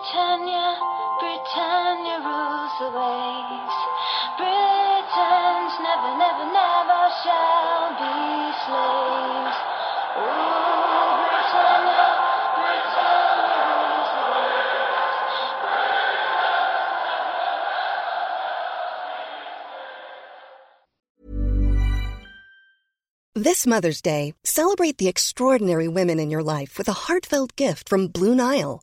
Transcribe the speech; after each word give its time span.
Britannia, 0.00 0.80
Britannia 1.20 2.24
rules 2.24 2.72
the 2.80 2.88
waves. 2.88 3.76
Britons 4.40 5.74
never, 5.84 6.16
never, 6.16 6.46
never 6.56 7.02
shall 7.20 7.92
be 8.00 8.16
slaves. 8.64 9.60
This 23.34 23.66
Mother's 23.66 24.00
Day, 24.00 24.32
celebrate 24.44 24.96
the 24.96 25.08
extraordinary 25.08 25.88
women 25.88 26.18
in 26.18 26.30
your 26.30 26.42
life 26.42 26.78
with 26.78 26.88
a 26.88 26.92
heartfelt 26.92 27.54
gift 27.56 27.88
from 27.88 28.08
Blue 28.08 28.34
Nile. 28.34 28.82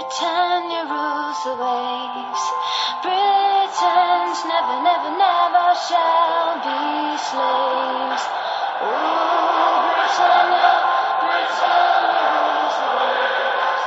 Britannia 0.00 0.84
rules 0.88 1.40
the 1.44 1.54
waves. 1.62 2.44
Britons 3.02 4.38
never, 4.52 4.76
never, 4.88 5.10
never 5.26 5.66
shall 5.88 6.56
be 6.64 7.18
slaves. 7.28 8.24
Rule 8.80 9.76
Britannia, 9.92 10.72
Britannia 11.20 12.24
rules 12.32 12.76
the 12.80 12.88
waves. 12.96 13.84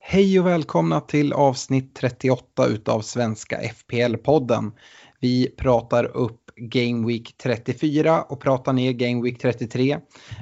Hej 0.00 0.40
och 0.40 0.46
välkomna 0.46 1.00
till 1.00 1.32
avsnitt 1.32 1.94
38 1.94 2.66
utav 2.66 3.00
Svenska 3.00 3.56
FPL-podden. 3.60 4.72
Vi 5.20 5.54
pratar 5.56 6.04
upp 6.04 6.47
Game 6.60 7.06
Week 7.06 7.34
34 7.42 8.22
och 8.22 8.40
prata 8.40 8.72
ner 8.72 8.92
Game 8.92 9.22
Week 9.22 9.38
33. 9.42 9.98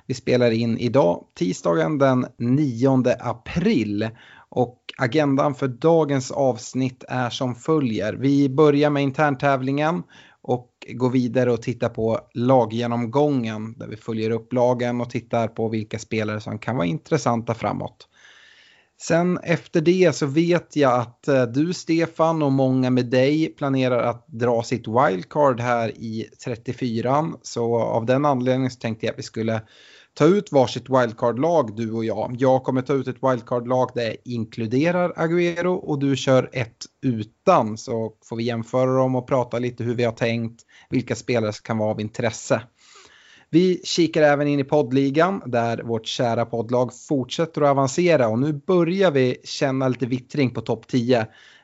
Vi 0.07 0.15
spelar 0.15 0.51
in 0.51 0.79
idag, 0.79 1.25
tisdagen 1.35 1.99
den 1.99 2.27
9 2.39 3.05
april. 3.21 4.09
Och 4.49 4.79
agendan 4.99 5.55
för 5.55 5.69
dagens 5.69 6.31
avsnitt 6.31 7.05
är 7.09 7.31
som 7.31 7.55
följer. 7.55 8.13
Vi 8.13 8.49
börjar 8.49 8.91
med 8.91 9.03
interntävlingen 9.03 10.03
och 10.43 10.71
går 10.89 11.11
vidare 11.11 11.53
och 11.53 11.63
tittar 11.63 11.89
på 11.89 12.21
laggenomgången 12.35 13.79
där 13.79 13.87
vi 13.87 13.97
följer 13.97 14.31
upp 14.31 14.53
lagen 14.53 15.01
och 15.01 15.11
tittar 15.11 15.49
på 15.49 15.69
vilka 15.69 15.99
spelare 15.99 16.41
som 16.41 16.59
kan 16.59 16.77
vara 16.77 16.87
intressanta 16.87 17.55
framåt. 17.55 18.09
Sen 18.99 19.39
efter 19.39 19.81
det 19.81 20.17
så 20.17 20.27
vet 20.27 20.77
jag 20.77 21.01
att 21.01 21.29
eh, 21.29 21.43
du 21.43 21.73
Stefan 21.75 22.43
och 22.43 22.53
många 22.53 22.91
med 22.91 23.07
dig 23.07 23.55
planerar 23.59 24.03
att 24.03 24.27
dra 24.29 24.63
sitt 24.63 24.85
wildcard 24.89 25.61
här 25.61 25.89
i 25.89 26.27
34. 26.45 27.33
Så 27.43 27.79
av 27.79 28.07
den 28.07 28.25
anledningen 28.25 28.71
så 28.71 28.81
tänkte 28.81 29.07
jag 29.07 29.13
att 29.13 29.19
vi 29.19 29.23
skulle 29.23 29.63
ta 30.15 30.25
ut 30.25 30.53
varsitt 30.53 30.89
wildcard-lag 30.89 31.77
du 31.77 31.93
och 31.93 32.05
jag. 32.05 32.37
Jag 32.39 32.63
kommer 32.63 32.83
ta 32.83 32.93
ut 32.93 33.09
ett 33.09 33.23
wildcard-lag 33.23 33.91
där 33.95 34.03
jag 34.05 34.17
inkluderar 34.25 35.13
Agüero 35.13 35.75
och 35.75 35.99
du 35.99 36.17
kör 36.17 36.51
ett 36.53 36.85
utan. 37.03 37.79
Så 37.79 38.13
får 38.25 38.37
vi 38.37 38.45
jämföra 38.45 38.97
dem 38.97 39.17
och 39.17 39.29
prata 39.29 39.59
lite 39.59 39.85
hur 39.85 39.95
vi 39.95 40.05
har 40.05 40.13
tänkt, 40.13 40.63
vilka 40.91 41.15
spelare 41.15 41.53
som 41.53 41.63
kan 41.63 41.79
vara 41.79 41.91
av 41.91 42.01
intresse. 42.01 42.63
Vi 43.51 43.81
kikar 43.85 44.23
även 44.23 44.49
in 44.49 44.61
i 44.61 44.65
poddligan 44.65 45.43
där 45.47 45.83
vårt 45.83 46.07
kära 46.07 46.47
poddlag 46.47 46.91
fortsätter 47.09 47.63
att 47.63 47.69
avancera 47.71 48.29
och 48.29 48.39
nu 48.39 48.53
börjar 48.53 49.11
vi 49.11 49.37
känna 49.45 49.89
lite 49.89 50.07
vittring 50.07 50.51
på 50.51 50.61
topp 50.61 50.87
10. 50.87 51.21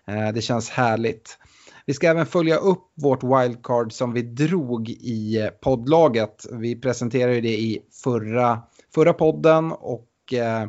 Eh, 0.06 0.32
det 0.34 0.42
känns 0.42 0.70
härligt. 0.70 1.38
Vi 1.86 1.94
ska 1.94 2.08
även 2.08 2.26
följa 2.26 2.56
upp 2.56 2.92
vårt 2.94 3.22
wildcard 3.22 3.92
som 3.92 4.12
vi 4.12 4.22
drog 4.22 4.90
i 4.90 5.40
eh, 5.40 5.48
poddlaget. 5.48 6.46
Vi 6.52 6.80
presenterade 6.80 7.40
det 7.40 7.58
i 7.60 7.78
förra, 8.04 8.62
förra 8.94 9.12
podden 9.12 9.72
och 9.72 10.08
eh, 10.32 10.68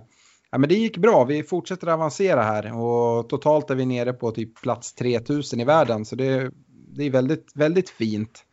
ja, 0.52 0.58
men 0.58 0.70
det 0.70 0.76
gick 0.76 0.98
bra. 0.98 1.24
Vi 1.24 1.44
fortsätter 1.44 1.88
avancera 1.88 2.42
här 2.42 2.78
och 2.78 3.30
totalt 3.30 3.70
är 3.70 3.76
vi 3.76 3.86
nere 3.86 4.14
på 4.14 4.32
typ 4.32 4.62
plats 4.62 4.94
3000 4.94 5.60
i 5.60 5.66
världen 5.66 6.06
så 6.06 6.16
det, 6.16 6.52
det 6.96 7.04
är 7.04 7.12
väldigt, 7.12 7.52
väldigt 7.56 7.90
fint. 7.90 8.46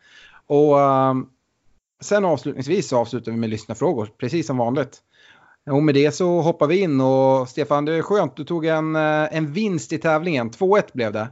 Och 0.47 0.77
Sen 2.01 2.25
avslutningsvis 2.25 2.89
så 2.89 2.99
avslutar 2.99 3.33
vi 3.33 3.39
med 3.39 3.51
lyssnarfrågor, 3.51 4.11
precis 4.19 4.47
som 4.47 4.57
vanligt. 4.57 4.99
Och 5.71 5.83
med 5.83 5.95
det 5.95 6.13
så 6.13 6.41
hoppar 6.41 6.67
vi 6.67 6.81
in 6.81 7.01
och 7.01 7.49
Stefan, 7.49 7.85
det 7.85 7.95
är 7.95 8.03
skönt, 8.03 8.37
du 8.37 8.45
tog 8.45 8.67
en, 8.67 8.97
eh, 8.97 9.37
en 9.37 9.53
vinst 9.53 9.93
i 9.93 9.99
tävlingen. 9.99 10.51
2-1 10.51 10.93
blev 10.93 11.13
det. 11.13 11.29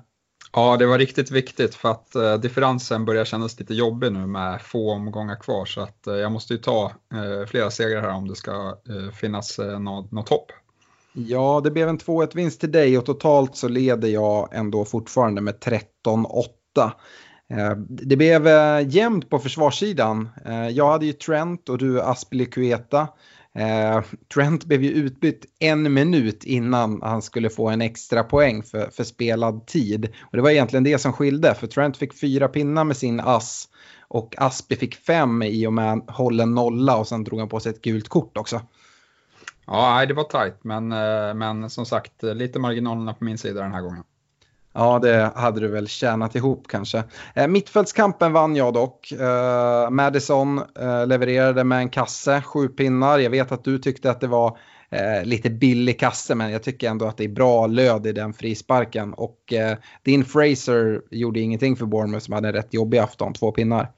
Ja, 0.52 0.76
det 0.76 0.86
var 0.86 0.98
riktigt 0.98 1.30
viktigt 1.30 1.74
för 1.74 1.90
att 1.90 2.14
eh, 2.14 2.34
differensen 2.34 3.04
börjar 3.04 3.24
kännas 3.24 3.60
lite 3.60 3.74
jobbig 3.74 4.12
nu 4.12 4.26
med 4.26 4.62
få 4.62 4.92
omgångar 4.92 5.36
kvar 5.36 5.64
så 5.64 5.80
att 5.80 6.06
eh, 6.06 6.14
jag 6.14 6.32
måste 6.32 6.52
ju 6.52 6.58
ta 6.58 6.92
eh, 7.14 7.46
flera 7.46 7.70
segrar 7.70 8.02
här 8.02 8.14
om 8.14 8.28
det 8.28 8.34
ska 8.34 8.78
eh, 8.88 9.14
finnas 9.14 9.58
eh, 9.58 9.80
något, 9.80 10.12
något 10.12 10.28
hopp. 10.28 10.52
Ja, 11.12 11.60
det 11.64 11.70
blev 11.70 11.88
en 11.88 11.98
2-1 11.98 12.36
vinst 12.36 12.60
till 12.60 12.72
dig 12.72 12.98
och 12.98 13.06
totalt 13.06 13.56
så 13.56 13.68
leder 13.68 14.08
jag 14.08 14.48
ändå 14.52 14.84
fortfarande 14.84 15.40
med 15.40 15.54
13-8. 15.54 16.48
Eh, 17.50 17.76
det 17.88 18.16
blev 18.16 18.46
eh, 18.46 18.88
jämnt 18.88 19.30
på 19.30 19.38
försvarssidan. 19.38 20.28
Eh, 20.44 20.68
jag 20.68 20.90
hade 20.90 21.06
ju 21.06 21.12
Trent 21.12 21.68
och 21.68 21.78
du 21.78 22.02
Aspilicueta. 22.02 23.08
Trent 24.34 24.64
blev 24.64 24.82
ju 24.82 24.90
utbytt 24.90 25.46
en 25.58 25.94
minut 25.94 26.44
innan 26.44 27.02
han 27.02 27.22
skulle 27.22 27.50
få 27.50 27.68
en 27.68 27.80
extra 27.80 28.22
poäng 28.22 28.62
för, 28.62 28.90
för 28.90 29.04
spelad 29.04 29.66
tid. 29.66 30.08
Och 30.20 30.36
det 30.36 30.42
var 30.42 30.50
egentligen 30.50 30.84
det 30.84 30.98
som 30.98 31.12
skilde, 31.12 31.54
för 31.54 31.66
Trent 31.66 31.96
fick 31.96 32.20
fyra 32.20 32.48
pinnar 32.48 32.84
med 32.84 32.96
sin 32.96 33.20
ass 33.20 33.68
och 34.08 34.34
Aspi 34.38 34.76
fick 34.76 34.94
fem 34.94 35.42
i 35.42 35.66
och 35.66 35.72
med 35.72 36.02
hållen 36.08 36.54
nolla 36.54 36.96
och 36.96 37.08
sen 37.08 37.24
drog 37.24 37.40
han 37.40 37.48
på 37.48 37.60
sig 37.60 37.70
ett 37.70 37.82
gult 37.82 38.08
kort 38.08 38.36
också. 38.36 38.60
Ja, 39.66 40.06
det 40.06 40.14
var 40.14 40.24
tajt, 40.24 40.64
men, 40.64 40.88
men 41.38 41.70
som 41.70 41.86
sagt 41.86 42.22
lite 42.22 42.58
marginalerna 42.58 43.14
på 43.14 43.24
min 43.24 43.38
sida 43.38 43.62
den 43.62 43.72
här 43.72 43.82
gången. 43.82 44.04
Ja, 44.78 44.98
det 44.98 45.32
hade 45.34 45.60
du 45.60 45.68
väl 45.68 45.88
tjänat 45.88 46.34
ihop 46.34 46.68
kanske. 46.68 47.04
Eh, 47.34 47.46
mittfältskampen 47.46 48.32
vann 48.32 48.56
jag 48.56 48.74
dock. 48.74 49.12
Eh, 49.12 49.90
Madison 49.90 50.58
eh, 50.58 51.06
levererade 51.06 51.64
med 51.64 51.78
en 51.78 51.88
kasse, 51.88 52.42
sju 52.42 52.68
pinnar. 52.68 53.18
Jag 53.18 53.30
vet 53.30 53.52
att 53.52 53.64
du 53.64 53.78
tyckte 53.78 54.10
att 54.10 54.20
det 54.20 54.26
var 54.26 54.58
eh, 54.90 55.24
lite 55.24 55.50
billig 55.50 56.00
kasse, 56.00 56.34
men 56.34 56.50
jag 56.50 56.62
tycker 56.62 56.90
ändå 56.90 57.06
att 57.06 57.16
det 57.16 57.24
är 57.24 57.28
bra 57.28 57.66
löd 57.66 58.06
i 58.06 58.12
den 58.12 58.32
frisparken. 58.32 59.14
Och 59.14 59.52
eh, 59.52 59.76
din 60.02 60.24
Fraser 60.24 61.02
gjorde 61.10 61.40
ingenting 61.40 61.76
för 61.76 61.86
Bournemouth 61.86 62.24
som 62.24 62.34
hade 62.34 62.48
en 62.48 62.54
rätt 62.54 62.74
jobbig 62.74 62.98
afton, 62.98 63.34
två 63.34 63.52
pinnar. 63.52 63.88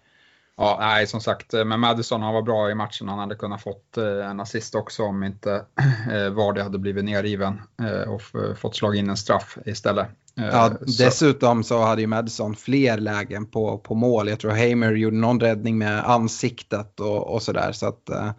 Ja, 0.63 0.77
nej, 0.81 1.07
som 1.07 1.21
sagt, 1.21 1.55
eh, 1.55 1.65
men 1.65 1.81
Madison 1.81 2.23
han 2.23 2.35
var 2.35 2.43
bra 2.43 2.71
i 2.71 2.75
matchen. 2.75 3.09
Han 3.09 3.19
hade 3.19 3.35
kunnat 3.35 3.63
fått 3.63 3.97
eh, 3.97 4.31
en 4.31 4.41
assist 4.41 4.75
också 4.75 5.03
om 5.03 5.25
inte 5.25 5.65
eh, 6.13 6.31
Vardy 6.31 6.61
hade 6.61 6.79
blivit 6.79 7.05
nerriven 7.05 7.61
och 8.09 8.23
fått 8.59 8.77
slag 8.77 8.97
in 8.97 9.11
en 9.11 9.17
straff 9.17 9.59
istället. 9.67 10.09
Eh, 10.41 10.47
Ja, 10.53 10.71
så- 10.87 11.03
dessutom 11.05 11.65
så 11.65 11.83
hade 11.83 12.01
ju 12.01 12.07
Madison 12.07 12.57
fler 12.57 12.99
lägen 12.99 13.47
på, 13.47 13.79
på 13.79 13.95
mål. 13.95 14.29
Jag 14.29 14.41
tror 14.41 14.51
Hamer 14.51 14.93
gjorde 14.93 15.17
någon 15.17 15.41
räddning 15.41 15.79
med 15.79 16.11
ansiktet 16.11 17.01
och, 17.01 17.35
och 17.35 17.43
sådär. 17.43 17.73
Så 17.73 17.87
att 17.89 18.09
eh, 18.11 18.31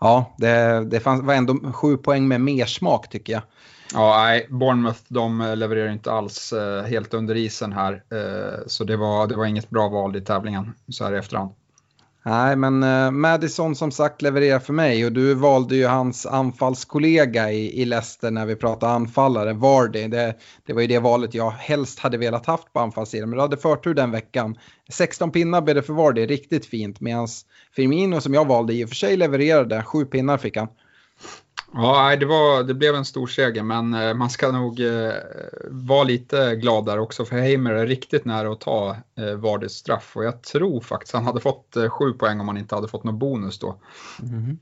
ja, 0.00 0.34
det, 0.38 0.84
det 0.84 1.00
fanns, 1.00 1.22
var 1.22 1.34
ändå 1.34 1.72
sju 1.72 1.96
poäng 1.96 2.28
med 2.28 2.40
mer 2.40 2.66
smak 2.66 3.08
tycker 3.10 3.32
jag. 3.32 3.42
Ja, 3.94 4.22
nej, 4.24 4.46
Bournemouth 4.50 5.00
de 5.08 5.52
levererar 5.56 5.92
inte 5.92 6.12
alls 6.12 6.52
eh, 6.52 6.82
helt 6.84 7.14
under 7.14 7.34
isen 7.34 7.72
här. 7.72 8.02
Så 8.66 8.84
det 8.84 8.96
var, 8.96 9.26
det 9.26 9.36
var 9.36 9.46
inget 9.46 9.70
bra 9.70 9.88
val 9.88 10.16
i 10.16 10.20
tävlingen 10.20 10.74
så 10.88 11.04
här 11.04 11.14
i 11.14 11.18
efterhand. 11.18 11.50
Nej, 12.28 12.56
men 12.56 12.82
uh, 12.82 13.10
Madison 13.10 13.74
som 13.74 13.90
sagt 13.90 14.22
levererar 14.22 14.58
för 14.58 14.72
mig 14.72 15.04
och 15.04 15.12
du 15.12 15.34
valde 15.34 15.76
ju 15.76 15.86
hans 15.86 16.26
anfallskollega 16.26 17.52
i, 17.52 17.82
i 17.82 17.84
Leicester 17.84 18.30
när 18.30 18.46
vi 18.46 18.56
pratade 18.56 18.92
anfallare, 18.92 19.52
Vardy. 19.52 20.08
Det, 20.08 20.34
det 20.66 20.72
var 20.72 20.80
ju 20.80 20.86
det 20.86 20.98
valet 20.98 21.34
jag 21.34 21.50
helst 21.50 21.98
hade 21.98 22.18
velat 22.18 22.46
haft 22.46 22.72
på 22.72 22.80
anfallssidan, 22.80 23.30
men 23.30 23.36
du 23.36 23.42
hade 23.42 23.56
förtur 23.56 23.94
den 23.94 24.10
veckan. 24.10 24.58
16 24.90 25.30
pinnar 25.30 25.60
blev 25.60 25.76
det 25.76 25.82
för 25.82 25.92
Vardy, 25.92 26.26
riktigt 26.26 26.66
fint, 26.66 27.00
medan 27.00 27.28
Firmino 27.72 28.20
som 28.20 28.34
jag 28.34 28.48
valde 28.48 28.74
i 28.74 28.84
och 28.84 28.88
för 28.88 28.96
sig 28.96 29.16
levererade, 29.16 29.82
7 29.82 30.04
pinnar 30.04 30.36
fick 30.36 30.56
han. 30.56 30.68
Ja, 31.72 32.16
det, 32.16 32.26
var, 32.26 32.62
det 32.62 32.74
blev 32.74 32.94
en 32.94 33.04
stor 33.04 33.26
seger, 33.26 33.62
men 33.62 33.94
eh, 33.94 34.14
man 34.14 34.30
ska 34.30 34.52
nog 34.52 34.80
eh, 34.80 35.12
vara 35.70 36.04
lite 36.04 36.56
glad 36.56 36.86
där 36.86 36.98
också, 36.98 37.24
för 37.24 37.36
Heimer 37.36 37.72
är 37.72 37.86
riktigt 37.86 38.24
nära 38.24 38.52
att 38.52 38.60
ta 38.60 38.96
eh, 39.18 39.34
Vardys 39.34 39.72
straff 39.72 40.16
och 40.16 40.24
jag 40.24 40.42
tror 40.42 40.80
faktiskt 40.80 41.14
han 41.14 41.24
hade 41.24 41.40
fått 41.40 41.76
eh, 41.76 41.88
sju 41.88 42.12
poäng 42.12 42.40
om 42.40 42.48
han 42.48 42.58
inte 42.58 42.74
hade 42.74 42.88
fått 42.88 43.04
någon 43.04 43.18
bonus 43.18 43.58
då. 43.58 43.78
Mm-hmm. 44.18 44.56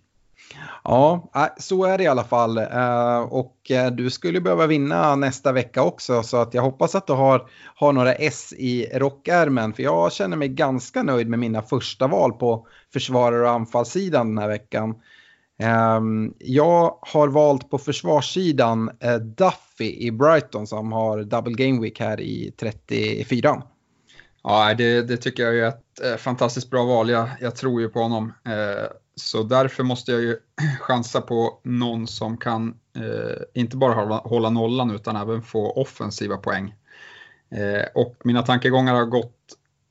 Ja, 0.85 1.29
så 1.59 1.85
är 1.85 1.99
det 1.99 2.05
i 2.05 2.07
alla 2.07 2.25
fall. 2.25 2.59
Eh, 2.59 3.19
och 3.19 3.71
eh, 3.71 3.91
du 3.91 4.11
skulle 4.11 4.41
behöva 4.41 4.67
vinna 4.67 5.17
nästa 5.17 5.53
vecka 5.53 5.83
också. 5.83 6.23
Så 6.23 6.37
att 6.37 6.55
jag 6.55 6.63
hoppas 6.63 6.95
att 6.95 7.07
du 7.07 7.13
har, 7.13 7.49
har 7.75 7.93
några 7.93 8.15
S 8.15 8.53
i 8.57 8.87
rockärmen. 8.99 9.73
För 9.73 9.83
jag 9.83 10.13
känner 10.13 10.37
mig 10.37 10.49
ganska 10.49 11.03
nöjd 11.03 11.29
med 11.29 11.39
mina 11.39 11.63
första 11.63 12.07
val 12.07 12.33
på 12.33 12.67
försvarare 12.93 13.43
och 13.43 13.51
anfallssidan 13.51 14.35
den 14.35 14.39
här 14.39 14.49
veckan. 14.49 14.95
Ehm, 15.59 16.35
jag 16.39 16.99
har 17.01 17.29
valt 17.29 17.71
på 17.71 17.79
försvarssidan 17.79 18.91
eh, 19.01 19.17
Duffy 19.17 20.07
i 20.07 20.11
Brighton 20.11 20.67
som 20.67 20.93
har 20.93 21.23
double 21.23 21.67
game 21.67 21.81
week 21.81 22.01
här 22.01 22.21
i 22.21 22.53
34. 22.61 23.63
Ja, 24.43 24.75
det, 24.75 25.03
det 25.03 25.17
tycker 25.17 25.43
jag 25.43 25.59
är 25.59 25.69
ett 25.69 26.01
eh, 26.05 26.17
fantastiskt 26.17 26.71
bra 26.71 26.85
val. 26.85 27.11
Jag, 27.11 27.29
jag 27.41 27.57
tror 27.57 27.81
ju 27.81 27.89
på 27.89 28.01
honom. 28.01 28.33
Eh, 28.45 28.87
så 29.15 29.43
därför 29.43 29.83
måste 29.83 30.13
jag 30.13 30.21
ju 30.21 30.37
chansa 30.81 31.21
på 31.21 31.61
någon 31.63 32.07
som 32.07 32.37
kan 32.37 32.75
eh, 32.97 33.43
inte 33.63 33.77
bara 33.77 33.95
hålla, 33.95 34.17
hålla, 34.17 34.51
nollan 34.51 34.91
utan 34.91 35.17
även 35.17 35.43
få 35.43 35.71
offensiva 35.71 36.37
poäng. 36.37 36.75
Eh, 37.51 37.85
och 37.95 38.17
mina 38.25 38.43
tankegångar 38.43 38.95
har 38.95 39.05
gått 39.05 39.37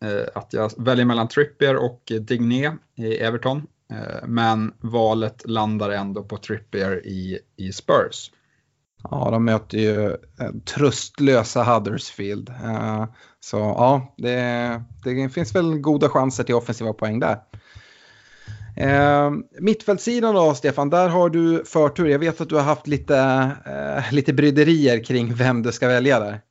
eh, 0.04 0.28
att 0.36 0.54
jag 0.54 0.72
väljer 0.78 1.06
mellan 1.06 1.28
Trippier 1.28 1.76
och 1.76 2.12
Digné 2.22 2.72
i 2.96 3.18
Everton. 3.18 3.68
Eh, 3.92 4.28
men 4.28 4.74
valet 4.80 5.50
landar 5.50 5.90
ändå 5.90 6.24
på 6.24 6.38
Trippier 6.38 7.08
i, 7.08 7.40
i 7.58 7.72
Spurs. 7.72 8.32
Ja, 9.12 9.30
de 9.32 9.46
möter 9.46 9.78
ju 9.78 10.06
eh, 10.12 10.52
tröstlösa 10.66 11.64
Huddersfield. 11.64 12.50
Eh, 12.50 13.06
så 13.40 13.58
ja, 13.58 14.14
det, 14.18 14.84
det 15.04 15.30
finns 15.30 15.56
väl 15.56 15.80
goda 15.80 16.10
chanser 16.10 16.44
till 16.44 16.56
offensiva 16.56 16.94
poäng 16.94 17.20
där. 17.20 17.40
Eh, 18.78 19.32
mittfältssidan 19.60 20.36
då, 20.36 20.54
Stefan, 20.54 20.90
där 20.90 21.10
har 21.10 21.30
du 21.30 21.64
förtur. 21.66 22.06
Jag 22.06 22.20
vet 22.20 22.42
att 22.42 22.50
du 22.50 22.56
har 22.56 22.64
haft 22.64 22.88
lite, 22.88 23.18
eh, 23.66 24.14
lite 24.14 24.34
bryderier 24.34 25.04
kring 25.04 25.34
vem 25.34 25.64
du 25.64 25.72
ska 25.72 25.88
välja 25.88 26.20
där. 26.20 26.42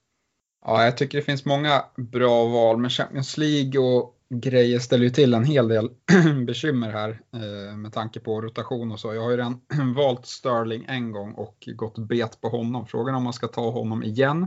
Ja, 0.66 0.84
jag 0.84 0.96
tycker 0.96 1.18
det 1.18 1.24
finns 1.24 1.44
många 1.44 1.84
bra 1.96 2.44
val, 2.44 2.78
men 2.78 2.90
Champions 2.90 3.36
League 3.36 3.80
och 3.80 4.13
grejer 4.28 4.78
ställer 4.78 5.04
ju 5.04 5.10
till 5.10 5.34
en 5.34 5.44
hel 5.44 5.68
del 5.68 5.90
bekymmer 6.46 6.90
här 6.90 7.20
eh, 7.32 7.76
med 7.76 7.92
tanke 7.92 8.20
på 8.20 8.40
rotation 8.40 8.92
och 8.92 9.00
så. 9.00 9.14
Jag 9.14 9.22
har 9.22 9.30
ju 9.30 9.36
redan 9.36 9.60
valt 9.96 10.26
Sterling 10.26 10.84
en 10.88 11.12
gång 11.12 11.32
och 11.32 11.68
gått 11.76 11.98
bet 11.98 12.40
på 12.40 12.48
honom. 12.48 12.86
Frågan 12.86 13.14
är 13.14 13.18
om 13.18 13.24
man 13.24 13.32
ska 13.32 13.48
ta 13.48 13.70
honom 13.70 14.02
igen. 14.02 14.46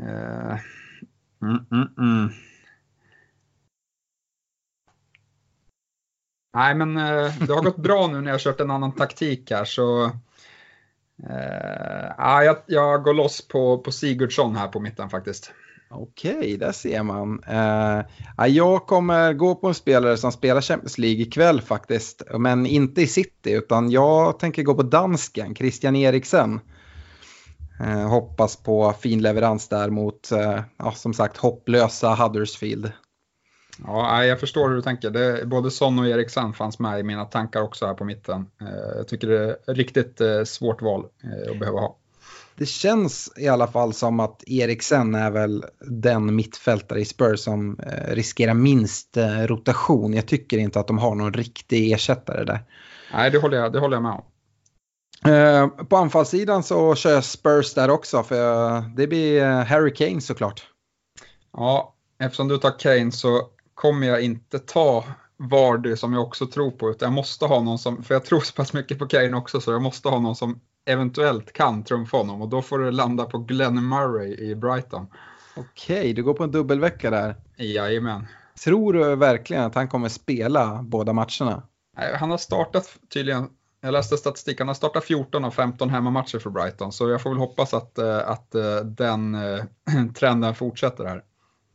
Eh, 0.00 0.58
mm, 1.42 1.66
mm, 1.70 1.88
mm. 1.98 2.30
Nej, 6.54 6.74
men 6.74 6.96
eh, 6.96 7.38
det 7.46 7.52
har 7.52 7.62
gått 7.62 7.76
bra 7.76 8.06
nu 8.06 8.20
när 8.20 8.30
jag 8.30 8.40
kört 8.40 8.60
en 8.60 8.70
annan 8.70 8.92
taktik 8.92 9.50
här 9.50 9.64
så 9.64 10.04
eh, 11.28 12.44
jag, 12.44 12.56
jag 12.66 13.02
går 13.02 13.14
loss 13.14 13.48
på, 13.48 13.78
på 13.78 13.92
Sigurdsson 13.92 14.56
här 14.56 14.68
på 14.68 14.80
mitten 14.80 15.10
faktiskt. 15.10 15.52
Okej, 15.96 16.56
där 16.56 16.72
ser 16.72 17.02
man. 17.02 17.40
Uh, 17.50 18.48
jag 18.48 18.86
kommer 18.86 19.32
gå 19.32 19.54
på 19.54 19.68
en 19.68 19.74
spelare 19.74 20.16
som 20.16 20.32
spelar 20.32 20.60
Champions 20.60 20.98
League 20.98 21.22
ikväll 21.22 21.60
faktiskt. 21.60 22.22
Men 22.38 22.66
inte 22.66 23.02
i 23.02 23.06
City, 23.06 23.52
utan 23.52 23.90
jag 23.90 24.38
tänker 24.38 24.62
gå 24.62 24.74
på 24.74 24.82
dansken, 24.82 25.54
Christian 25.54 25.96
Eriksen. 25.96 26.60
Uh, 27.80 28.08
hoppas 28.08 28.56
på 28.56 28.92
fin 29.00 29.22
leverans 29.22 29.68
där 29.68 29.90
mot, 29.90 30.30
uh, 30.32 30.60
ja, 30.76 30.92
som 30.92 31.14
sagt, 31.14 31.36
hopplösa 31.36 32.14
Huddersfield. 32.14 32.92
Ja, 33.86 34.24
jag 34.24 34.40
förstår 34.40 34.68
hur 34.68 34.76
du 34.76 34.82
tänker. 34.82 35.10
Det, 35.10 35.46
både 35.46 35.70
Son 35.70 35.98
och 35.98 36.06
Eriksen 36.08 36.52
fanns 36.52 36.78
med 36.78 37.00
i 37.00 37.02
mina 37.02 37.24
tankar 37.24 37.62
också 37.62 37.86
här 37.86 37.94
på 37.94 38.04
mitten. 38.04 38.46
Jag 38.96 39.08
tycker 39.08 39.28
det 39.28 39.38
är 39.38 39.50
ett 39.50 39.58
riktigt 39.76 40.20
svårt 40.44 40.82
val 40.82 41.06
att 41.50 41.58
behöva 41.58 41.80
ha. 41.80 41.96
Det 42.56 42.66
känns 42.66 43.32
i 43.36 43.48
alla 43.48 43.66
fall 43.66 43.92
som 43.92 44.20
att 44.20 44.44
Eriksen 44.46 45.14
är 45.14 45.30
väl 45.30 45.64
den 45.80 46.36
mittfältare 46.36 47.00
i 47.00 47.04
Spurs 47.04 47.40
som 47.40 47.78
riskerar 48.08 48.54
minst 48.54 49.16
rotation. 49.46 50.14
Jag 50.14 50.26
tycker 50.26 50.58
inte 50.58 50.80
att 50.80 50.86
de 50.86 50.98
har 50.98 51.14
någon 51.14 51.32
riktig 51.32 51.92
ersättare 51.92 52.44
där. 52.44 52.64
Nej, 53.12 53.30
det 53.30 53.38
håller 53.38 53.56
jag, 53.56 53.72
det 53.72 53.80
håller 53.80 53.96
jag 53.96 54.02
med 54.02 54.12
om. 54.12 54.22
På 55.88 55.96
anfallssidan 55.96 56.62
så 56.62 56.94
kör 56.94 57.12
jag 57.12 57.24
Spurs 57.24 57.74
där 57.74 57.90
också 57.90 58.22
för 58.22 58.80
det 58.96 59.06
blir 59.06 59.64
Harry 59.64 59.94
Kane 59.94 60.20
såklart. 60.20 60.62
Ja, 61.52 61.94
eftersom 62.18 62.48
du 62.48 62.58
tar 62.58 62.78
Kane 62.78 63.12
så 63.12 63.42
kommer 63.74 64.06
jag 64.06 64.22
inte 64.22 64.58
ta 64.58 65.04
Vardy 65.36 65.96
som 65.96 66.12
jag 66.12 66.22
också 66.22 66.46
tror 66.46 66.70
på, 66.70 66.90
utan 66.90 67.06
jag 67.06 67.14
måste 67.14 67.44
ha 67.44 67.60
någon 67.60 67.78
som, 67.78 68.02
för 68.02 68.14
jag 68.14 68.24
tror 68.24 68.40
så 68.40 68.54
pass 68.54 68.72
mycket 68.72 68.98
på 68.98 69.06
Kane 69.06 69.36
också, 69.36 69.60
så 69.60 69.72
jag 69.72 69.82
måste 69.82 70.08
ha 70.08 70.20
någon 70.20 70.36
som 70.36 70.60
eventuellt 70.86 71.52
kan 71.52 71.84
trumfa 71.84 72.16
honom 72.16 72.42
och 72.42 72.48
då 72.48 72.62
får 72.62 72.78
det 72.78 72.90
landa 72.90 73.24
på 73.24 73.38
Glenn 73.38 73.88
Murray 73.88 74.34
i 74.34 74.54
Brighton. 74.54 75.06
Okej, 75.56 76.12
du 76.12 76.22
går 76.22 76.34
på 76.34 76.44
en 76.44 76.50
dubbelvecka 76.50 77.10
där. 77.10 77.36
Jajamän. 77.56 78.26
Tror 78.64 78.92
du 78.92 79.16
verkligen 79.16 79.62
att 79.62 79.74
han 79.74 79.88
kommer 79.88 80.08
spela 80.08 80.82
båda 80.82 81.12
matcherna? 81.12 81.62
Han 82.18 82.30
har 82.30 82.38
startat 82.38 82.98
tydligen, 83.12 83.48
jag 83.80 83.92
läste 83.92 84.16
statistik, 84.16 84.58
han 84.58 84.68
har 84.68 84.74
startat 84.74 85.04
14 85.04 85.44
av 85.44 85.50
15 85.50 85.90
hemmamatcher 85.90 86.38
för 86.38 86.50
Brighton, 86.50 86.92
så 86.92 87.10
jag 87.10 87.22
får 87.22 87.30
väl 87.30 87.38
hoppas 87.38 87.74
att, 87.74 87.98
eh, 87.98 88.28
att 88.28 88.54
eh, 88.54 88.76
den 88.76 89.34
eh, 89.34 89.64
trenden 90.14 90.54
fortsätter 90.54 91.04
här. 91.04 91.22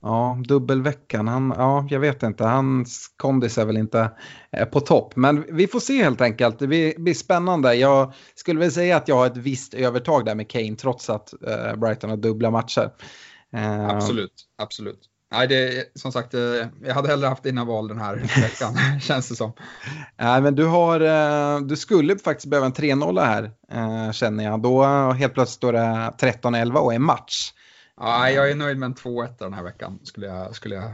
Ja, 0.02 0.38
dubbelveckan. 0.48 1.28
Han, 1.28 1.54
ja, 1.58 1.88
jag 1.90 2.00
vet 2.00 2.24
inte. 2.24 2.44
Hans 2.44 3.08
kondis 3.18 3.58
är 3.58 3.66
väl 3.66 3.78
inte 3.78 4.12
eh, 4.52 4.66
på 4.66 4.80
topp. 4.80 5.16
Men 5.16 5.46
vi 5.56 5.68
får 5.68 5.80
se 5.80 6.04
helt 6.04 6.22
enkelt. 6.22 6.60
Det 6.60 6.68
blir, 6.68 7.14
spännande. 7.14 7.74
Jag 7.76 8.14
skulle 8.36 8.60
väl 8.60 8.72
säga 8.72 8.98
att 8.98 9.08
jag 9.08 9.16
har 9.16 9.26
ett 9.28 9.38
visst 9.38 9.74
övertag 9.74 10.26
där 10.26 10.36
med 10.36 10.50
Kane 10.50 10.76
trots 10.76 11.10
att 11.10 11.34
uh, 11.48 11.80
Brighton 11.80 12.10
har 12.10 12.18
dubbla 12.18 12.52
matcher. 12.52 12.92
Uh, 13.56 13.90
absolut, 13.90 14.34
absolut. 14.58 15.00
Nej, 15.32 15.48
det, 15.48 15.86
som 15.96 16.12
sagt, 16.12 16.34
jag 16.84 16.94
hade 16.94 17.08
hellre 17.08 17.28
haft 17.28 17.44
dina 17.44 17.66
val 17.66 17.88
den 17.88 18.00
här 18.00 18.16
veckan, 18.42 19.00
känns 19.02 19.30
det 19.30 19.36
som. 19.36 19.54
Nej, 20.18 20.42
men 20.42 20.56
du, 20.56 20.66
har, 20.66 21.60
du 21.62 21.78
skulle 21.78 22.18
faktiskt 22.18 22.48
behöva 22.48 22.66
en 22.66 22.74
3-0 22.74 23.26
här, 23.26 24.12
känner 24.12 24.44
jag. 24.44 24.62
Då 24.62 24.84
helt 25.12 25.34
plötsligt 25.34 25.56
står 25.56 25.74
det 25.74 26.14
13-11 26.20 26.74
och 26.74 26.94
är 26.94 27.00
match. 27.00 27.52
Ja, 28.00 28.30
jag 28.30 28.52
är 28.52 28.56
nöjd 28.56 28.78
med 28.78 28.88
en 28.88 28.96
2-1 28.96 29.30
den 29.40 29.54
här 29.54 29.64
veckan. 29.64 30.00
Skulle 30.04 30.28
jag, 30.28 30.56
skulle 30.56 30.76
jag, 30.76 30.92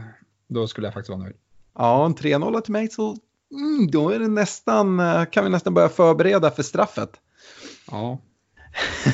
då 0.48 0.68
skulle 0.68 0.86
jag 0.86 0.94
faktiskt 0.94 1.10
vara 1.10 1.22
nöjd. 1.22 1.36
Ja, 1.78 2.06
en 2.06 2.14
3-0 2.14 2.60
till 2.60 2.72
mig 2.72 2.88
så 2.88 3.16
mm, 3.52 3.90
då 3.90 4.10
är 4.10 4.18
det 4.18 4.28
nästan, 4.28 5.00
eh, 5.00 5.24
kan 5.24 5.44
vi 5.44 5.50
nästan 5.50 5.74
börja 5.74 5.88
förbereda 5.88 6.50
för 6.50 6.62
straffet. 6.62 7.10
Ja, 7.90 8.18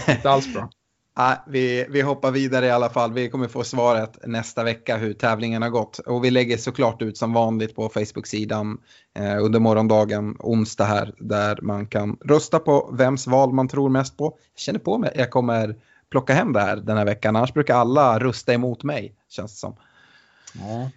inte 0.08 0.30
alls 0.30 0.54
bra. 0.54 0.70
Ja, 1.14 1.44
vi, 1.46 1.86
vi 1.90 2.00
hoppar 2.00 2.30
vidare 2.30 2.66
i 2.66 2.70
alla 2.70 2.90
fall. 2.90 3.12
Vi 3.12 3.28
kommer 3.28 3.48
få 3.48 3.64
svaret 3.64 4.18
nästa 4.26 4.64
vecka 4.64 4.96
hur 4.96 5.12
tävlingen 5.12 5.62
har 5.62 5.70
gått. 5.70 5.98
Och 5.98 6.24
vi 6.24 6.30
lägger 6.30 6.56
såklart 6.56 7.02
ut 7.02 7.16
som 7.16 7.32
vanligt 7.32 7.74
på 7.74 7.88
Facebook-sidan 7.88 8.78
eh, 9.14 9.44
under 9.44 9.60
morgondagen, 9.60 10.36
onsdag 10.38 10.84
här, 10.84 11.14
där 11.18 11.58
man 11.62 11.86
kan 11.86 12.16
rösta 12.24 12.58
på 12.58 12.90
vems 12.92 13.26
val 13.26 13.52
man 13.52 13.68
tror 13.68 13.88
mest 13.88 14.16
på. 14.16 14.24
Jag 14.24 14.60
känner 14.60 14.78
på 14.78 14.98
mig, 14.98 15.12
jag 15.14 15.30
kommer 15.30 15.76
plocka 16.12 16.34
hem 16.34 16.52
det 16.52 16.60
här 16.60 16.76
den 16.76 16.96
här 16.96 17.04
veckan. 17.04 17.36
Annars 17.36 17.52
brukar 17.52 17.74
alla 17.74 18.18
rösta 18.18 18.52
emot 18.52 18.84
mig, 18.84 19.14
känns 19.28 19.52
det 19.52 19.58
som. 19.58 19.76
Ja. 20.54 20.90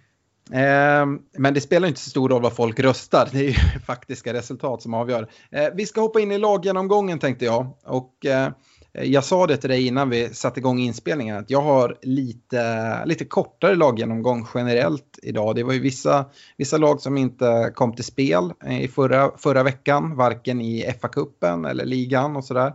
Eh, 0.52 1.06
men 1.38 1.54
det 1.54 1.60
spelar 1.60 1.88
inte 1.88 2.00
så 2.00 2.10
stor 2.10 2.28
roll 2.28 2.42
vad 2.42 2.52
folk 2.52 2.80
röstar. 2.80 3.28
Det 3.32 3.38
är 3.38 3.42
ju 3.42 3.80
faktiska 3.86 4.32
resultat 4.32 4.82
som 4.82 4.94
avgör. 4.94 5.28
Eh, 5.50 5.68
vi 5.74 5.86
ska 5.86 6.00
hoppa 6.00 6.20
in 6.20 6.32
i 6.32 6.38
laggenomgången 6.38 7.18
tänkte 7.18 7.44
jag. 7.44 7.66
Och 7.84 8.26
eh, 8.26 8.50
jag 8.92 9.24
sa 9.24 9.46
det 9.46 9.56
till 9.56 9.70
dig 9.70 9.86
innan 9.86 10.10
vi 10.10 10.34
satte 10.34 10.60
igång 10.60 10.78
inspelningen 10.78 11.36
att 11.36 11.50
jag 11.50 11.62
har 11.62 11.98
lite, 12.02 13.04
lite 13.04 13.24
kortare 13.24 13.74
laggenomgång 13.74 14.46
generellt 14.54 15.18
idag. 15.22 15.54
Det 15.54 15.62
var 15.62 15.72
ju 15.72 15.80
vissa, 15.80 16.24
vissa 16.56 16.76
lag 16.76 17.00
som 17.00 17.16
inte 17.16 17.72
kom 17.74 17.94
till 17.94 18.04
spel 18.04 18.52
i 18.70 18.88
förra, 18.88 19.30
förra 19.38 19.62
veckan, 19.62 20.16
varken 20.16 20.60
i 20.60 20.84
FA-cupen 21.00 21.70
eller 21.70 21.84
ligan 21.84 22.36
och 22.36 22.44
sådär. 22.44 22.72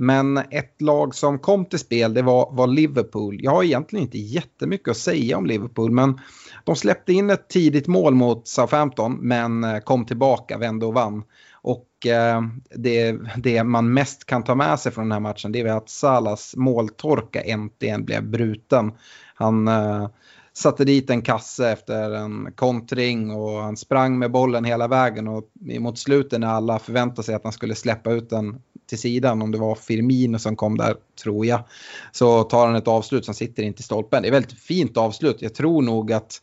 Men 0.00 0.36
ett 0.38 0.80
lag 0.82 1.14
som 1.14 1.38
kom 1.38 1.64
till 1.64 1.78
spel 1.78 2.14
det 2.14 2.22
var, 2.22 2.48
var 2.52 2.66
Liverpool. 2.66 3.38
Jag 3.42 3.50
har 3.50 3.64
egentligen 3.64 4.04
inte 4.04 4.18
jättemycket 4.18 4.88
att 4.88 4.96
säga 4.96 5.36
om 5.36 5.46
Liverpool 5.46 5.90
men 5.90 6.20
de 6.64 6.76
släppte 6.76 7.12
in 7.12 7.30
ett 7.30 7.48
tidigt 7.48 7.86
mål 7.86 8.14
mot 8.14 8.48
Southampton 8.48 9.18
men 9.20 9.64
eh, 9.64 9.78
kom 9.78 10.04
tillbaka, 10.04 10.58
vände 10.58 10.86
och 10.86 10.94
vann. 10.94 11.22
Och 11.62 12.06
eh, 12.06 12.42
det, 12.76 13.18
det, 13.36 13.64
man 13.64 13.92
mest 13.92 14.26
kan 14.26 14.44
ta 14.44 14.54
med 14.54 14.80
sig 14.80 14.92
från 14.92 15.04
den 15.04 15.12
här 15.12 15.20
matchen 15.20 15.52
det 15.52 15.60
är 15.60 15.66
att 15.66 15.88
Salas 15.88 16.56
måltorka 16.56 17.40
äntligen 17.40 18.04
blev 18.04 18.30
bruten. 18.30 18.92
Han 19.34 19.68
eh, 19.68 20.08
satte 20.52 20.84
dit 20.84 21.10
en 21.10 21.22
kasse 21.22 21.70
efter 21.70 22.10
en 22.10 22.52
kontring 22.54 23.30
och 23.30 23.62
han 23.62 23.76
sprang 23.76 24.18
med 24.18 24.30
bollen 24.30 24.64
hela 24.64 24.88
vägen 24.88 25.28
och 25.28 25.44
mot 25.80 25.98
slutet 25.98 26.40
när 26.40 26.48
alla 26.48 26.78
förväntade 26.78 27.22
sig 27.22 27.34
att 27.34 27.44
han 27.44 27.52
skulle 27.52 27.74
släppa 27.74 28.12
ut 28.12 28.30
den 28.30 28.62
till 28.88 28.98
sidan, 28.98 29.42
om 29.42 29.50
det 29.52 29.58
var 29.58 29.74
Firmino 29.74 30.38
som 30.38 30.56
kom 30.56 30.76
där, 30.78 30.94
tror 31.22 31.46
jag, 31.46 31.64
så 32.12 32.42
tar 32.42 32.66
han 32.66 32.76
ett 32.76 32.88
avslut 32.88 33.24
som 33.24 33.34
sitter 33.34 33.62
inte 33.62 33.80
i 33.80 33.82
stolpen. 33.82 34.22
Det 34.22 34.28
är 34.28 34.32
väldigt 34.32 34.60
fint 34.60 34.96
avslut. 34.96 35.42
Jag 35.42 35.54
tror 35.54 35.82
nog 35.82 36.12
att 36.12 36.40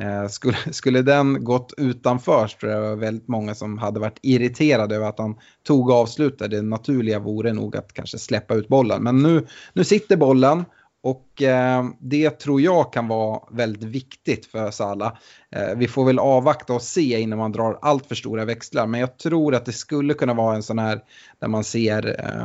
Eh, 0.00 0.28
skulle, 0.28 0.56
skulle 0.70 1.02
den 1.02 1.44
gått 1.44 1.74
utanför 1.76 2.46
så 2.46 2.58
tror 2.58 2.72
jag 2.72 2.82
det 2.82 2.88
var 2.88 2.96
väldigt 2.96 3.28
många 3.28 3.54
som 3.54 3.78
hade 3.78 4.00
varit 4.00 4.18
irriterade 4.22 4.96
över 4.96 5.06
att 5.08 5.18
han 5.18 5.36
tog 5.62 5.90
avslutet. 5.90 6.50
Det 6.50 6.62
naturliga 6.62 7.18
vore 7.18 7.52
nog 7.52 7.76
att 7.76 7.92
kanske 7.92 8.18
släppa 8.18 8.54
ut 8.54 8.68
bollen. 8.68 9.02
Men 9.02 9.22
nu, 9.22 9.46
nu 9.72 9.84
sitter 9.84 10.16
bollen 10.16 10.64
och 11.02 11.42
eh, 11.42 11.84
det 12.00 12.30
tror 12.30 12.60
jag 12.60 12.92
kan 12.92 13.08
vara 13.08 13.40
väldigt 13.50 13.82
viktigt 13.82 14.46
för 14.46 14.70
Salah. 14.70 15.12
Eh, 15.50 15.76
vi 15.76 15.88
får 15.88 16.04
väl 16.04 16.18
avvakta 16.18 16.72
och 16.72 16.82
se 16.82 17.20
innan 17.20 17.38
man 17.38 17.52
drar 17.52 17.78
allt 17.82 18.06
för 18.06 18.14
stora 18.14 18.44
växlar. 18.44 18.86
Men 18.86 19.00
jag 19.00 19.18
tror 19.18 19.54
att 19.54 19.64
det 19.64 19.72
skulle 19.72 20.14
kunna 20.14 20.34
vara 20.34 20.56
en 20.56 20.62
sån 20.62 20.78
här 20.78 21.00
där 21.38 21.48
man 21.48 21.64
ser 21.64 22.20
eh, 22.20 22.44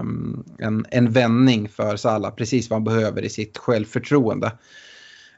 en, 0.68 0.86
en 0.90 1.12
vändning 1.12 1.70
för 1.70 1.96
Salah. 1.96 2.32
Precis 2.32 2.70
vad 2.70 2.76
han 2.76 2.84
behöver 2.84 3.22
i 3.22 3.30
sitt 3.30 3.58
självförtroende. 3.58 4.52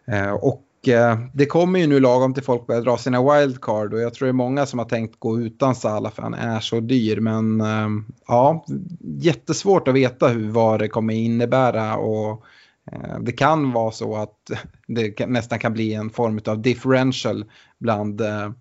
Eh, 0.07 0.31
och 0.31 0.87
eh, 0.87 1.19
det 1.33 1.45
kommer 1.45 1.79
ju 1.79 1.87
nu 1.87 1.99
lagom 1.99 2.33
till 2.33 2.43
folk 2.43 2.67
börjar 2.67 2.81
dra 2.81 2.97
sina 2.97 3.33
wildcard 3.33 3.93
och 3.93 3.99
jag 3.99 4.13
tror 4.13 4.25
det 4.25 4.31
är 4.31 4.33
många 4.33 4.65
som 4.65 4.79
har 4.79 4.85
tänkt 4.85 5.19
gå 5.19 5.39
utan 5.39 5.75
Salah 5.75 6.11
för 6.11 6.21
han 6.21 6.33
är 6.33 6.59
så 6.59 6.79
dyr. 6.79 7.19
Men 7.19 7.61
eh, 7.61 7.87
ja, 8.27 8.65
jättesvårt 8.99 9.87
att 9.87 9.95
veta 9.95 10.27
hur, 10.27 10.51
vad 10.51 10.79
det 10.79 10.87
kommer 10.87 11.13
innebära 11.13 11.97
och 11.97 12.45
Eh, 12.91 13.19
det 13.19 13.31
kan 13.31 13.71
vara 13.71 13.91
så 13.91 14.15
att 14.15 14.51
det 14.87 15.27
nästan 15.27 15.59
kan 15.59 15.73
bli 15.73 15.93
en 15.93 16.09
form 16.09 16.39
av 16.45 16.61
differential 16.61 17.45
bland, 17.79 18.21
eh, 18.21 18.51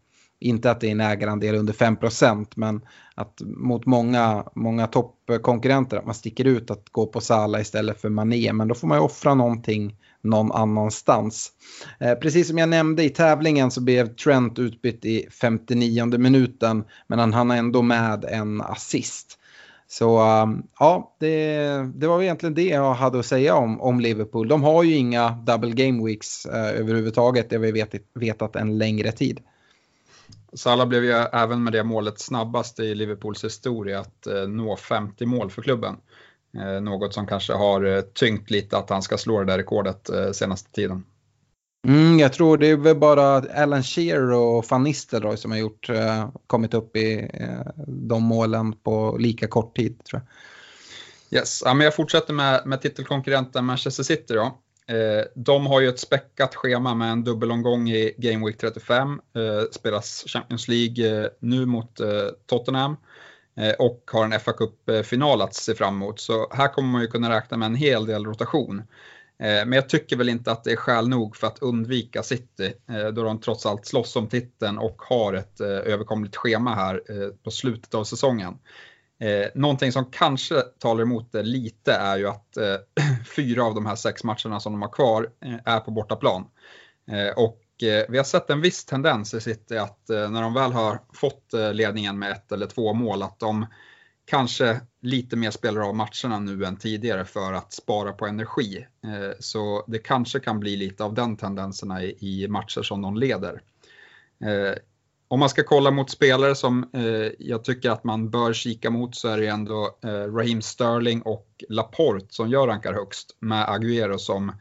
inte 0.41 0.71
att 0.71 0.81
det 0.81 0.87
är 0.87 0.93
en 0.93 1.01
ägarandel 1.01 1.55
under 1.55 1.73
5% 1.73 2.53
men 2.57 2.81
att 3.15 3.43
mot 3.45 3.87
många, 3.87 4.45
många 4.55 4.87
toppkonkurrenter 4.87 5.97
att 5.97 6.07
man 6.07 6.15
sticker 6.15 6.45
ut 6.45 6.71
att 6.71 6.89
gå 6.91 7.07
på 7.07 7.21
Sala 7.21 7.61
istället 7.61 8.01
för 8.01 8.09
Mané. 8.09 8.53
Men 8.53 8.69
då 8.69 8.75
får 8.75 8.89
man 8.89 8.99
ju 8.99 9.05
offra 9.05 9.35
någonting 9.35 9.97
någon 10.23 10.53
annanstans. 10.53 11.53
Eh, 12.01 12.15
precis 12.15 12.49
som 12.49 12.59
jag 12.59 12.69
nämnde 12.69 13.05
i 13.05 13.11
tävlingen 13.11 13.71
så 13.71 13.81
blev 13.81 14.15
Trent 14.15 14.59
utbytt 14.59 15.05
i 15.05 15.27
59 15.41 16.19
minuten 16.19 16.85
men 17.07 17.19
han 17.19 17.33
hann 17.33 17.51
ändå 17.51 17.83
med 17.83 18.25
en 18.25 18.61
assist. 18.61 19.39
Så 19.89 20.43
um, 20.43 20.67
ja, 20.79 21.17
det, 21.21 21.57
det 21.95 22.07
var 22.07 22.23
egentligen 22.23 22.55
det 22.55 22.69
jag 22.69 22.95
hade 22.95 23.19
att 23.19 23.27
säga 23.27 23.55
om, 23.55 23.81
om 23.81 24.01
Liverpool. 24.01 24.49
De 24.49 24.63
har 24.63 24.83
ju 24.83 24.95
inga 24.95 25.31
double 25.31 25.71
game 25.71 26.05
weeks 26.05 26.47
eh, 26.47 26.81
överhuvudtaget, 26.81 27.51
det 27.51 27.57
har 27.57 27.63
vi 27.63 27.73
vet, 27.73 27.95
vetat 28.15 28.57
en 28.57 28.79
längre 28.79 29.13
tid. 29.13 29.41
Salah 30.53 30.87
blev 30.87 31.05
ju 31.05 31.13
även 31.13 31.65
med 31.65 31.73
det 31.73 31.85
målet 31.85 32.21
snabbast 32.21 32.81
i 32.81 32.95
Liverpools 32.95 33.45
historia 33.45 34.01
att 34.01 34.27
eh, 34.27 34.49
nå 34.49 34.77
50 34.77 35.27
mål 35.27 35.51
för 35.51 35.63
klubben. 35.63 35.97
Eh, 36.59 36.81
något 36.81 37.15
som 37.15 37.27
kanske 37.27 37.53
har 37.53 37.85
eh, 37.85 38.01
tyngt 38.01 38.51
lite 38.51 38.79
att 38.79 38.91
han 38.91 39.03
ska 39.03 39.19
slå 39.19 39.39
det 39.39 39.45
där 39.45 39.59
rekordet 39.59 40.11
eh, 40.11 40.31
senaste 40.31 40.73
tiden. 40.73 41.05
Mm, 41.85 42.19
jag 42.19 42.33
tror 42.33 42.59
det 42.59 42.67
är 42.67 42.77
väl 42.77 42.97
bara 42.97 43.37
Alan 43.63 43.83
Shearer 43.83 44.33
och 44.33 44.65
Van 44.71 44.83
Nistelrooy 44.83 45.37
som 45.37 45.51
har 45.51 45.59
gjort, 45.59 45.89
eh, 45.89 46.29
kommit 46.47 46.75
upp 46.75 46.97
i 46.97 47.31
eh, 47.35 47.85
de 47.87 48.23
målen 48.23 48.73
på 48.73 49.17
lika 49.21 49.49
kort 49.49 49.77
tid. 49.77 50.05
tror 50.05 50.23
jag. 50.23 50.29
Yes, 51.31 51.63
ja, 51.65 51.75
men 51.75 51.85
jag 51.85 51.95
fortsätter 51.95 52.35
med, 52.35 52.67
med 52.67 52.81
titelkonkurrenten 52.83 53.65
Manchester 53.65 54.03
City. 54.03 54.35
Då. 54.35 54.59
Eh, 54.89 55.25
de 55.35 55.67
har 55.67 55.81
ju 55.81 55.89
ett 55.89 56.01
späckat 56.01 56.55
schema 56.55 56.95
med 56.95 57.13
en 57.13 57.25
dubbelomgång 57.25 57.89
i 57.89 58.15
Game 58.19 58.47
Week 58.47 58.59
35. 58.59 59.11
Eh, 59.11 59.71
spelas 59.73 60.25
Champions 60.27 60.69
League 60.69 61.23
eh, 61.23 61.29
nu 61.41 61.67
mot 61.67 62.01
eh, 62.01 62.29
Tottenham 62.47 62.97
eh, 63.57 63.73
och 63.79 64.11
har 64.13 64.25
en 64.25 64.41
FA 64.41 64.53
Cup-final 64.53 65.43
att 65.43 65.55
se 65.55 65.75
fram 65.75 65.95
emot. 65.95 66.21
Så 66.21 66.53
här 66.53 66.69
kommer 66.69 66.89
man 66.89 67.01
ju 67.03 67.07
kunna 67.07 67.37
räkna 67.37 67.57
med 67.57 67.67
en 67.67 67.75
hel 67.75 68.07
del 68.07 68.25
rotation. 68.25 68.83
Eh, 69.39 69.67
men 69.67 69.73
jag 69.73 69.89
tycker 69.89 70.17
väl 70.17 70.29
inte 70.29 70.53
att 70.53 70.65
det 70.65 70.73
är 70.73 70.77
skäl 70.77 71.09
nog 71.09 71.37
för 71.37 71.47
att 71.47 71.59
undvika 71.59 72.23
City 72.23 72.73
eh, 72.91 73.07
då 73.07 73.23
de 73.23 73.41
trots 73.41 73.67
allt 73.67 73.87
slåss 73.87 74.17
om 74.17 74.29
titeln 74.29 74.79
och 74.79 75.03
har 75.03 75.35
ett 75.35 75.61
eh, 75.61 75.69
överkomligt 75.69 76.37
schema 76.37 76.75
här 76.75 77.03
på 77.45 77.51
slutet 77.51 77.95
av 77.95 78.05
säsongen. 78.05 78.59
Någonting 79.55 79.93
som 79.93 80.11
kanske 80.11 80.61
talar 80.61 81.03
emot 81.03 81.33
det 81.33 81.43
lite 81.43 81.93
är 81.93 82.17
ju 82.17 82.29
att 82.29 82.59
fyra 83.37 83.65
av 83.65 83.75
de 83.75 83.87
här 83.87 83.95
sex 83.95 84.25
matcherna 84.25 84.61
som 84.61 84.73
de 84.73 84.83
har 84.83 84.89
kvar 84.89 85.31
är 85.65 85.81
på 85.81 85.91
bortaplan. 85.91 86.45
Och 87.37 87.63
vi 88.09 88.17
har 88.17 88.25
sett 88.25 88.51
en 88.51 88.61
viss 88.61 88.85
tendens 88.85 89.35
i 89.35 89.41
City 89.41 89.79
att 89.79 90.01
när 90.09 90.43
de 90.43 90.55
väl 90.55 90.73
har 90.73 91.01
fått 91.13 91.53
ledningen 91.73 92.19
med 92.19 92.31
ett 92.31 92.53
eller 92.53 92.67
två 92.67 92.93
mål 92.93 93.23
att 93.23 93.39
de 93.39 93.67
kanske 94.27 94.81
lite 95.07 95.37
mer 95.37 95.51
spelare 95.51 95.85
av 95.85 95.95
matcherna 95.95 96.39
nu 96.39 96.65
än 96.65 96.77
tidigare 96.77 97.25
för 97.25 97.53
att 97.53 97.73
spara 97.73 98.13
på 98.13 98.27
energi. 98.27 98.87
Eh, 99.05 99.37
så 99.41 99.85
det 99.87 99.99
kanske 99.99 100.41
kan 100.41 100.61
bli 100.61 100.77
lite 100.77 101.05
av 101.05 101.15
den 101.15 101.37
tendenserna 101.37 102.03
i 102.03 102.47
matcher 102.49 102.83
som 102.83 103.03
de 103.03 103.17
leder. 103.17 103.63
Eh, 104.45 104.79
om 105.29 105.41
man 105.41 105.49
ska 105.49 105.63
kolla 105.63 105.91
mot 105.91 106.11
spelare 106.11 106.55
som 106.55 106.91
eh, 106.93 107.33
jag 107.39 107.65
tycker 107.65 107.91
att 107.91 108.05
man 108.05 108.31
bör 108.31 108.53
kika 108.53 108.91
mot 108.91 109.17
så 109.17 109.29
är 109.29 109.39
det 109.39 109.47
ändå 109.47 109.99
Raheem 110.03 110.63
Sterling 110.63 111.23
och 111.23 111.65
Laporte 111.69 112.27
som 112.29 112.51
jag 112.51 112.69
rankar 112.69 112.93
högst 112.93 113.37
med 113.41 113.67
Agüero 113.67 114.17
som 114.19 114.53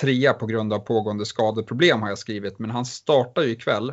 trea 0.00 0.32
på 0.32 0.46
grund 0.46 0.72
av 0.72 0.78
pågående 0.78 1.26
skadeproblem 1.26 2.02
har 2.02 2.08
jag 2.08 2.18
skrivit. 2.18 2.58
Men 2.58 2.70
han 2.70 2.84
startar 2.84 3.42
ju 3.42 3.50
ikväll. 3.50 3.92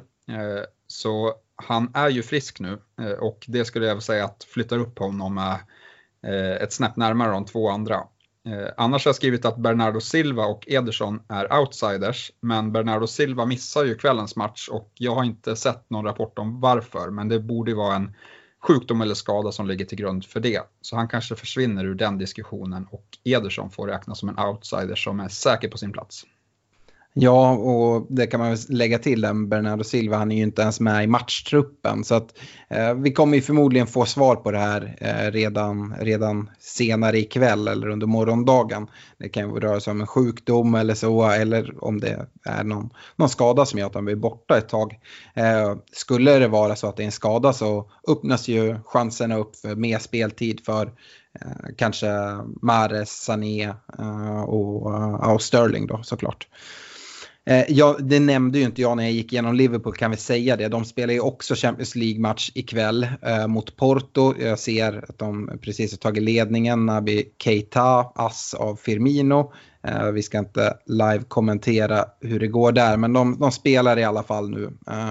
Så 0.88 1.34
han 1.56 1.92
är 1.94 2.10
ju 2.10 2.24
frisk 2.24 2.60
nu 2.60 2.80
eh, 3.02 3.12
och 3.12 3.46
det 3.48 3.66
skulle 3.66 3.86
jag 3.86 4.04
säga 4.04 4.26
att 4.26 4.44
flyttar 4.44 4.78
upp 4.78 5.00
honom 5.00 5.38
eh, 5.38 6.52
ett 6.52 6.74
snäpp 6.74 6.96
närmare 6.96 7.32
de 7.32 7.46
två 7.46 7.70
andra. 7.70 7.96
Eh, 8.48 8.68
annars 8.78 9.06
har 9.06 9.10
jag 9.10 9.16
skrivit 9.16 9.46
att 9.46 9.58
Bernardo 9.58 10.02
Silva 10.02 10.46
och 10.46 10.68
Ederson 10.68 11.22
är 11.30 11.60
outsiders, 11.60 12.32
men 12.40 12.72
Bernardo 12.72 13.08
Silva 13.08 13.46
missar 13.46 13.86
ju 13.86 13.96
kvällens 13.96 14.36
match 14.36 14.70
och 14.70 14.92
jag 14.94 15.16
har 15.16 15.24
inte 15.24 15.56
sett 15.56 15.90
någon 15.90 16.06
rapport 16.06 16.40
om 16.40 16.60
varför, 16.60 17.10
men 17.10 17.30
det 17.30 17.40
borde 17.40 17.74
vara 17.74 17.96
en 17.96 18.16
sjukdom 18.68 19.02
eller 19.02 19.16
skada 19.16 19.52
som 19.52 19.68
ligger 19.68 19.86
till 19.86 19.98
grund 19.98 20.26
för 20.26 20.40
det. 20.40 20.62
Så 20.82 20.96
han 20.96 21.08
kanske 21.08 21.36
försvinner 21.36 21.86
ur 21.86 21.96
den 21.96 22.18
diskussionen 22.18 22.88
och 22.92 23.06
Ederson 23.24 23.70
får 23.70 23.88
räknas 23.88 24.20
som 24.20 24.30
en 24.30 24.40
outsider 24.40 24.96
som 24.96 25.20
är 25.20 25.28
säker 25.28 25.68
på 25.70 25.78
sin 25.78 25.92
plats. 25.92 26.26
Ja, 27.16 27.52
och 27.52 28.08
det 28.10 28.28
kan 28.28 28.40
man 28.40 28.58
lägga 28.70 29.00
till 29.00 29.22
den 29.22 29.50
Bernardo 29.50 29.84
Silva, 29.84 30.18
han 30.18 30.32
är 30.32 30.36
ju 30.36 30.44
inte 30.44 30.62
ens 30.62 30.80
med 30.80 31.04
i 31.04 31.08
matchtruppen. 31.08 32.04
Så 32.04 32.16
att 32.16 32.38
eh, 32.70 32.94
vi 32.94 33.14
kommer 33.14 33.36
ju 33.36 33.42
förmodligen 33.42 33.88
få 33.88 34.06
svar 34.06 34.36
på 34.36 34.52
det 34.52 34.60
här 34.60 34.98
eh, 35.02 35.32
redan, 35.32 35.96
redan 36.00 36.50
senare 36.60 37.20
ikväll 37.20 37.68
eller 37.68 37.88
under 37.88 38.08
morgondagen. 38.08 38.88
Det 39.18 39.30
kan 39.30 39.50
ju 39.50 39.60
röra 39.60 39.80
sig 39.80 39.92
om 39.92 40.02
en 40.02 40.08
sjukdom 40.08 40.76
eller 40.76 40.94
så, 40.94 41.30
eller 41.30 41.84
om 41.84 42.00
det 42.00 42.28
är 42.44 42.64
någon, 42.64 42.90
någon 43.16 43.30
skada 43.30 43.66
som 43.66 43.80
gör 43.80 43.88
att 43.88 43.96
han 43.96 44.06
blir 44.06 44.16
borta 44.16 44.58
ett 44.58 44.70
tag. 44.70 45.00
Eh, 45.36 45.76
skulle 45.92 46.40
det 46.40 46.48
vara 46.48 46.76
så 46.76 46.88
att 46.88 46.98
det 46.98 47.04
är 47.04 47.06
en 47.06 47.12
skada 47.12 47.54
så 47.54 47.92
öppnas 48.08 48.48
ju 48.48 48.80
chanserna 48.86 49.38
upp 49.38 49.56
för 49.56 49.76
mer 49.76 50.00
speltid 50.00 50.66
för 50.66 50.86
eh, 51.42 51.76
kanske 51.78 52.08
Mares, 52.62 53.10
Sané 53.10 53.64
eh, 54.00 54.44
och, 54.44 54.96
eh, 54.96 55.34
och 55.34 55.42
Sterling 55.42 55.88
då 55.88 56.04
såklart. 56.04 56.48
Eh, 57.46 57.66
ja, 57.68 57.98
det 58.00 58.20
nämnde 58.20 58.60
ju 58.60 58.66
inte 58.66 58.82
jag 58.82 58.98
när 58.98 59.04
jag 59.04 59.12
gick 59.12 59.34
igenom 59.34 59.56
Liverpool 59.56 59.94
kan 59.94 60.12
vi 60.12 60.18
säga 60.18 60.56
det. 60.56 60.68
De 60.68 60.86
spelar 60.86 61.14
ju 61.14 61.20
också 61.20 61.56
Champions 61.56 61.96
League-match 61.96 62.52
ikväll 62.54 63.08
eh, 63.22 63.48
mot 63.48 63.76
Porto. 63.76 64.34
Jag 64.40 64.60
ser 64.60 65.06
att 65.10 65.18
de 65.18 65.60
precis 65.62 65.92
har 65.92 65.98
tagit 65.98 66.24
ledningen. 66.24 66.86
Nabi 66.86 67.26
Keita, 67.44 68.12
ass 68.16 68.54
av 68.54 68.76
Firmino. 68.76 69.54
Eh, 69.88 70.12
vi 70.12 70.24
ska 70.24 70.38
inte 70.38 70.78
live-kommentera 70.86 72.06
hur 72.22 72.40
det 72.40 72.48
går 72.48 72.72
där, 72.72 72.98
men 72.98 73.14
de, 73.14 73.40
de 73.40 73.52
spelar 73.52 74.00
i 74.00 74.04
alla 74.04 74.24
fall 74.24 74.50
nu. 74.50 74.72
Eh, 74.88 75.10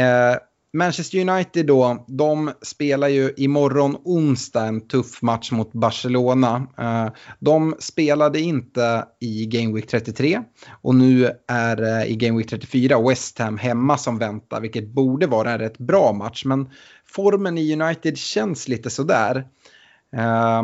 eh, 0.00 0.36
Manchester 0.72 1.18
United 1.30 1.66
då, 1.66 2.04
de 2.08 2.52
spelar 2.62 3.08
ju 3.08 3.32
imorgon 3.36 3.96
onsdag 4.04 4.66
en 4.66 4.88
tuff 4.88 5.22
match 5.22 5.52
mot 5.52 5.72
Barcelona. 5.72 6.66
Eh, 6.78 7.08
de 7.38 7.74
spelade 7.78 8.40
inte 8.40 9.04
i 9.20 9.46
Game 9.46 9.74
Week 9.74 9.86
33 9.86 10.40
och 10.82 10.94
nu 10.94 11.30
är 11.48 11.82
eh, 11.82 12.10
i 12.10 12.16
Game 12.16 12.38
Week 12.38 12.50
34 12.50 13.08
West 13.08 13.38
Ham 13.38 13.58
hemma 13.58 13.98
som 13.98 14.18
väntar, 14.18 14.60
vilket 14.60 14.88
borde 14.88 15.26
vara 15.26 15.50
en 15.50 15.58
rätt 15.58 15.78
bra 15.78 16.12
match. 16.12 16.44
Men 16.44 16.70
formen 17.06 17.58
i 17.58 17.72
United 17.72 18.18
känns 18.18 18.68
lite 18.68 18.90
sådär. 18.90 19.46
Eh, 20.16 20.62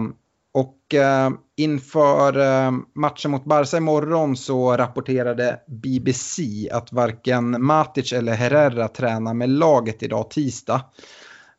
och 0.55 0.95
eh, 0.95 1.31
inför 1.57 2.39
eh, 2.39 2.73
matchen 2.95 3.31
mot 3.31 3.45
Barca 3.45 3.77
imorgon 3.77 4.37
så 4.37 4.77
rapporterade 4.77 5.61
BBC 5.67 6.43
att 6.73 6.93
varken 6.93 7.65
Matic 7.65 8.13
eller 8.13 8.35
Herrera 8.35 8.89
tränar 8.89 9.35
med 9.35 9.49
laget 9.49 10.03
idag 10.03 10.31
tisdag. 10.31 10.81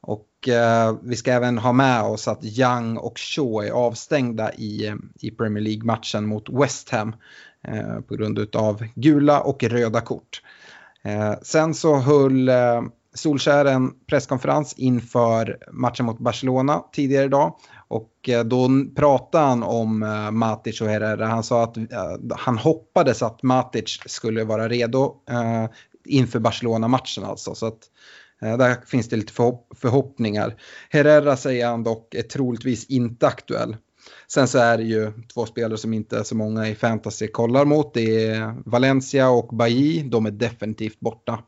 Och 0.02 0.50
eh, 0.50 0.96
vi 1.04 1.16
ska 1.16 1.32
även 1.32 1.58
ha 1.58 1.74
med 1.74 2.04
oss 2.04 2.28
att 2.28 2.46
Young 2.46 2.98
och 2.98 3.20
Shaw 3.20 3.68
är 3.68 3.72
avstängda 3.72 4.54
i, 4.54 4.94
i 5.22 5.32
Premier 5.32 5.64
League-matchen 5.64 6.25
mot 6.25 6.50
West 6.50 6.90
Ham 6.90 7.16
eh, 7.68 8.00
på 8.00 8.16
grund 8.16 8.56
av 8.56 8.84
gula 8.96 9.42
och 9.42 9.64
röda 9.64 10.02
kort. 10.02 10.42
Eh, 11.04 11.34
sen 11.42 11.74
så 11.74 11.98
höll 11.98 12.50
eh, 12.50 12.82
Solskär 13.14 13.66
en 13.66 13.92
presskonferens 14.08 14.74
inför 14.74 15.58
matchen 15.72 16.06
mot 16.06 16.20
Barcelona 16.20 16.84
tidigare 16.92 17.25
idag 17.25 17.56
och 17.96 18.30
eh, 18.30 18.44
då 18.44 18.70
pratade 18.96 19.46
han 19.46 19.64
om 19.64 20.04
eh, 20.04 20.32
Matic 20.32 20.82
och 20.82 20.88
Herrera. 20.88 21.25
Han 21.25 21.44
sa 21.44 21.64
att 21.64 21.78
eh, 21.78 21.86
han 22.30 22.58
hoppades 22.58 23.22
att 23.22 23.44
Matic 23.44 24.00
skulle 24.06 24.44
vara 24.44 24.70
redo 24.70 25.16
inför 26.06 26.40
Barcelona-matchen 26.40 27.24
alltså. 27.24 27.56
Så 27.56 27.66
att 27.66 27.80
där 28.40 28.86
finns 28.86 29.10
det 29.10 29.16
lite 29.16 29.34
förhoppningar. 29.75 30.56
Herrera 30.90 31.38
säger 31.38 31.68
han 31.68 31.84
dock 31.84 32.16
är 32.16 32.22
troligtvis 32.22 32.86
inte 32.86 33.28
aktuell. 33.28 33.78
Sen 34.28 34.48
så 34.48 34.58
är 34.58 34.78
det 34.78 34.84
ju 34.84 35.12
två 35.34 35.46
spelare 35.46 35.78
som 35.78 35.94
inte 35.94 36.24
så 36.24 36.36
många 36.36 36.68
i 36.68 36.75
fantasy 36.75 37.28
kollar 37.28 37.66
mot. 37.66 37.94
Det 37.94 38.25
är 38.25 38.56
Valencia 38.66 39.30
och 39.30 39.48
Bailly. 39.48 40.04
De 40.04 40.25
är 40.25 40.32
definitivt 40.32 41.00
borta. 41.00 41.40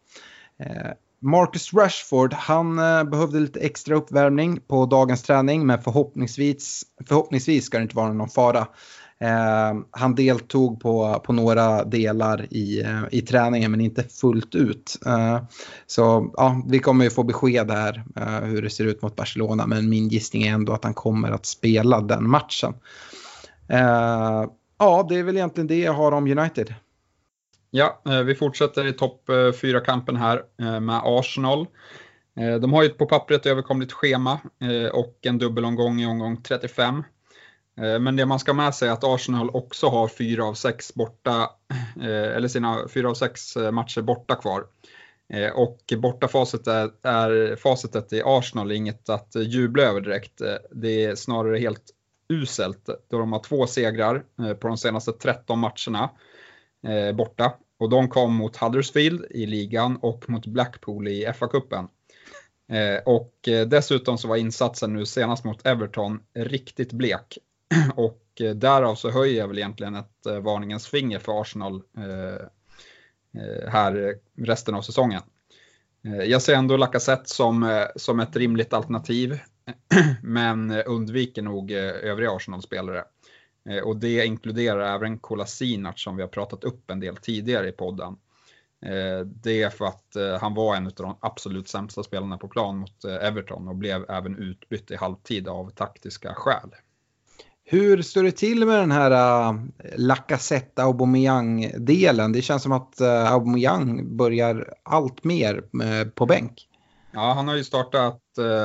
Marcus 1.19 1.73
Rashford, 1.73 2.33
han 2.33 2.79
eh, 2.79 3.03
behövde 3.03 3.39
lite 3.39 3.59
extra 3.59 3.95
uppvärmning 3.95 4.59
på 4.67 4.85
dagens 4.85 5.23
träning 5.23 5.65
men 5.65 5.81
förhoppningsvis, 5.81 6.83
förhoppningsvis 7.07 7.65
ska 7.65 7.77
det 7.77 7.83
inte 7.83 7.95
vara 7.95 8.13
någon 8.13 8.29
fara. 8.29 8.67
Eh, 9.19 9.79
han 9.91 10.15
deltog 10.15 10.79
på, 10.79 11.21
på 11.25 11.33
några 11.33 11.83
delar 11.83 12.53
i, 12.53 12.81
eh, 12.81 13.01
i 13.11 13.21
träningen 13.21 13.71
men 13.71 13.81
inte 13.81 14.03
fullt 14.03 14.55
ut. 14.55 14.97
Eh, 15.05 15.39
så 15.87 16.33
ja, 16.37 16.61
vi 16.67 16.79
kommer 16.79 17.03
ju 17.03 17.09
få 17.09 17.23
besked 17.23 17.71
här 17.71 18.03
eh, 18.15 18.47
hur 18.47 18.61
det 18.61 18.69
ser 18.69 18.85
ut 18.85 19.01
mot 19.01 19.15
Barcelona 19.15 19.67
men 19.67 19.89
min 19.89 20.07
gissning 20.07 20.43
är 20.43 20.53
ändå 20.53 20.73
att 20.73 20.83
han 20.83 20.93
kommer 20.93 21.31
att 21.31 21.45
spela 21.45 22.01
den 22.01 22.29
matchen. 22.29 22.73
Eh, 23.69 24.45
ja, 24.79 25.05
det 25.09 25.15
är 25.15 25.23
väl 25.23 25.37
egentligen 25.37 25.67
det 25.67 25.79
jag 25.79 25.93
har 25.93 26.11
om 26.11 26.37
United. 26.37 26.73
Ja, 27.77 28.01
eh, 28.05 28.21
vi 28.21 28.35
fortsätter 28.35 28.85
i 28.85 28.93
topp 28.93 29.29
eh, 29.29 29.33
4-kampen 29.33 30.15
här 30.15 30.43
eh, 30.61 30.79
med 30.79 31.01
Arsenal. 31.03 31.67
De 32.61 32.73
har 32.73 32.83
ju 32.83 32.89
på 32.89 33.05
pappret 33.05 33.45
överkomligt 33.45 33.93
schema 33.93 34.39
och 34.93 35.19
en 35.21 35.37
dubbelomgång 35.37 36.01
i 36.01 36.05
omgång 36.05 36.41
35. 36.41 37.03
Men 37.75 38.15
det 38.15 38.25
man 38.25 38.39
ska 38.39 38.53
med 38.53 38.75
sig 38.75 38.89
är 38.89 38.93
att 38.93 39.03
Arsenal 39.03 39.49
också 39.49 39.87
har 39.87 40.07
fyra 40.07 40.45
av 40.45 40.53
sex 40.53 40.93
borta, 40.93 41.49
eller 42.01 42.47
sina 42.47 42.87
fyra 42.87 43.09
av 43.09 43.13
sex 43.13 43.55
matcher 43.71 44.01
borta 44.01 44.35
kvar. 44.35 44.63
Och 45.53 45.93
bortafacet 45.97 46.67
är, 46.67 46.91
är 47.01 47.55
facitet 47.55 48.13
i 48.13 48.21
Arsenal 48.25 48.71
inget 48.71 49.09
att 49.09 49.35
jubla 49.35 49.83
över 49.83 50.01
direkt. 50.01 50.41
Det 50.71 51.05
är 51.05 51.15
snarare 51.15 51.57
helt 51.57 51.91
uselt 52.29 52.89
då 53.09 53.17
de 53.19 53.33
har 53.33 53.43
två 53.43 53.67
segrar 53.67 54.23
på 54.53 54.67
de 54.67 54.77
senaste 54.77 55.11
13 55.11 55.59
matcherna 55.59 56.09
borta. 57.13 57.53
Och 57.79 57.89
de 57.89 58.09
kom 58.09 58.35
mot 58.35 58.57
Huddersfield 58.57 59.25
i 59.29 59.45
ligan 59.45 59.97
och 59.97 60.29
mot 60.29 60.45
Blackpool 60.45 61.07
i 61.07 61.25
FA-cupen. 61.25 61.87
Eh, 62.71 63.03
och 63.05 63.47
eh, 63.47 63.67
dessutom 63.67 64.17
så 64.17 64.27
var 64.27 64.35
insatsen 64.35 64.93
nu 64.93 65.05
senast 65.05 65.43
mot 65.43 65.65
Everton 65.65 66.19
riktigt 66.35 66.93
blek. 66.93 67.37
Och 67.95 68.41
eh, 68.41 68.55
därav 68.55 68.95
så 68.95 69.11
höjer 69.11 69.39
jag 69.39 69.47
väl 69.47 69.57
egentligen 69.57 69.95
ett 69.95 70.25
varningens 70.41 70.87
finger 70.87 71.19
för 71.19 71.41
Arsenal 71.41 71.81
eh, 71.97 72.47
här 73.69 74.15
resten 74.37 74.75
av 74.75 74.81
säsongen. 74.81 75.21
Jag 76.01 76.41
ser 76.41 76.55
ändå 76.55 76.77
Lacazette 76.77 77.29
som, 77.29 77.85
som 77.95 78.19
ett 78.19 78.35
rimligt 78.35 78.73
alternativ, 78.73 79.39
men 80.23 80.71
undviker 80.71 81.41
nog 81.41 81.71
övriga 81.71 82.31
Arsenal-spelare. 82.31 83.03
Och 83.83 83.97
det 83.97 84.25
inkluderar 84.25 84.95
även 84.95 85.19
Kolasinac 85.19 85.99
som 85.99 86.15
vi 86.15 86.23
har 86.23 86.29
pratat 86.29 86.63
upp 86.63 86.91
en 86.91 86.99
del 86.99 87.17
tidigare 87.17 87.69
i 87.69 87.71
podden. 87.71 88.15
Det 89.25 89.63
är 89.63 89.69
för 89.69 89.85
att 89.85 90.41
han 90.41 90.53
var 90.53 90.75
en 90.75 90.87
av 90.87 90.93
de 90.95 91.17
absolut 91.19 91.67
sämsta 91.67 92.03
spelarna 92.03 92.37
på 92.37 92.47
plan 92.47 92.77
mot 92.77 93.05
Everton 93.05 93.67
och 93.67 93.75
blev 93.75 94.09
även 94.09 94.37
utbytt 94.37 94.91
i 94.91 94.95
halvtid 94.95 95.47
av 95.47 95.69
taktiska 95.69 96.33
skäl. 96.33 96.69
Hur 97.63 98.01
står 98.01 98.23
det 98.23 98.31
till 98.31 98.65
med 98.65 98.79
den 98.79 98.91
här 98.91 99.55
Lacazette 99.97 100.83
Aubameyang-delen? 100.83 102.31
Det 102.31 102.41
känns 102.41 102.63
som 102.63 102.71
att 102.71 103.01
Aubameyang 103.01 104.17
börjar 104.17 104.73
allt 104.83 105.23
mer 105.23 105.63
på 106.09 106.25
bänk. 106.25 106.67
Ja, 107.11 107.33
han 107.33 107.47
har 107.47 107.55
ju 107.55 107.63
startat 107.63 108.21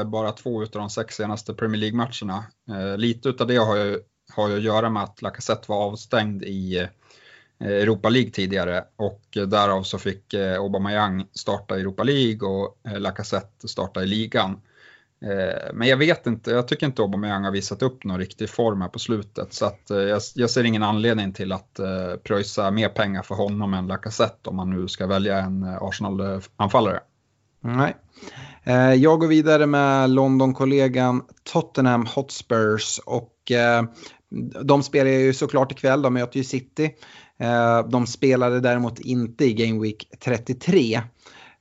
bara 0.06 0.32
två 0.32 0.62
av 0.62 0.68
de 0.73 0.90
sex 0.90 1.14
senaste 1.14 1.54
Premier 1.54 1.80
League-matcherna. 1.80 2.44
Lite 2.97 3.28
av 3.28 3.47
det 3.47 3.56
har 3.56 3.76
ju, 3.76 3.99
har 4.34 4.49
ju 4.49 4.56
att 4.56 4.62
göra 4.62 4.90
med 4.90 5.02
att 5.02 5.23
Lacazette 5.23 5.71
var 5.71 5.76
avstängd 5.76 6.42
i 6.42 6.78
eh, 6.78 6.86
Europa 7.66 8.08
League 8.08 8.30
tidigare 8.30 8.84
och 8.97 9.23
eh, 9.36 9.42
därav 9.42 9.82
så 9.82 9.99
fick 9.99 10.34
eh, 10.34 10.60
Aubameyang 10.60 11.26
starta 11.32 11.76
i 11.76 11.80
Europa 11.80 12.02
League 12.02 12.49
och 12.49 12.78
Lacazette 12.99 13.68
starta 13.68 14.02
i 14.02 14.06
ligan. 14.06 14.60
Men 15.73 15.88
jag 15.88 15.97
vet 15.97 16.26
inte, 16.26 16.50
jag 16.50 16.68
tycker 16.68 16.86
inte 16.86 17.02
Aubameyang 17.02 17.45
har 17.45 17.50
visat 17.50 17.82
upp 17.82 18.04
någon 18.04 18.18
riktig 18.18 18.50
form 18.50 18.80
här 18.80 18.88
på 18.88 18.99
slutet. 18.99 19.52
Så 19.52 19.66
att 19.66 19.90
jag, 20.34 20.50
ser 20.50 20.64
ingen 20.64 20.82
anledning 20.82 21.32
till 21.32 21.52
att 21.52 21.80
pröjsa 22.23 22.71
mer 22.71 22.88
pengar 22.88 23.23
för 23.23 23.34
honom 23.34 23.75
än 23.75 23.86
Lacazette 23.86 24.50
om 24.50 24.56
man 24.56 24.71
nu 24.71 24.88
ska 24.88 25.06
välja 25.06 25.38
en 25.38 25.64
Arsenal-anfallare. 25.64 27.00
Nej. 27.60 27.97
Jag 28.99 29.21
går 29.21 29.26
vidare 29.26 29.66
med 29.66 30.10
London-kollegan 30.10 31.23
Tottenham 31.52 32.06
Hotspurs 32.06 33.00
och 33.06 33.52
de 34.64 34.82
spelar 34.82 35.10
ju 35.10 35.34
såklart 35.34 35.73
ikväll, 35.73 36.02
de 36.02 36.14
möter 36.14 36.36
ju 36.38 36.45
City. 36.45 36.90
Eh, 37.38 37.88
de 37.88 38.06
spelade 38.06 38.60
däremot 38.60 39.00
inte 39.00 39.45
i 39.45 39.52
Game 39.52 39.80
Week 39.80 40.08
33 40.21 41.00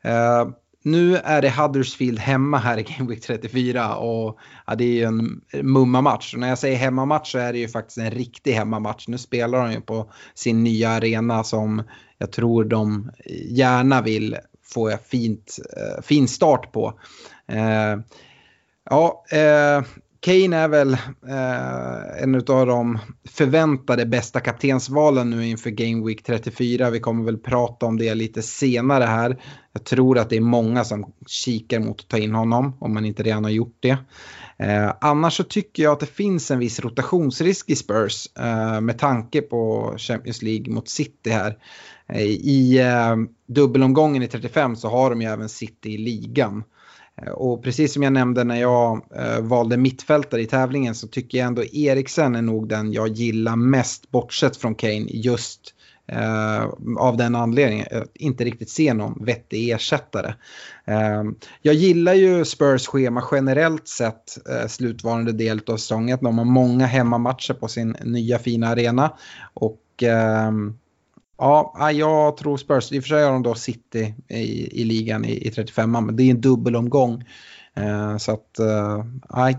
eh, 0.04 0.48
nu 0.84 1.18
är 1.18 1.42
det 1.42 1.50
Huddersfield 1.50 2.20
hemma 2.20 2.58
här 2.58 2.78
i 2.78 2.84
Game 2.84 3.10
Week 3.10 3.22
34 3.22 3.96
och 3.96 4.40
ja, 4.68 4.76
det 4.76 4.84
är 4.84 4.94
ju 4.94 5.04
en 5.04 5.42
mumma-match. 5.64 6.34
Och 6.34 6.40
när 6.40 6.50
jag 6.50 6.58
säger 6.58 6.78
hemmamatch 6.78 7.32
så 7.32 7.38
är 7.38 7.54
det 7.54 7.60
ju 7.60 7.68
faktiskt 7.68 7.98
en 7.98 8.12
riktig 8.12 8.54
hemmamatch. 8.54 9.08
Nu 9.08 9.18
spelar 9.18 9.66
de 9.66 9.72
ju 9.72 9.82
på 9.82 10.12
sin 10.34 10.64
nya 10.64 10.90
arena 10.90 11.44
som 11.44 11.84
jag 12.18 12.32
tror 12.32 12.64
de 12.64 13.12
gärna 13.50 14.02
vill 14.02 14.38
få 14.64 14.98
fint, 15.06 15.60
eh, 15.78 16.04
fin 16.04 16.28
start 16.28 16.72
på. 16.72 17.00
Ja, 18.90 19.24
Kane 20.22 20.58
är 20.58 20.68
väl 20.68 20.94
eh, 21.28 22.24
en 22.24 22.36
av 22.36 22.68
de 22.68 23.00
förväntade 23.30 24.06
bästa 24.06 24.40
kaptensvalen 24.40 25.30
nu 25.30 25.48
inför 25.48 25.70
Game 25.70 26.08
Week 26.08 26.24
34. 26.24 26.90
Vi 26.90 27.00
kommer 27.00 27.26
väl 27.26 27.38
prata 27.38 27.86
om 27.86 27.98
det 27.98 28.16
lite 28.16 28.42
senare 28.42 29.04
här. 29.04 29.44
Jag 29.74 29.84
tror 29.84 30.18
att 30.18 30.30
det 30.30 30.36
är 30.36 30.42
många 30.42 30.84
som 30.84 31.14
kikar 31.28 31.80
mot 31.80 32.00
att 32.00 32.08
ta 32.08 32.18
in 32.18 32.36
honom 32.36 32.78
om 32.80 32.94
man 32.94 33.06
inte 33.06 33.24
redan 33.24 33.44
har 33.44 33.52
gjort 33.52 33.78
det. 33.80 33.98
Eh, 34.58 34.94
annars 35.02 35.38
så 35.38 35.44
tycker 35.44 35.84
jag 35.84 35.92
att 35.94 36.00
det 36.00 36.06
finns 36.06 36.52
en 36.52 36.60
viss 36.60 36.80
rotationsrisk 36.80 37.70
i 37.70 37.76
Spurs 37.76 38.28
eh, 38.40 38.82
med 38.82 39.00
tanke 39.00 39.42
på 39.42 39.94
Champions 39.98 40.42
League 40.42 40.74
mot 40.74 40.90
City 40.90 41.30
här. 41.30 41.58
Eh, 42.08 42.22
I 42.26 42.80
eh, 42.80 43.16
dubbelomgången 43.48 44.24
i 44.24 44.28
35 44.28 44.76
så 44.76 44.90
har 44.90 45.10
de 45.10 45.22
ju 45.22 45.28
även 45.28 45.50
City 45.50 45.90
i 45.90 45.98
ligan. 45.98 46.64
Eh, 47.22 47.32
och 47.32 47.64
precis 47.64 47.94
som 47.94 48.04
jag 48.04 48.14
nämnde 48.14 48.44
när 48.44 48.62
jag 48.62 49.06
eh, 49.16 49.42
valde 49.42 49.78
mittfältare 49.78 50.42
i 50.42 50.46
tävlingen 50.46 50.96
så 50.96 51.08
tycker 51.08 51.38
jag 51.38 51.48
ändå 51.48 51.64
Eriksen 51.64 52.36
är 52.36 52.42
nog 52.42 52.70
den 52.70 52.94
jag 52.94 53.08
gillar 53.08 53.56
mest 53.56 54.12
bortsett 54.12 54.58
från 54.58 54.76
Kane 54.76 55.06
just 55.10 55.76
eh, 56.08 56.64
av 56.98 57.18
den 57.18 57.36
anledningen. 57.36 57.88
Eh, 57.92 57.98
jag 57.98 58.08
inte 58.14 58.44
riktigt 58.44 58.70
ser 58.70 58.94
någon 58.94 59.26
vettig 59.26 59.70
ersättare. 59.70 60.34
Eh, 60.86 61.24
jag 61.62 61.76
gillar 61.76 62.14
ju 62.14 62.46
Spurs 62.46 62.88
schema 62.88 63.24
generellt 63.32 63.88
sett 63.88 64.50
eh, 64.50 64.68
slutvarande 64.68 65.32
del 65.32 65.62
av 65.68 65.78
säsongen. 65.78 66.18
De 66.22 66.38
har 66.38 66.46
många 66.46 66.86
hemmamatcher 66.86 67.54
på 67.54 67.68
sin 67.68 67.96
nya 68.04 68.40
fina 68.40 68.68
arena. 68.68 69.14
Och 69.54 70.04
eh, 70.04 70.52
Ja, 71.44 71.92
jag 71.92 72.38
tror 72.38 72.58
Spurs, 72.58 72.92
i 72.92 73.00
och 73.00 73.04
för 73.04 73.08
sig 73.08 73.24
har 73.24 73.32
de 73.32 73.44
då 73.44 73.56
City 73.56 74.16
i, 74.28 74.82
i 74.82 74.84
ligan 74.84 75.26
i, 75.26 75.48
i 75.48 75.52
35 75.52 75.92
men 75.92 76.16
det 76.16 76.24
är 76.24 76.32
en 76.32 76.42
dubbelomgång. 76.42 77.24
Eh, 77.74 78.18
så 78.18 78.32
att, 78.32 78.60
eh, 78.60 79.06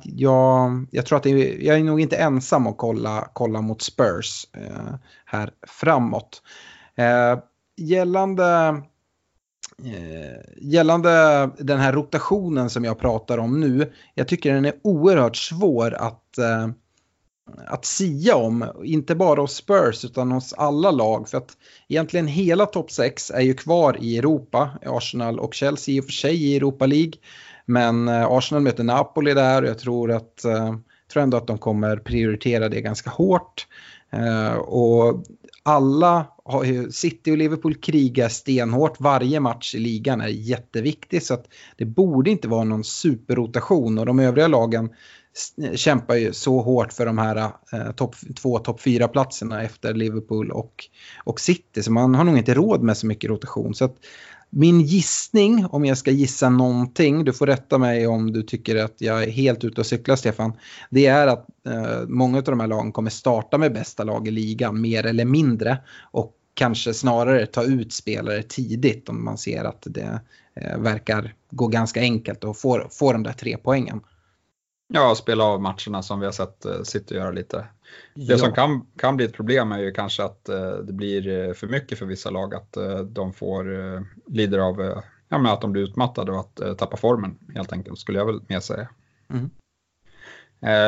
jag, 0.04 0.86
jag 0.90 1.06
tror 1.06 1.16
att 1.18 1.26
är, 1.26 1.64
jag 1.64 1.78
är 1.78 1.84
nog 1.84 2.00
inte 2.00 2.16
ensam 2.16 2.66
att 2.66 2.78
kolla, 2.78 3.28
kolla 3.32 3.60
mot 3.60 3.82
Spurs 3.82 4.46
eh, 4.52 4.94
här 5.24 5.50
framåt. 5.66 6.42
Eh, 6.94 7.38
gällande, 7.76 8.82
eh, 9.84 10.40
gällande 10.56 11.10
den 11.58 11.78
här 11.78 11.92
rotationen 11.92 12.70
som 12.70 12.84
jag 12.84 12.98
pratar 12.98 13.38
om 13.38 13.60
nu, 13.60 13.92
jag 14.14 14.28
tycker 14.28 14.54
den 14.54 14.64
är 14.64 14.74
oerhört 14.82 15.36
svår 15.36 15.94
att 15.94 16.38
eh, 16.38 16.68
att 17.66 17.84
sia 17.84 18.36
om, 18.36 18.64
inte 18.84 19.14
bara 19.14 19.40
hos 19.40 19.54
Spurs 19.54 20.04
utan 20.04 20.32
hos 20.32 20.52
alla 20.52 20.90
lag. 20.90 21.28
För 21.28 21.38
att 21.38 21.56
egentligen 21.88 22.26
hela 22.26 22.66
topp 22.66 22.90
6 22.90 23.30
är 23.30 23.40
ju 23.40 23.54
kvar 23.54 23.96
i 24.00 24.18
Europa. 24.18 24.70
Arsenal 24.86 25.38
och 25.38 25.54
Chelsea 25.54 25.94
i 25.94 26.00
och 26.00 26.04
för 26.04 26.12
sig 26.12 26.44
i 26.44 26.56
Europa 26.56 26.86
League. 26.86 27.12
Men 27.66 28.08
eh, 28.08 28.26
Arsenal 28.26 28.62
möter 28.62 28.84
Napoli 28.84 29.34
där 29.34 29.62
och 29.62 29.68
jag 29.68 29.78
tror, 29.78 30.12
att, 30.12 30.44
eh, 30.44 30.52
jag 30.52 31.08
tror 31.12 31.22
ändå 31.22 31.36
att 31.36 31.46
de 31.46 31.58
kommer 31.58 31.96
prioritera 31.96 32.68
det 32.68 32.80
ganska 32.80 33.10
hårt. 33.10 33.66
Eh, 34.12 34.54
och 34.54 35.24
alla 35.62 36.26
har 36.44 36.64
ju 36.64 36.90
City 36.90 37.32
och 37.32 37.36
Liverpool 37.38 37.74
krigar 37.74 38.28
stenhårt. 38.28 39.00
Varje 39.00 39.40
match 39.40 39.74
i 39.74 39.78
ligan 39.78 40.20
är 40.20 40.28
jätteviktig 40.28 41.22
så 41.22 41.34
att 41.34 41.46
det 41.76 41.84
borde 41.84 42.30
inte 42.30 42.48
vara 42.48 42.64
någon 42.64 42.84
superrotation 42.84 43.98
och 43.98 44.06
de 44.06 44.18
övriga 44.18 44.48
lagen 44.48 44.90
kämpar 45.74 46.14
ju 46.14 46.32
så 46.32 46.60
hårt 46.60 46.92
för 46.92 47.06
de 47.06 47.18
här 47.18 47.36
eh, 47.72 47.92
top, 47.92 48.16
två, 48.36 48.58
topp 48.58 48.80
fyra 48.80 49.08
platserna 49.08 49.62
efter 49.62 49.94
Liverpool 49.94 50.50
och, 50.50 50.84
och 51.24 51.40
City 51.40 51.82
så 51.82 51.92
man 51.92 52.14
har 52.14 52.24
nog 52.24 52.38
inte 52.38 52.54
råd 52.54 52.82
med 52.82 52.96
så 52.96 53.06
mycket 53.06 53.30
rotation. 53.30 53.74
Så 53.74 53.84
att 53.84 53.96
min 54.54 54.80
gissning, 54.80 55.66
om 55.66 55.84
jag 55.84 55.98
ska 55.98 56.10
gissa 56.10 56.48
någonting, 56.48 57.24
du 57.24 57.32
får 57.32 57.46
rätta 57.46 57.78
mig 57.78 58.06
om 58.06 58.32
du 58.32 58.42
tycker 58.42 58.76
att 58.76 58.94
jag 58.98 59.22
är 59.22 59.30
helt 59.30 59.64
ute 59.64 59.80
och 59.80 59.86
cyklar 59.86 60.16
Stefan, 60.16 60.52
det 60.90 61.06
är 61.06 61.26
att 61.26 61.46
eh, 61.66 62.08
många 62.08 62.38
av 62.38 62.44
de 62.44 62.60
här 62.60 62.66
lagen 62.66 62.92
kommer 62.92 63.10
starta 63.10 63.58
med 63.58 63.72
bästa 63.72 64.04
lag 64.04 64.28
i 64.28 64.30
ligan, 64.30 64.80
mer 64.80 65.06
eller 65.06 65.24
mindre, 65.24 65.78
och 66.10 66.34
kanske 66.54 66.94
snarare 66.94 67.46
ta 67.46 67.62
ut 67.62 67.92
spelare 67.92 68.42
tidigt 68.42 69.08
om 69.08 69.24
man 69.24 69.38
ser 69.38 69.64
att 69.64 69.82
det 69.86 70.20
eh, 70.54 70.78
verkar 70.78 71.34
gå 71.50 71.66
ganska 71.66 72.00
enkelt 72.00 72.44
och 72.44 72.58
få, 72.58 72.86
få 72.90 73.12
de 73.12 73.22
där 73.22 73.32
tre 73.32 73.56
poängen. 73.56 74.00
Ja, 74.94 75.14
spela 75.14 75.44
av 75.44 75.60
matcherna 75.62 76.02
som 76.02 76.20
vi 76.20 76.26
har 76.26 76.32
sett 76.32 76.66
City 76.84 77.14
göra 77.14 77.30
lite. 77.30 77.66
Det 78.14 78.22
ja. 78.32 78.38
som 78.38 78.52
kan, 78.52 78.86
kan 78.96 79.16
bli 79.16 79.26
ett 79.26 79.32
problem 79.32 79.72
är 79.72 79.78
ju 79.78 79.92
kanske 79.92 80.24
att 80.24 80.48
uh, 80.50 80.70
det 80.70 80.92
blir 80.92 81.28
uh, 81.28 81.54
för 81.54 81.66
mycket 81.66 81.98
för 81.98 82.06
vissa 82.06 82.30
lag, 82.30 82.54
att 82.54 82.76
de 83.06 83.32
får, 83.32 83.64
lider 84.32 84.58
av 84.58 85.02
ja, 85.28 85.38
men 85.38 85.46
att 85.46 85.60
de 85.60 85.72
blir 85.72 85.82
utmattade 85.82 86.32
och 86.32 86.40
att 86.40 86.78
tappa 86.78 86.96
formen 86.96 87.38
helt 87.54 87.72
enkelt, 87.72 87.98
skulle 87.98 88.18
jag 88.18 88.26
väl 88.26 88.40
mer 88.48 88.60
säga. 88.60 88.88
Mm. 89.30 89.50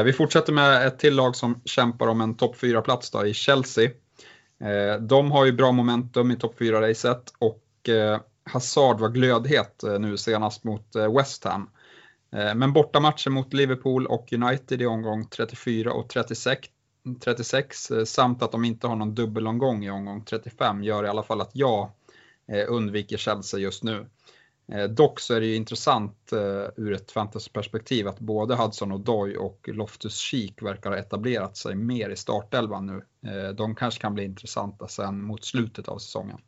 vi 0.04 0.12
fortsätter 0.12 0.52
med 0.52 0.86
ett 0.86 0.98
till 0.98 1.14
lag 1.14 1.36
som 1.36 1.60
kämpar 1.64 2.06
om 2.06 2.20
en 2.20 2.34
topp 2.34 2.56
4-plats 2.56 3.12
i 3.26 3.34
Chelsea. 3.34 3.90
de 5.00 5.30
har 5.30 5.44
ju 5.44 5.52
bra 5.52 5.72
momentum 5.72 6.30
i 6.30 6.36
topp 6.36 6.54
4-racet 6.58 7.34
och 7.38 7.90
Hazard 8.44 9.00
var 9.00 9.08
glödhet 9.08 9.84
nu 10.00 10.16
senast 10.16 10.64
mot 10.64 10.96
West 11.16 11.44
Ham. 11.44 11.68
Eh, 12.34 12.54
men 12.54 12.72
bortamatcher 12.72 13.30
mot 13.30 13.52
Liverpool 13.52 14.06
och 14.06 14.32
United 14.32 14.82
i 14.82 14.86
omgång 14.86 15.26
34 15.26 15.92
och 15.92 16.08
36, 16.08 16.68
36 17.20 17.90
eh, 17.90 18.04
samt 18.04 18.42
att 18.42 18.52
de 18.52 18.64
inte 18.64 18.86
har 18.86 18.96
någon 18.96 19.14
dubbelomgång 19.14 19.84
i 19.84 19.90
omgång 19.90 20.24
35 20.24 20.84
gör 20.84 21.04
i 21.04 21.08
alla 21.08 21.22
fall 21.22 21.40
att 21.40 21.50
jag 21.52 21.90
eh, 22.48 22.64
undviker 22.68 23.16
Chelsea 23.16 23.60
just 23.60 23.82
nu. 23.82 24.06
Dock 24.90 25.20
så 25.20 25.34
är 25.34 25.40
det 25.40 25.46
ju 25.46 25.56
intressant 25.56 26.32
ur 26.76 26.92
ett 26.92 27.12
fantasyperspektiv 27.12 28.08
att 28.08 28.18
både 28.18 28.54
Hudson 28.54 28.92
och 28.92 29.00
Doy 29.00 29.36
och 29.36 29.68
Loftus 29.72 30.18
Cheek 30.18 30.62
verkar 30.62 30.90
ha 30.90 30.96
etablerat 30.96 31.56
sig 31.56 31.74
mer 31.74 32.10
i 32.10 32.16
startelvan 32.16 32.86
nu. 32.86 33.02
De 33.52 33.74
kanske 33.74 34.00
kan 34.00 34.14
bli 34.14 34.24
intressanta 34.24 34.88
sen 34.88 35.22
mot 35.22 35.44
slutet 35.44 35.88
av 35.88 35.98
säsongen 35.98 36.38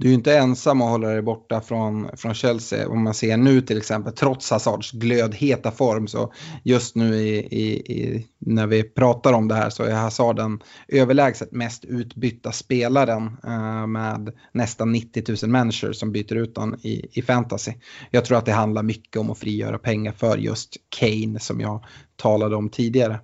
du 0.00 0.06
är 0.06 0.08
ju 0.08 0.14
inte 0.14 0.36
ensam 0.36 0.82
att 0.82 0.90
hålla 0.90 1.08
dig 1.08 1.22
borta 1.22 1.60
från, 1.60 2.16
från 2.16 2.34
Chelsea. 2.34 2.88
Om 2.88 3.04
man 3.04 3.14
ser 3.14 3.36
nu 3.36 3.60
till 3.60 3.78
exempel, 3.78 4.12
trots 4.12 4.50
Hazards 4.50 4.92
glödheta 4.92 5.70
form, 5.70 6.08
så 6.08 6.32
just 6.62 6.96
nu 6.96 7.14
i, 7.16 7.38
i, 7.38 7.92
i, 7.92 8.26
när 8.38 8.66
vi 8.66 8.82
pratar 8.82 9.32
om 9.32 9.48
det 9.48 9.54
här 9.54 9.70
så 9.70 9.82
är 9.82 9.94
Hazard 9.94 10.36
den 10.36 10.62
överlägset 10.88 11.52
mest 11.52 11.84
utbytta 11.84 12.52
spelaren 12.52 13.36
eh, 13.44 13.86
med 13.86 14.32
nästan 14.52 14.92
90 14.92 15.24
000 15.42 15.50
människor 15.50 15.92
som 15.92 16.12
byter 16.12 16.34
ut 16.34 16.56
honom 16.56 16.78
i, 16.82 17.06
i 17.12 17.22
fantasy. 17.22 17.72
Jag 18.10 18.24
tror 18.24 18.38
att 18.38 18.46
det 18.46 18.52
handlar 18.52 18.82
mycket 18.82 19.16
om 19.16 19.30
att 19.30 19.38
frigöra 19.38 19.78
pengar 19.78 20.12
för 20.12 20.36
just 20.36 20.76
Kane 20.88 21.38
som 21.40 21.60
jag 21.60 21.84
talade 22.16 22.56
om 22.56 22.68
tidigare. 22.68 23.20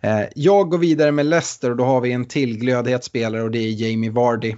Eh, 0.00 0.20
jag 0.34 0.70
går 0.70 0.78
vidare 0.78 1.12
med 1.12 1.26
Leicester 1.26 1.70
och 1.70 1.76
då 1.76 1.84
har 1.84 2.00
vi 2.00 2.12
en 2.12 2.24
till 2.24 2.58
glödhet 2.58 3.04
spelare 3.04 3.42
och 3.42 3.50
det 3.50 3.58
är 3.58 3.88
Jamie 3.88 4.10
Vardy. 4.10 4.54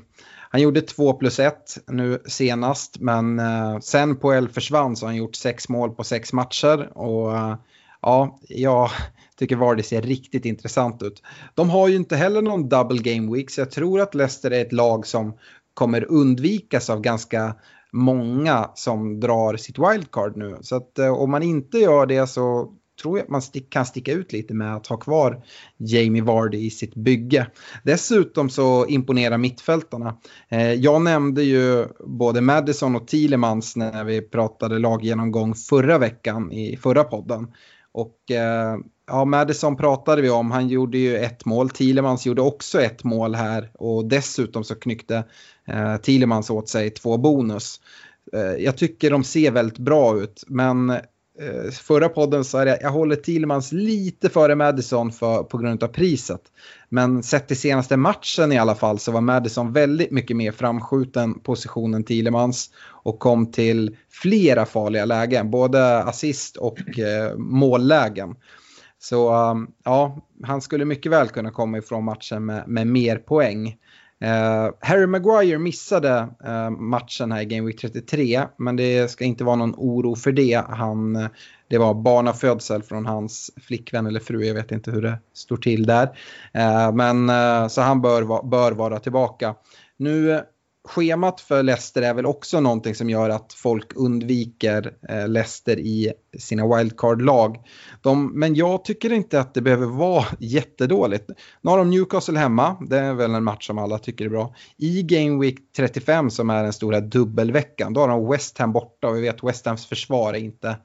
Han 0.56 0.62
gjorde 0.62 0.80
2 0.80 1.12
plus 1.12 1.38
1 1.38 1.78
nu 1.86 2.22
senast 2.26 3.00
men 3.00 3.38
eh, 3.38 3.78
sen 3.78 4.16
på 4.16 4.48
försvann 4.54 4.96
så 4.96 5.06
har 5.06 5.08
han 5.08 5.16
gjort 5.16 5.34
6 5.34 5.68
mål 5.68 5.90
på 5.90 6.04
6 6.04 6.32
matcher. 6.32 6.98
Och 6.98 7.36
eh, 7.36 7.56
ja, 8.02 8.38
jag 8.48 8.90
tycker 9.38 9.56
Vardy 9.56 9.82
ser 9.82 10.02
riktigt 10.02 10.44
intressant 10.44 11.02
ut. 11.02 11.22
De 11.54 11.70
har 11.70 11.88
ju 11.88 11.96
inte 11.96 12.16
heller 12.16 12.42
någon 12.42 12.68
double 12.68 12.98
game 12.98 13.36
week 13.36 13.50
så 13.50 13.60
jag 13.60 13.70
tror 13.70 14.00
att 14.00 14.14
Leicester 14.14 14.50
är 14.50 14.60
ett 14.60 14.72
lag 14.72 15.06
som 15.06 15.38
kommer 15.74 16.04
undvikas 16.04 16.90
av 16.90 17.00
ganska 17.00 17.54
många 17.92 18.70
som 18.74 19.20
drar 19.20 19.56
sitt 19.56 19.78
wildcard 19.78 20.36
nu. 20.36 20.58
Så 20.60 20.76
att 20.76 20.98
eh, 20.98 21.12
om 21.12 21.30
man 21.30 21.42
inte 21.42 21.78
gör 21.78 22.06
det 22.06 22.26
så 22.26 22.74
tror 23.02 23.18
jag 23.18 23.24
att 23.24 23.30
man 23.30 23.42
stick, 23.42 23.70
kan 23.70 23.86
sticka 23.86 24.12
ut 24.12 24.32
lite 24.32 24.54
med 24.54 24.76
att 24.76 24.86
ha 24.86 24.96
kvar 24.96 25.44
Jamie 25.76 26.22
Vardy 26.22 26.58
i 26.58 26.70
sitt 26.70 26.94
bygge. 26.94 27.46
Dessutom 27.82 28.50
så 28.50 28.86
imponerar 28.86 29.38
mittfältarna. 29.38 30.16
Eh, 30.48 30.72
jag 30.72 31.02
nämnde 31.02 31.42
ju 31.42 31.86
både 32.06 32.40
Madison 32.40 32.96
och 32.96 33.08
Thielemans 33.08 33.76
när 33.76 34.04
vi 34.04 34.22
pratade 34.22 34.78
laggenomgång 34.78 35.54
förra 35.54 35.98
veckan 35.98 36.52
i 36.52 36.76
förra 36.76 37.04
podden. 37.04 37.46
Och 37.92 38.30
eh, 38.30 38.76
ja, 39.06 39.24
Madison 39.24 39.76
pratade 39.76 40.22
vi 40.22 40.30
om, 40.30 40.50
han 40.50 40.68
gjorde 40.68 40.98
ju 40.98 41.16
ett 41.16 41.44
mål. 41.44 41.70
Thielemans 41.70 42.26
gjorde 42.26 42.42
också 42.42 42.80
ett 42.80 43.04
mål 43.04 43.34
här 43.34 43.70
och 43.74 44.04
dessutom 44.04 44.64
så 44.64 44.74
knyckte 44.74 45.24
eh, 45.66 45.96
Thielemans 45.96 46.50
åt 46.50 46.68
sig 46.68 46.90
två 46.90 47.16
bonus. 47.16 47.80
Eh, 48.32 48.64
jag 48.64 48.76
tycker 48.76 49.10
de 49.10 49.24
ser 49.24 49.50
väldigt 49.50 49.78
bra 49.78 50.18
ut 50.18 50.44
men 50.46 50.92
Eh, 51.40 51.70
förra 51.70 52.08
podden 52.08 52.44
sa 52.44 52.64
jag 52.64 52.78
jag 52.80 52.90
håller 52.90 53.16
Thielemans 53.16 53.72
lite 53.72 54.28
före 54.28 54.54
Madison 54.54 55.12
för, 55.12 55.42
på 55.42 55.58
grund 55.58 55.82
av 55.82 55.88
priset. 55.88 56.40
Men 56.88 57.22
sett 57.22 57.48
till 57.48 57.56
senaste 57.56 57.96
matchen 57.96 58.52
i 58.52 58.58
alla 58.58 58.74
fall 58.74 58.98
så 58.98 59.12
var 59.12 59.20
Madison 59.20 59.72
väldigt 59.72 60.10
mycket 60.10 60.36
mer 60.36 60.52
framskjuten 60.52 61.40
positionen 61.40 62.04
Thielemans 62.04 62.70
och 62.86 63.18
kom 63.18 63.52
till 63.52 63.96
flera 64.10 64.66
farliga 64.66 65.04
lägen, 65.04 65.50
både 65.50 65.98
assist 66.02 66.56
och 66.56 66.98
eh, 66.98 67.36
mållägen. 67.36 68.34
Så 68.98 69.50
um, 69.50 69.70
ja, 69.84 70.18
han 70.42 70.60
skulle 70.60 70.84
mycket 70.84 71.12
väl 71.12 71.28
kunna 71.28 71.50
komma 71.50 71.78
ifrån 71.78 72.04
matchen 72.04 72.44
med, 72.44 72.68
med 72.68 72.86
mer 72.86 73.16
poäng. 73.16 73.76
Uh, 74.24 74.72
Harry 74.80 75.06
Maguire 75.06 75.58
missade 75.58 76.28
uh, 76.46 76.70
matchen 76.70 77.32
här 77.32 77.42
i 77.42 77.44
Game 77.44 77.66
Week 77.66 77.80
33 77.80 78.42
men 78.56 78.76
det 78.76 79.10
ska 79.10 79.24
inte 79.24 79.44
vara 79.44 79.56
någon 79.56 79.74
oro 79.76 80.16
för 80.16 80.32
det. 80.32 80.64
Han, 80.68 81.16
uh, 81.16 81.26
det 81.68 81.78
var 81.78 81.94
barnafödsel 81.94 82.82
från 82.82 83.06
hans 83.06 83.50
flickvän 83.60 84.06
eller 84.06 84.20
fru, 84.20 84.44
jag 84.44 84.54
vet 84.54 84.72
inte 84.72 84.90
hur 84.90 85.02
det 85.02 85.18
står 85.34 85.56
till 85.56 85.86
där. 85.86 86.08
men 86.92 87.30
så 87.70 87.80
han 87.80 88.02
bör, 88.02 88.48
bör 88.48 88.72
vara 88.72 88.98
tillbaka. 88.98 89.54
Nu 89.96 90.40
schemat 90.86 91.40
för 91.40 91.62
Leicester 91.62 92.02
är 92.02 92.14
väl 92.14 92.26
också 92.26 92.60
någonting 92.60 92.94
som 92.94 93.10
gör 93.10 93.30
att 93.30 93.52
folk 93.52 93.92
undviker 93.96 94.92
eh, 95.08 95.28
Leicester 95.28 95.78
i 95.78 96.12
sina 96.38 96.76
wildcard-lag. 96.76 97.58
men 98.32 98.54
jag 98.54 98.84
tycker 98.84 99.12
inte 99.12 99.40
att 99.40 99.54
det 99.54 99.60
behöver 99.60 99.86
vara 99.86 100.24
jättedåligt. 100.38 101.30
Nu 101.60 101.70
har 101.70 101.78
de 101.78 101.90
Newcastle 101.90 102.38
hemma, 102.38 102.76
det 102.88 102.98
är 102.98 103.14
väl 103.14 103.34
en 103.34 103.44
match 103.44 103.66
som 103.66 103.78
alla 103.78 103.98
tycker 103.98 104.24
är 104.24 104.28
bra. 104.28 104.54
I 104.76 105.02
Game 105.02 105.40
Week 105.40 105.58
35 105.76 106.30
som 106.30 106.50
är 106.50 106.62
den 106.62 106.72
stora 106.72 107.00
dubbelveckan, 107.00 107.92
då 107.92 108.00
har 108.00 108.08
de 108.08 108.30
West 108.30 108.58
Ham 108.58 108.72
borta 108.72 109.08
och 109.08 109.16
vi 109.16 109.20
vet 109.20 109.44
West 109.44 109.66
Hams 109.66 109.86
försvar 109.86 110.34
är 110.34 110.38
inte, 110.38 110.76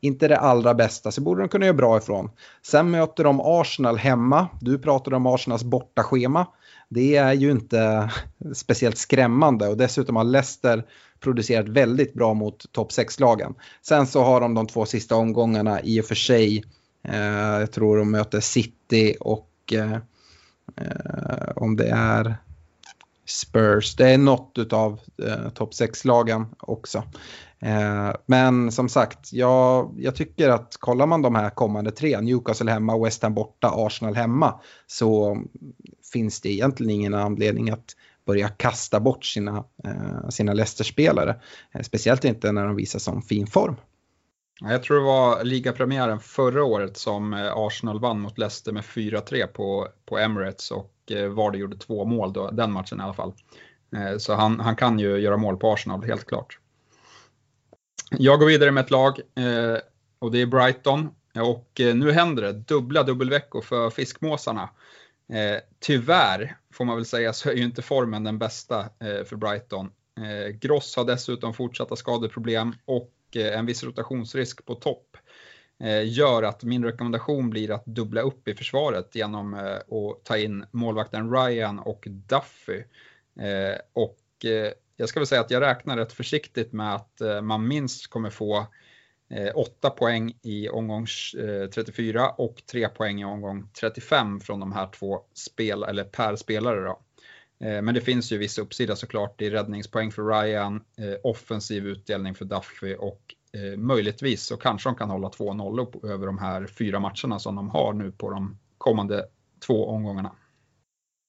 inte 0.00 0.28
det 0.28 0.38
allra 0.38 0.74
bästa, 0.74 1.10
så 1.10 1.20
borde 1.20 1.42
de 1.42 1.48
kunna 1.48 1.66
göra 1.66 1.76
bra 1.76 1.98
ifrån. 1.98 2.30
Sen 2.62 2.90
möter 2.90 3.24
de 3.24 3.40
Arsenal 3.40 3.96
hemma, 3.96 4.48
du 4.60 4.78
pratade 4.78 5.16
om 5.16 5.26
Arsenals 5.26 5.64
bortaschema 5.64 6.46
det 6.88 7.16
är 7.16 7.32
ju 7.32 7.50
inte 7.50 8.10
speciellt 8.54 8.98
skrämmande 8.98 9.68
och 9.68 9.76
dessutom 9.76 10.16
har 10.16 10.24
Leicester 10.24 10.84
producerat 11.20 11.68
väldigt 11.68 12.14
bra 12.14 12.34
mot 12.34 12.72
topp 12.72 12.90
6-lagen. 12.90 13.54
Sen 13.82 14.06
så 14.06 14.22
har 14.22 14.40
de 14.40 14.54
de 14.54 14.66
två 14.66 14.86
sista 14.86 15.16
omgångarna 15.16 15.80
i 15.82 16.00
och 16.00 16.04
för 16.04 16.14
sig, 16.14 16.64
eh, 17.04 17.60
jag 17.60 17.72
tror 17.72 17.98
de 17.98 18.10
möter 18.10 18.40
City 18.40 19.16
och 19.20 19.50
eh, 19.72 19.92
eh 20.76 21.52
om 21.56 21.76
det 21.76 21.88
är 21.88 22.36
Spurs, 23.26 23.96
det 23.96 24.10
är 24.10 24.18
något 24.18 24.72
av 24.72 25.00
eh, 25.22 25.48
topp 25.48 25.70
6-lagen 25.70 26.46
också. 26.58 27.02
Eh, 27.60 28.12
men 28.26 28.72
som 28.72 28.88
sagt, 28.88 29.32
jag, 29.32 29.94
jag, 29.98 30.14
tycker 30.16 30.48
att 30.48 30.76
kollar 30.76 31.06
man 31.06 31.22
de 31.22 31.34
här 31.34 31.50
kommande 31.50 31.90
tre, 31.90 32.20
Newcastle 32.20 32.70
hemma, 32.70 32.98
West 33.04 33.22
Ham 33.22 33.34
borta, 33.34 33.72
Arsenal 33.74 34.14
hemma, 34.14 34.60
så 34.86 35.38
finns 36.12 36.40
det 36.40 36.48
egentligen 36.48 36.90
ingen 36.90 37.14
anledning 37.14 37.70
att 37.70 37.96
börja 38.26 38.48
kasta 38.48 39.00
bort 39.00 39.24
sina, 39.24 39.64
eh, 39.84 40.28
sina 40.28 40.52
Leicester-spelare. 40.52 41.40
Eh, 41.72 41.82
speciellt 41.82 42.24
inte 42.24 42.52
när 42.52 42.66
de 42.66 42.76
visar 42.76 42.98
sån 42.98 43.22
fin 43.22 43.46
form. 43.46 43.76
Jag 44.60 44.82
tror 44.82 44.96
det 44.96 45.04
var 45.04 45.44
ligapremiären 45.44 46.20
förra 46.20 46.64
året 46.64 46.96
som 46.96 47.34
eh, 47.34 47.52
Arsenal 47.56 48.00
vann 48.00 48.20
mot 48.20 48.38
Leicester 48.38 48.72
med 48.72 48.84
4-3 48.84 49.46
på, 49.46 49.88
på 50.06 50.18
Emirates 50.18 50.70
och 50.70 50.92
eh, 51.10 51.28
Vardy 51.28 51.58
gjorde 51.58 51.76
två 51.76 52.04
mål 52.04 52.32
då, 52.32 52.50
den 52.50 52.72
matchen 52.72 53.00
i 53.00 53.02
alla 53.02 53.14
fall. 53.14 53.32
Eh, 53.96 54.18
så 54.18 54.34
han, 54.34 54.60
han 54.60 54.76
kan 54.76 54.98
ju 54.98 55.16
göra 55.16 55.36
mål 55.36 55.56
på 55.56 55.72
Arsenal, 55.72 56.04
helt 56.04 56.26
klart. 56.26 56.58
Jag 58.10 58.38
går 58.38 58.46
vidare 58.46 58.70
med 58.70 58.84
ett 58.84 58.90
lag 58.90 59.20
och 60.18 60.32
det 60.32 60.40
är 60.40 60.46
Brighton. 60.46 61.08
Och 61.34 61.72
nu 61.76 62.12
händer 62.12 62.42
det, 62.42 62.52
dubbla 62.52 63.02
dubbelveckor 63.02 63.60
för 63.60 63.90
fiskmåsarna. 63.90 64.68
Eh, 65.32 65.60
tyvärr, 65.78 66.56
får 66.72 66.84
man 66.84 66.96
väl 66.96 67.04
säga, 67.04 67.32
så 67.32 67.50
är 67.50 67.54
ju 67.54 67.64
inte 67.64 67.82
formen 67.82 68.24
den 68.24 68.38
bästa 68.38 68.80
eh, 68.80 69.24
för 69.24 69.36
Brighton. 69.36 69.90
Eh, 70.20 70.48
Gross 70.48 70.96
har 70.96 71.04
dessutom 71.04 71.54
fortsatta 71.54 71.96
skadeproblem 71.96 72.74
och 72.84 73.12
en 73.34 73.66
viss 73.66 73.84
rotationsrisk 73.84 74.64
på 74.64 74.74
topp 74.74 75.16
gör 76.04 76.42
att 76.42 76.64
min 76.64 76.84
rekommendation 76.84 77.50
blir 77.50 77.70
att 77.70 77.86
dubbla 77.86 78.20
upp 78.20 78.48
i 78.48 78.54
försvaret 78.54 79.14
genom 79.14 79.54
att 79.54 80.24
ta 80.24 80.36
in 80.36 80.64
målvakten 80.70 81.32
Ryan 81.32 81.78
och 81.78 82.04
Duffy. 82.08 82.82
Och 83.92 84.18
jag 84.96 85.08
ska 85.08 85.20
väl 85.20 85.26
säga 85.26 85.40
att 85.40 85.50
jag 85.50 85.60
räknar 85.60 85.96
rätt 85.96 86.12
försiktigt 86.12 86.72
med 86.72 86.94
att 86.94 87.20
man 87.42 87.68
minst 87.68 88.06
kommer 88.06 88.30
få 88.30 88.66
Eh, 89.30 89.52
8 89.54 89.88
eh, 89.88 89.94
poäng 89.94 90.32
i 90.42 90.68
omgång 90.68 91.06
34 91.74 92.30
och 92.30 92.62
3 92.72 92.88
poäng 92.88 93.20
i 93.20 93.24
omgång 93.24 93.68
35 93.80 94.40
från 94.40 94.60
de 94.60 94.72
här 94.72 94.88
två 94.98 95.20
spel, 95.34 95.82
eller 95.82 96.04
per 96.04 96.36
spelare. 96.36 96.80
Då. 96.80 97.00
Eh, 97.66 97.82
men 97.82 97.94
det 97.94 98.00
finns 98.00 98.32
ju 98.32 98.38
viss 98.38 98.58
uppsida 98.58 98.96
såklart 98.96 99.42
i 99.42 99.50
räddningspoäng 99.50 100.12
för 100.12 100.22
Ryan, 100.22 100.84
offensiv 101.22 101.86
utdelning 101.86 102.34
för 102.34 102.44
Duffy 102.44 102.94
och 102.94 103.34
möjligtvis 103.76 104.42
så 104.42 104.56
kanske 104.56 104.88
de 104.88 104.94
kan 104.96 105.10
hålla 105.10 105.28
2-0 105.28 106.06
över 106.12 106.26
de 106.26 106.38
här 106.38 106.66
fyra 106.66 107.00
matcherna 107.00 107.38
som 107.38 107.56
de 107.56 107.70
har 107.70 107.92
nu 107.92 108.12
på 108.12 108.30
de 108.30 108.58
kommande 108.78 109.28
två 109.66 109.88
omgångarna. 109.88 110.32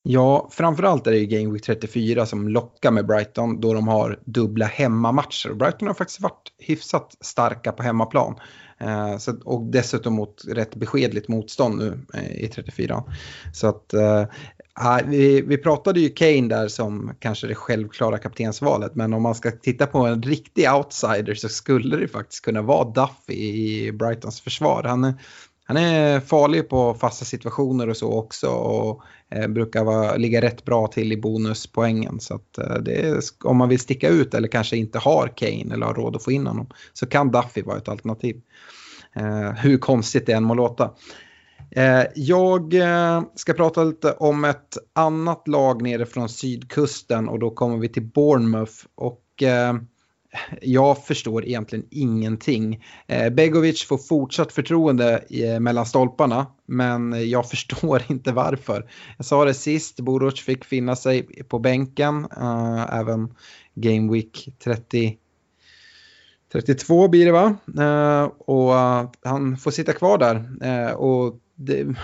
Ja, 0.04 0.50
framförallt 0.52 1.08
är 1.08 1.12
det 1.12 1.18
ju 1.18 1.26
Game 1.26 1.54
Week 1.54 1.64
34 1.64 2.26
som 2.26 2.48
lockar 2.48 2.92
med 2.92 3.06
Brighton 3.06 3.62
då 3.62 3.74
de 3.74 3.88
har 3.88 4.20
dubbla 4.26 4.66
hemmamatcher. 4.66 5.54
Brighton 5.54 5.88
har 5.88 5.96
faktiskt 5.96 6.22
varit 6.22 6.54
hyfsat 6.58 7.18
starka 7.22 7.72
på 7.72 7.84
hemmaplan. 7.84 8.36
Eh, 8.80 9.18
så, 9.18 9.40
och 9.46 9.62
dessutom 9.72 10.14
mot 10.14 10.44
rätt 10.48 10.76
beskedligt 10.76 11.28
motstånd 11.28 11.78
nu 11.78 12.00
eh, 12.14 12.44
i 12.44 12.48
34. 12.48 13.04
Så 13.54 13.68
att 13.68 13.94
eh, 13.94 14.24
ah, 14.74 15.00
vi, 15.06 15.42
vi 15.42 15.58
pratade 15.58 16.00
ju 16.00 16.10
Kane 16.10 16.48
där 16.48 16.68
som 16.68 17.12
kanske 17.20 17.48
det 17.48 17.56
självklara 17.56 18.18
kaptensvalet. 18.18 18.96
Men 18.96 19.14
om 19.14 19.22
man 19.22 19.36
ska 19.36 19.52
titta 19.52 19.88
på 19.88 20.00
en 20.00 20.24
riktig 20.24 20.70
outsider 20.72 21.36
så 21.36 21.50
skulle 21.50 21.98
det 21.98 22.08
faktiskt 22.08 22.46
kunna 22.46 22.62
vara 22.62 22.90
Duffy 22.90 23.34
i 23.34 23.92
Brightons 23.92 24.42
försvar. 24.42 24.84
Han 24.84 25.14
han 25.70 25.78
är 25.78 26.20
farlig 26.20 26.70
på 26.70 26.94
fasta 26.94 27.26
situationer 27.26 27.90
och 27.90 27.98
så 27.98 28.14
också 28.14 28.48
och 28.50 29.02
eh, 29.36 29.48
brukar 29.48 29.84
vara, 29.84 30.16
ligga 30.16 30.42
rätt 30.42 30.66
bra 30.66 30.88
till 30.88 31.12
i 31.12 31.18
bonuspoängen. 31.18 32.20
Så 32.20 32.36
att, 32.36 32.58
eh, 32.58 32.94
är, 32.96 33.20
om 33.44 33.58
man 33.58 33.70
vill 33.70 33.80
sticka 33.80 34.10
ut 34.10 34.34
eller 34.34 34.48
kanske 34.48 34.78
inte 34.78 35.00
har 35.00 35.28
Kane 35.36 35.74
eller 35.74 35.86
har 35.86 35.94
råd 35.94 36.16
att 36.16 36.24
få 36.24 36.32
in 36.32 36.48
honom 36.48 36.68
så 36.94 37.06
kan 37.06 37.32
Duffy 37.32 37.62
vara 37.62 37.78
ett 37.78 37.90
alternativ. 37.90 38.42
Eh, 39.16 39.52
hur 39.52 39.78
konstigt 39.78 40.26
det 40.26 40.34
än 40.34 40.44
må 40.44 40.54
låta. 40.54 40.92
Eh, 41.72 42.04
jag 42.16 42.74
eh, 42.74 43.24
ska 43.36 43.54
prata 43.54 43.84
lite 43.84 44.12
om 44.12 44.46
ett 44.46 44.78
annat 44.96 45.48
lag 45.48 45.82
nere 45.82 46.06
från 46.06 46.30
sydkusten 46.30 47.30
och 47.30 47.40
då 47.40 47.52
kommer 47.52 47.78
vi 47.78 47.90
till 47.90 48.06
Bournemouth. 48.06 48.86
Och 48.96 49.44
eh, 49.44 49.74
jag 50.62 51.06
förstår 51.06 51.46
egentligen 51.46 51.86
ingenting. 51.92 52.86
Eh, 53.08 53.30
Begovic 53.30 53.84
får 53.84 53.98
fortsatt 53.98 54.52
förtroende 54.52 55.24
eh, 55.30 55.60
mellan 55.60 55.86
stolparna, 55.86 56.48
men 56.66 57.30
jag 57.30 57.50
förstår 57.50 58.04
inte 58.08 58.32
varför. 58.32 58.92
Jag 59.18 59.26
sa 59.26 59.46
det 59.46 59.54
sist, 59.54 60.00
Boruc 60.00 60.42
fick 60.42 60.66
finna 60.66 60.96
sig 60.96 61.44
på 61.44 61.60
bänken, 61.60 62.28
eh, 62.38 62.96
även 63.00 63.34
Game 63.76 64.14
Week 64.14 64.50
30. 64.64 65.18
32 66.52 67.08
blir 67.08 67.26
det 67.26 67.32
va? 67.32 67.56
Och 68.38 68.74
han 69.30 69.58
får 69.58 69.72
sitta 69.72 69.94
kvar 69.94 70.18
där. 70.18 70.96
Och 70.96 71.36
det, 71.60 71.84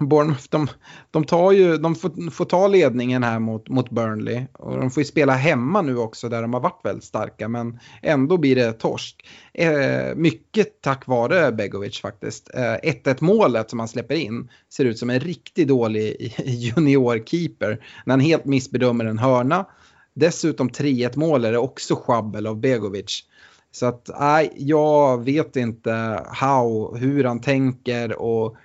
Bournemouth, 0.00 0.44
de, 0.48 0.68
de, 1.10 1.24
tar 1.24 1.52
ju, 1.52 1.76
de 1.76 1.94
får, 1.94 2.30
får, 2.30 2.44
ta 2.44 2.68
ledningen 2.68 3.22
här 3.22 3.38
mot, 3.38 3.68
mot 3.68 3.90
Burnley. 3.90 4.44
Och 4.52 4.76
de 4.76 4.90
får 4.90 5.00
ju 5.00 5.04
spela 5.04 5.32
hemma 5.32 5.82
nu 5.82 5.96
också 5.96 6.28
där 6.28 6.42
de 6.42 6.54
har 6.54 6.60
varit 6.60 6.80
väldigt 6.84 7.04
starka. 7.04 7.48
Men 7.48 7.78
ändå 8.02 8.36
blir 8.36 8.56
det 8.56 8.72
torsk. 8.72 9.26
Eh, 9.54 10.14
mycket 10.16 10.80
tack 10.80 11.06
vare 11.06 11.52
Begovic 11.52 12.00
faktiskt. 12.00 12.50
1-1 12.54 13.08
eh, 13.08 13.16
målet 13.20 13.70
som 13.70 13.78
han 13.78 13.88
släpper 13.88 14.14
in 14.14 14.48
ser 14.72 14.84
ut 14.84 14.98
som 14.98 15.10
en 15.10 15.20
riktigt 15.20 15.68
dålig 15.68 16.34
juniorkeeper. 16.44 17.86
När 18.04 18.12
han 18.12 18.20
helt 18.20 18.44
missbedömer 18.44 19.04
en 19.04 19.18
hörna. 19.18 19.66
Dessutom 20.14 20.68
3-1 20.68 21.18
mål 21.18 21.44
är 21.44 21.52
det 21.52 21.58
också 21.58 21.96
schabbel 21.96 22.46
av 22.46 22.60
Begovic. 22.60 23.24
Så 23.72 23.86
att 23.86 24.10
nej, 24.20 24.52
jag 24.56 25.24
vet 25.24 25.56
inte 25.56 26.24
how, 26.26 26.96
hur 26.96 27.24
han 27.24 27.40
tänker 27.40 28.20
och 28.20 28.56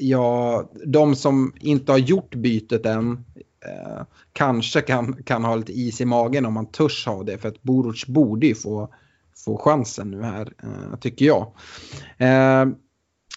ja, 0.00 0.64
de 0.86 1.16
som 1.16 1.52
inte 1.60 1.92
har 1.92 1.98
gjort 1.98 2.34
bytet 2.34 2.86
än 2.86 3.12
eh, 3.66 4.02
kanske 4.32 4.80
kan, 4.80 5.22
kan 5.22 5.44
ha 5.44 5.56
lite 5.56 5.72
is 5.72 6.00
i 6.00 6.04
magen 6.04 6.46
om 6.46 6.54
man 6.54 6.66
törs 6.66 7.06
ha 7.06 7.22
det. 7.22 7.38
För 7.38 7.48
att 7.48 7.62
Boruc 7.62 8.06
borde 8.06 8.46
ju 8.46 8.54
få, 8.54 8.88
få 9.44 9.58
chansen 9.58 10.10
nu 10.10 10.22
här, 10.22 10.52
eh, 10.62 10.98
tycker 11.00 11.24
jag. 11.26 11.52
Eh, 12.18 12.66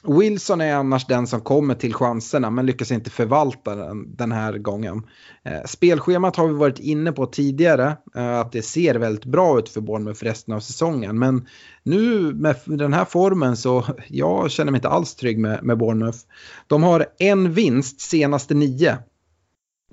Wilson 0.08 0.62
är 0.62 0.76
annars 0.76 1.08
den 1.08 1.28
som 1.28 1.42
kommer 1.42 1.76
till 1.76 1.94
chanserna 1.94 2.50
men 2.50 2.66
lyckas 2.66 2.92
inte 2.92 3.10
förvalta 3.10 3.76
den, 3.76 4.16
den 4.16 4.32
här 4.32 4.58
gången. 4.58 5.02
Eh, 5.44 5.64
spelschemat 5.66 6.36
har 6.36 6.48
vi 6.48 6.54
varit 6.54 6.80
inne 6.80 7.12
på 7.12 7.26
tidigare, 7.26 7.98
eh, 8.16 8.40
att 8.40 8.52
det 8.52 8.62
ser 8.62 8.96
väldigt 8.96 9.26
bra 9.26 9.60
ut 9.60 9.70
för 9.70 9.82
Bournemouth 9.82 10.24
resten 10.24 10.54
av 10.54 10.60
säsongen. 10.60 11.20
Men 11.20 11.48
nu 11.84 12.34
med 12.34 12.56
den 12.66 12.94
här 12.94 13.06
formen 13.06 13.58
så 13.58 13.86
jag 14.08 14.52
känner 14.52 14.72
mig 14.72 14.78
inte 14.78 14.90
alls 14.90 15.16
trygg 15.16 15.40
med, 15.40 15.64
med 15.64 15.78
Bournemouth. 15.78 16.20
De 16.68 16.84
har 16.84 17.06
en 17.20 17.54
vinst 17.54 18.02
senaste 18.02 18.54
nio. 18.54 18.98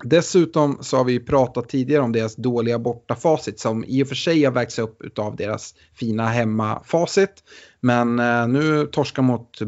Dessutom 0.03 0.77
så 0.81 0.97
har 0.97 1.03
vi 1.03 1.19
pratat 1.19 1.69
tidigare 1.69 2.01
om 2.01 2.11
deras 2.11 2.35
dåliga 2.35 2.79
bortafacit 2.79 3.59
som 3.59 3.83
i 3.87 4.03
och 4.03 4.07
för 4.07 4.15
sig 4.15 4.43
har 4.43 4.51
vägts 4.51 4.79
upp 4.79 5.19
av 5.19 5.35
deras 5.35 5.75
fina 5.93 6.27
hemmafacit. 6.27 7.43
Men 7.79 8.19
eh, 8.19 8.47
nu 8.47 8.85
torskar 8.85 9.23
mot 9.23 9.59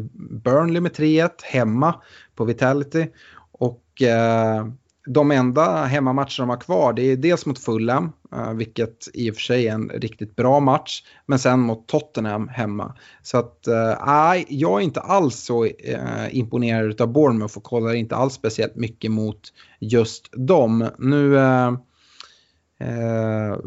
Burnley 0.44 0.80
med 0.80 0.92
3-1 0.92 1.30
hemma 1.42 1.94
på 2.34 2.44
Vitality. 2.44 3.06
Och 3.52 4.02
eh, 4.02 4.66
de 5.06 5.30
enda 5.30 5.84
hemmamatcher 5.84 6.42
de 6.42 6.48
har 6.48 6.60
kvar 6.60 6.92
det 6.92 7.02
är 7.02 7.16
dels 7.16 7.46
mot 7.46 7.58
Fulham, 7.58 8.12
eh, 8.32 8.52
vilket 8.52 9.08
i 9.14 9.30
och 9.30 9.34
för 9.34 9.42
sig 9.42 9.68
är 9.68 9.72
en 9.72 9.88
riktigt 9.88 10.36
bra 10.36 10.60
match, 10.60 11.02
men 11.26 11.38
sen 11.38 11.60
mot 11.60 11.88
Tottenham 11.88 12.48
hemma. 12.48 12.94
Så 13.22 13.38
att 13.38 13.66
eh, 13.66 14.06
nej, 14.06 14.46
jag 14.48 14.80
är 14.80 14.84
inte 14.84 15.00
alls 15.00 15.36
så 15.36 15.64
eh, 15.64 16.36
imponerad 16.36 17.00
av 17.00 17.12
Bournemouth 17.12 17.56
och 17.56 17.64
kollar 17.64 17.94
inte 17.94 18.16
alls 18.16 18.34
speciellt 18.34 18.76
mycket 18.76 19.10
mot 19.10 19.40
just 19.80 20.28
dem. 20.32 20.88
Nu, 20.98 21.38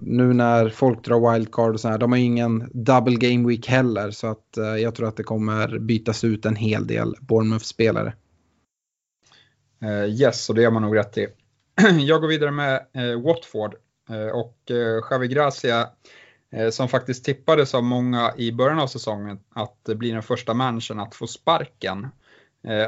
nu 0.01 0.33
när 0.33 0.69
folk 0.69 1.05
drar 1.05 1.33
wildcard 1.33 1.73
och 1.73 1.79
så 1.79 1.87
här, 1.87 1.97
de 1.97 2.11
har 2.11 2.19
ju 2.19 2.25
ingen 2.25 2.69
double 2.73 3.15
game 3.15 3.47
week 3.47 3.67
heller, 3.67 4.11
så 4.11 4.27
att 4.27 4.57
jag 4.81 4.95
tror 4.95 5.07
att 5.07 5.17
det 5.17 5.23
kommer 5.23 5.79
bytas 5.79 6.23
ut 6.23 6.45
en 6.45 6.55
hel 6.55 6.87
del 6.87 7.15
Bournemouth-spelare. 7.21 8.13
Uh, 9.83 10.05
yes, 10.05 10.49
och 10.49 10.55
det 10.55 10.61
gör 10.61 10.71
man 10.71 10.81
nog 10.81 10.95
rätt 10.95 11.17
i. 11.17 11.27
Jag 11.99 12.21
går 12.21 12.27
vidare 12.27 12.51
med 12.51 12.85
uh, 12.97 13.21
Watford 13.21 13.75
uh, 14.09 14.27
och 14.27 14.57
uh, 15.11 15.23
Gracia 15.23 15.89
som 16.71 16.87
faktiskt 16.87 17.25
tippades 17.25 17.75
av 17.75 17.83
många 17.83 18.33
i 18.37 18.51
början 18.51 18.79
av 18.79 18.87
säsongen 18.87 19.39
att 19.55 19.83
bli 19.83 20.11
den 20.11 20.23
första 20.23 20.53
managern 20.53 20.99
att 20.99 21.15
få 21.15 21.27
sparken 21.27 22.07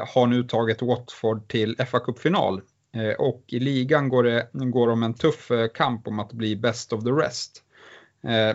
har 0.08 0.26
nu 0.26 0.42
tagit 0.42 0.82
Watford 0.82 1.48
till 1.48 1.76
fa 1.86 2.00
Cup-final. 2.00 2.60
Och 3.18 3.44
i 3.46 3.60
ligan 3.60 4.08
går, 4.08 4.22
det, 4.22 4.48
går 4.52 4.88
de 4.88 5.02
en 5.02 5.14
tuff 5.14 5.50
kamp 5.74 6.08
om 6.08 6.18
att 6.18 6.32
bli 6.32 6.56
best 6.56 6.92
of 6.92 7.04
the 7.04 7.10
rest. 7.10 7.62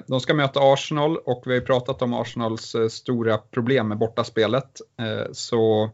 De 0.08 0.20
ska 0.20 0.34
möta 0.34 0.74
Arsenal 0.74 1.18
och 1.18 1.44
vi 1.46 1.52
har 1.52 1.60
ju 1.60 1.66
pratat 1.66 2.02
om 2.02 2.14
Arsenals 2.14 2.76
stora 2.90 3.38
problem 3.38 3.88
med 3.88 3.98
bortaspelet. 3.98 4.82
Så 5.32 5.92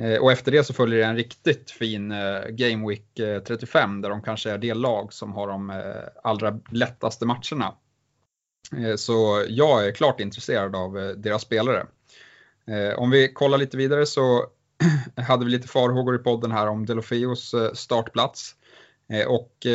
Eh, 0.00 0.18
och 0.18 0.32
efter 0.32 0.52
det 0.52 0.64
så 0.64 0.74
följer 0.74 0.98
det 0.98 1.04
en 1.04 1.16
riktigt 1.16 1.70
fin 1.70 2.12
eh, 2.12 2.48
Game 2.48 2.88
Week 2.88 3.18
eh, 3.18 3.42
35 3.42 4.00
där 4.00 4.10
de 4.10 4.22
kanske 4.22 4.50
är 4.50 4.58
det 4.58 4.74
lag 4.74 5.12
som 5.12 5.32
har 5.32 5.48
de 5.48 5.82
allra 6.22 6.60
lättaste 6.70 7.26
matcherna. 7.26 7.74
Så 8.96 9.44
jag 9.48 9.86
är 9.86 9.92
klart 9.92 10.20
intresserad 10.20 10.76
av 10.76 11.14
deras 11.16 11.42
spelare. 11.42 11.86
Om 12.96 13.10
vi 13.10 13.32
kollar 13.32 13.58
lite 13.58 13.76
vidare 13.76 14.06
så 14.06 14.46
hade 15.16 15.44
vi 15.44 15.50
lite 15.50 15.68
farhågor 15.68 16.14
i 16.14 16.18
podden 16.18 16.52
här 16.52 16.66
om 16.66 16.86
Delofeos 16.86 17.54
startplats. 17.74 18.54
Och 19.26 19.66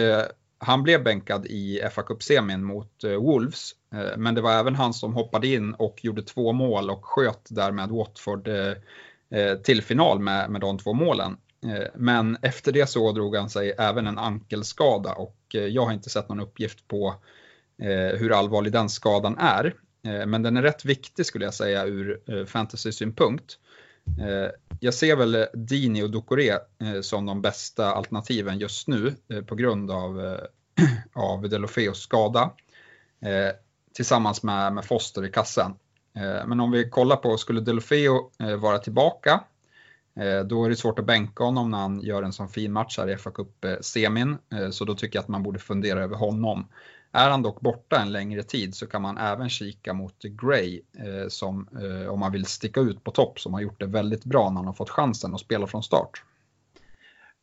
han 0.57 0.83
blev 0.83 1.03
bänkad 1.03 1.45
i 1.45 1.81
fa 1.91 2.01
Cup-semin 2.01 2.63
mot 2.63 3.03
Wolves. 3.19 3.71
Men 4.17 4.35
det 4.35 4.41
var 4.41 4.51
även 4.51 4.75
han 4.75 4.93
som 4.93 5.13
hoppade 5.13 5.47
in 5.47 5.73
och 5.73 6.05
gjorde 6.05 6.23
två 6.23 6.53
mål 6.53 6.89
och 6.89 7.05
sköt 7.05 7.47
därmed 7.49 7.89
Watford 7.89 8.49
Eh, 9.29 9.55
till 9.55 9.81
final 9.81 10.19
med, 10.19 10.49
med 10.49 10.61
de 10.61 10.77
två 10.77 10.93
målen. 10.93 11.38
Eh, 11.65 11.88
men 11.95 12.38
efter 12.41 12.71
det 12.71 12.89
så 12.89 13.11
drog 13.11 13.35
han 13.35 13.49
sig 13.49 13.73
även 13.77 14.07
en 14.07 14.17
ankelskada 14.17 15.13
och 15.13 15.38
eh, 15.53 15.61
jag 15.61 15.85
har 15.85 15.93
inte 15.93 16.09
sett 16.09 16.29
någon 16.29 16.39
uppgift 16.39 16.88
på 16.88 17.15
hur 18.17 18.31
allvarlig 18.31 18.71
den 18.71 18.89
skadan 18.89 19.38
är. 19.38 19.73
Men 20.01 20.43
den 20.43 20.57
är 20.57 20.61
rätt 20.61 20.85
viktig 20.85 21.25
skulle 21.25 21.45
jag 21.45 21.53
säga 21.53 21.85
ur 21.85 22.45
fantasy-synpunkt. 22.45 23.57
Jag 24.79 24.93
ser 24.93 25.15
väl 25.15 25.47
Dini 25.53 26.03
och 26.03 26.11
Ducoré 26.11 26.57
som 27.01 27.25
de 27.25 27.41
bästa 27.41 27.93
alternativen 27.93 28.59
just 28.59 28.88
nu 28.88 29.15
på 29.45 29.55
grund 29.55 29.91
av, 29.91 30.39
av 31.13 31.49
Delofeos 31.49 31.99
skada. 31.99 32.51
Tillsammans 33.93 34.43
med, 34.43 34.73
med 34.73 34.85
Foster 34.85 35.25
i 35.25 35.31
kassen. 35.31 35.73
Eh, 36.15 36.47
men 36.47 36.60
om 36.60 36.71
vi 36.71 36.89
kollar 36.89 37.15
på, 37.15 37.38
skulle 37.38 37.62
Delofeo 37.62 38.32
eh, 38.39 38.56
vara 38.56 38.78
tillbaka 38.78 39.43
eh, 40.19 40.39
då 40.39 40.65
är 40.65 40.69
det 40.69 40.75
svårt 40.75 40.99
att 40.99 41.06
bänka 41.06 41.43
honom 41.43 41.71
när 41.71 41.78
han 41.78 42.01
gör 42.01 42.23
en 42.23 42.34
sån 42.34 42.49
fin 42.49 42.71
match 42.71 42.97
här 42.97 43.10
i 43.10 43.17
fa 43.17 43.32
Cup-semin. 43.32 44.38
Så 44.71 44.86
då 44.86 44.95
tycker 44.95 45.17
jag 45.17 45.23
att 45.23 45.30
man 45.30 45.43
borde 45.43 45.60
fundera 45.60 46.04
över 46.04 46.15
honom. 46.15 46.67
Är 47.12 47.30
han 47.30 47.41
dock 47.41 47.62
borta 47.62 48.01
en 48.01 48.12
längre 48.12 48.43
tid 48.43 48.75
så 48.75 48.88
kan 48.88 49.01
man 49.01 49.17
även 49.17 49.49
kika 49.49 49.93
mot 49.93 50.21
Gray 50.21 50.82
som, 51.28 51.67
om 52.10 52.19
man 52.19 52.32
vill 52.32 52.45
sticka 52.45 52.80
ut 52.80 53.04
på 53.04 53.12
topp 53.12 53.39
som 53.39 53.54
har 53.54 53.62
gjort 53.62 53.80
det 53.80 53.86
väldigt 53.86 54.25
bra 54.25 54.49
när 54.49 54.56
han 54.56 54.65
har 54.65 54.73
fått 54.73 54.89
chansen 54.89 55.34
att 55.34 55.39
spela 55.39 55.67
från 55.67 55.84
start. 55.84 56.23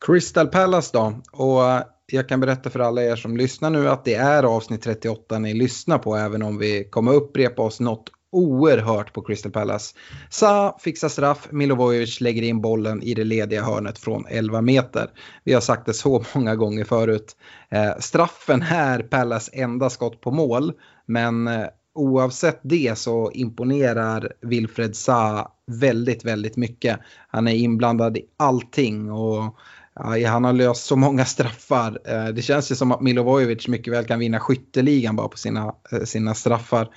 Crystal 0.06 0.48
Palace 0.48 0.90
då. 0.92 1.14
Och 1.32 1.62
jag 2.06 2.28
kan 2.28 2.40
berätta 2.40 2.70
för 2.70 2.80
alla 2.80 3.02
er 3.02 3.16
som 3.16 3.36
lyssnar 3.36 3.70
nu 3.70 3.88
att 3.88 4.04
det 4.04 4.14
är 4.14 4.42
avsnitt 4.42 4.82
38 4.82 5.38
ni 5.38 5.54
lyssnar 5.54 5.98
på 5.98 6.16
även 6.16 6.42
om 6.42 6.58
vi 6.58 6.84
kommer 6.84 7.12
upprepa 7.12 7.62
oss 7.62 7.80
något 7.80 8.10
oerhört 8.32 9.12
på 9.12 9.22
Crystal 9.22 9.52
Palace. 9.52 9.94
Sa 10.30 10.78
fixar 10.80 11.08
straff, 11.08 11.48
Milovojevic 11.50 12.20
lägger 12.20 12.42
in 12.42 12.60
bollen 12.60 13.02
i 13.02 13.14
det 13.14 13.24
lediga 13.24 13.62
hörnet 13.62 13.98
från 13.98 14.26
11 14.28 14.60
meter. 14.60 15.10
Vi 15.44 15.52
har 15.52 15.60
sagt 15.60 15.86
det 15.86 15.94
så 15.94 16.24
många 16.34 16.56
gånger 16.56 16.84
förut. 16.84 17.36
Eh, 17.70 17.92
straffen 17.98 18.62
är 18.62 18.98
Palace 18.98 19.50
enda 19.54 19.90
skott 19.90 20.20
på 20.20 20.30
mål, 20.30 20.72
men 21.06 21.48
eh, 21.48 21.66
oavsett 21.94 22.60
det 22.62 22.98
så 22.98 23.30
imponerar 23.34 24.32
Wilfred 24.40 24.96
Sa 24.96 25.52
väldigt, 25.66 26.24
väldigt 26.24 26.56
mycket. 26.56 26.98
Han 27.28 27.48
är 27.48 27.54
inblandad 27.54 28.16
i 28.16 28.22
allting 28.36 29.12
och 29.12 29.56
Ja, 29.94 30.28
han 30.28 30.44
har 30.44 30.52
löst 30.52 30.84
så 30.84 30.96
många 30.96 31.24
straffar. 31.24 31.98
Eh, 32.04 32.26
det 32.26 32.42
känns 32.42 32.70
ju 32.70 32.74
som 32.74 32.92
att 32.92 33.00
Milovojevic 33.00 33.68
mycket 33.68 33.92
väl 33.92 34.04
kan 34.04 34.18
vinna 34.18 34.40
skytteligan 34.40 35.16
bara 35.16 35.28
på 35.28 35.38
sina, 35.38 35.74
eh, 35.92 36.02
sina 36.04 36.34
straffar. 36.34 36.88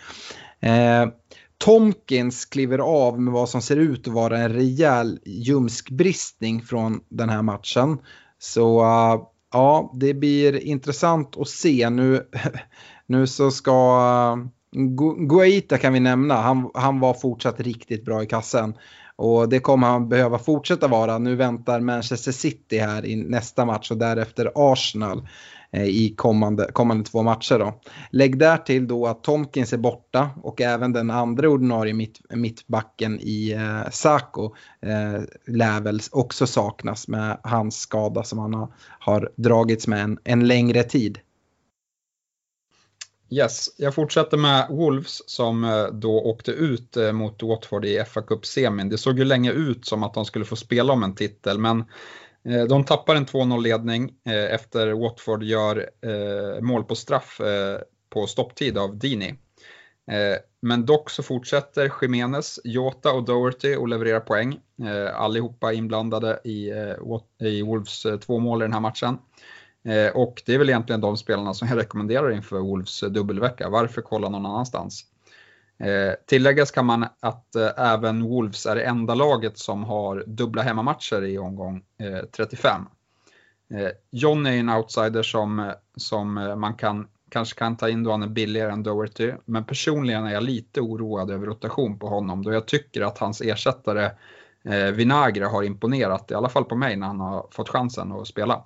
Eh, 0.60 1.08
Tomkins 1.58 2.46
kliver 2.46 2.80
av 2.80 3.22
med 3.22 3.34
vad 3.34 3.50
som 3.50 3.62
ser 3.62 3.78
ut 3.78 4.08
att 4.08 4.14
vara 4.14 4.38
en 4.38 4.54
rejäl 4.54 5.20
ljumskbristning 5.26 6.62
från 6.62 7.00
den 7.10 7.30
här 7.30 7.42
matchen. 7.42 7.98
Så 8.40 8.82
uh, 8.82 9.22
ja, 9.54 9.94
det 9.96 10.14
blir 10.14 10.66
intressant 10.66 11.38
att 11.38 11.48
se. 11.48 11.90
Nu, 11.90 12.28
nu 13.08 13.28
så 13.28 13.52
ska 13.52 13.98
uh, 14.34 14.46
Guaita 15.28 15.78
kan 15.78 15.94
vi 15.94 16.00
nämna, 16.00 16.36
han, 16.36 16.72
han 16.74 17.00
var 17.00 17.14
fortsatt 17.14 17.60
riktigt 17.60 18.06
bra 18.06 18.24
i 18.24 18.26
kassen. 18.26 18.74
Och 19.16 19.50
det 19.50 19.60
kommer 19.60 19.88
han 19.88 20.10
behöva 20.10 20.40
fortsätta 20.40 20.88
vara. 20.88 21.18
Nu 21.18 21.36
väntar 21.36 21.80
Manchester 21.80 22.32
City 22.32 22.78
här 22.78 23.06
i 23.06 23.16
nästa 23.16 23.66
match 23.66 23.92
och 23.92 23.98
därefter 23.98 24.52
Arsenal. 24.56 25.28
Eh, 25.76 25.86
I 25.86 26.14
kommande, 26.18 26.70
kommande 26.74 27.04
två 27.04 27.24
matcher. 27.24 27.60
Då. 27.60 27.82
Lägg 28.12 28.40
där 28.40 28.58
till 28.58 28.88
då 28.88 29.08
att 29.08 29.24
Tomkins 29.24 29.74
är 29.74 29.78
borta 29.78 30.30
och 30.44 30.62
även 30.62 30.94
den 30.94 31.12
andra 31.12 31.50
ordinarie 31.50 31.94
mitt, 31.94 32.22
mittbacken 32.30 33.20
i 33.22 33.52
eh, 33.52 33.92
Sako 33.92 34.56
eh, 34.82 35.22
lär 35.48 35.82
väl 35.82 36.00
också 36.12 36.48
saknas 36.48 37.08
med 37.08 37.38
hans 37.44 37.80
skada 37.80 38.24
som 38.24 38.40
han 38.40 38.54
har, 38.54 38.74
har 39.00 39.32
dragits 39.36 39.88
med 39.88 40.04
en, 40.04 40.18
en 40.24 40.48
längre 40.48 40.84
tid. 40.84 41.20
Yes, 43.30 43.70
jag 43.78 43.96
fortsätter 43.96 44.38
med 44.38 44.68
Wolves 44.70 45.30
som 45.30 45.64
eh, 45.64 45.86
då 45.86 46.22
åkte 46.22 46.52
ut 46.52 46.98
eh, 46.98 47.12
mot 47.12 47.44
Watford 47.44 47.86
i 47.86 48.04
fa 48.06 48.22
Cup-semin. 48.22 48.90
Det 48.90 48.98
såg 48.98 49.20
ju 49.20 49.26
länge 49.26 49.52
ut 49.52 49.86
som 49.86 50.04
att 50.04 50.14
de 50.14 50.26
skulle 50.26 50.46
få 50.46 50.56
spela 50.56 50.94
om 50.94 51.04
en 51.04 51.16
titel, 51.16 51.58
men 51.58 51.84
Eh, 52.46 52.64
de 52.64 52.84
tappar 52.84 53.16
en 53.16 53.26
2-0-ledning 53.26 54.14
eh, 54.26 54.54
efter 54.54 54.92
Watford 54.92 55.44
gör 55.44 55.90
eh, 56.02 56.62
mål 56.62 56.84
på 56.84 56.96
straff 56.96 57.42
på 58.10 58.28
stopptid 58.28 58.78
av 58.78 58.98
Dini. 58.98 59.36
Men 60.62 60.86
dock 60.86 61.10
så 61.10 61.24
fortsätter 61.24 61.92
Jiménez, 62.02 62.60
Jota 62.64 63.12
och 63.12 63.26
Doherty 63.26 63.76
att 63.76 63.90
leverera 63.90 64.20
poäng. 64.20 64.60
Allihopa 65.14 65.74
inblandade 65.74 66.40
i, 66.44 66.72
i 67.40 67.62
Wolves 67.62 68.06
två 68.26 68.40
mål 68.40 68.62
i 68.62 68.66
den 68.66 68.74
här 68.74 68.80
matchen. 68.80 69.18
Och 70.14 70.44
det 70.46 70.54
är 70.54 70.58
väl 70.58 70.70
egentligen 70.70 71.02
de 71.02 71.18
spelarna 71.18 71.54
som 71.54 71.68
jag 71.68 71.78
rekommenderar 71.78 72.32
inför 72.32 72.60
Wolves 72.60 73.00
dubbelvecka. 73.00 73.70
Varför 73.70 74.02
kolla 74.02 74.30
någon 74.30 74.46
annanstans? 74.46 75.06
Eh, 75.78 76.14
tilläggas 76.26 76.72
kan 76.72 76.86
man 76.86 77.06
att 77.20 77.56
eh, 77.56 77.70
även 77.78 78.24
Wolves 78.24 78.66
är 78.66 78.76
det 78.76 78.84
enda 78.84 79.16
laget 79.16 79.58
som 79.58 79.84
har 79.84 80.24
dubbla 80.28 80.62
hemmamatcher 80.62 81.24
i 81.24 81.38
omgång 81.38 81.84
eh, 82.00 82.26
35. 82.38 82.82
Eh, 83.74 83.90
John 84.12 84.46
är 84.46 84.52
en 84.52 84.70
outsider 84.70 85.24
som, 85.24 85.74
som 85.96 86.38
eh, 86.38 86.56
man 86.56 86.74
kan, 86.74 87.08
kanske 87.30 87.60
kan 87.60 87.78
ta 87.78 87.90
in 87.90 88.04
då 88.04 88.12
han 88.12 88.24
är 88.24 88.28
billigare 88.28 88.72
än 88.72 88.84
Doherty. 88.84 89.34
Men 89.46 89.66
personligen 89.66 90.26
är 90.26 90.34
jag 90.34 90.44
lite 90.44 90.82
oroad 90.82 91.32
över 91.32 91.48
rotation 91.48 92.00
på 92.00 92.08
honom 92.08 92.44
då 92.44 92.54
jag 92.54 92.68
tycker 92.68 93.02
att 93.02 93.18
hans 93.18 93.42
ersättare 93.42 94.12
eh, 94.64 94.92
Vinagre 94.92 95.46
har 95.46 95.64
imponerat, 95.64 96.32
i 96.32 96.34
alla 96.34 96.50
fall 96.50 96.66
på 96.66 96.76
mig 96.76 96.96
när 96.96 97.08
han 97.08 97.20
har 97.20 97.48
fått 97.52 97.70
chansen 97.70 98.12
att 98.12 98.28
spela. 98.28 98.64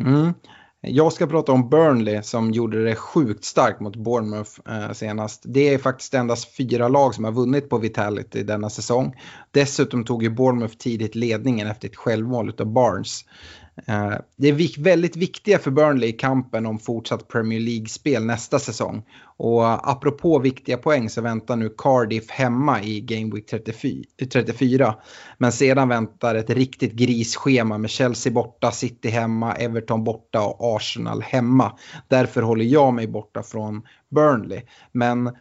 Mm. 0.00 0.34
Jag 0.88 1.12
ska 1.12 1.26
prata 1.26 1.52
om 1.52 1.68
Burnley 1.68 2.22
som 2.22 2.50
gjorde 2.50 2.84
det 2.84 2.94
sjukt 2.94 3.44
starkt 3.44 3.80
mot 3.80 3.96
Bournemouth 3.96 4.50
eh, 4.68 4.92
senast. 4.92 5.42
Det 5.44 5.74
är 5.74 5.78
faktiskt 5.78 6.14
endast 6.14 6.56
fyra 6.56 6.88
lag 6.88 7.14
som 7.14 7.24
har 7.24 7.32
vunnit 7.32 7.68
på 7.68 7.78
Vitality 7.78 8.42
denna 8.42 8.70
säsong. 8.70 9.14
Dessutom 9.50 10.04
tog 10.04 10.22
ju 10.22 10.30
Bournemouth 10.30 10.76
tidigt 10.76 11.14
ledningen 11.14 11.66
efter 11.66 11.88
ett 11.88 11.96
självmål 11.96 12.52
av 12.58 12.66
Barnes. 12.66 13.24
Eh, 13.86 14.14
det 14.36 14.48
är 14.48 14.82
väldigt 14.82 15.16
viktiga 15.16 15.58
för 15.58 15.70
Burnley 15.70 16.08
i 16.08 16.12
kampen 16.12 16.66
om 16.66 16.78
fortsatt 16.78 17.28
Premier 17.28 17.60
League-spel 17.60 18.24
nästa 18.24 18.58
säsong. 18.58 19.02
Och 19.38 19.90
apropå 19.90 20.38
viktiga 20.38 20.76
poäng 20.76 21.10
så 21.10 21.20
väntar 21.20 21.56
nu 21.56 21.74
Cardiff 21.78 22.30
hemma 22.30 22.82
i 22.82 23.00
Game 23.00 23.34
Week 23.34 23.46
34. 24.32 24.94
Men 25.38 25.52
sedan 25.52 25.88
väntar 25.88 26.34
ett 26.34 26.50
riktigt 26.50 26.92
grisschema 26.92 27.78
med 27.78 27.90
Chelsea 27.90 28.32
borta, 28.32 28.70
City 28.70 29.08
hemma, 29.08 29.52
Everton 29.52 30.04
borta 30.04 30.40
och 30.40 30.76
Arsenal 30.76 31.22
hemma. 31.22 31.78
Därför 32.08 32.42
håller 32.42 32.64
jag 32.64 32.94
mig 32.94 33.06
borta 33.06 33.42
från 33.42 33.82
Burnley. 34.10 34.62
Men 34.92 35.36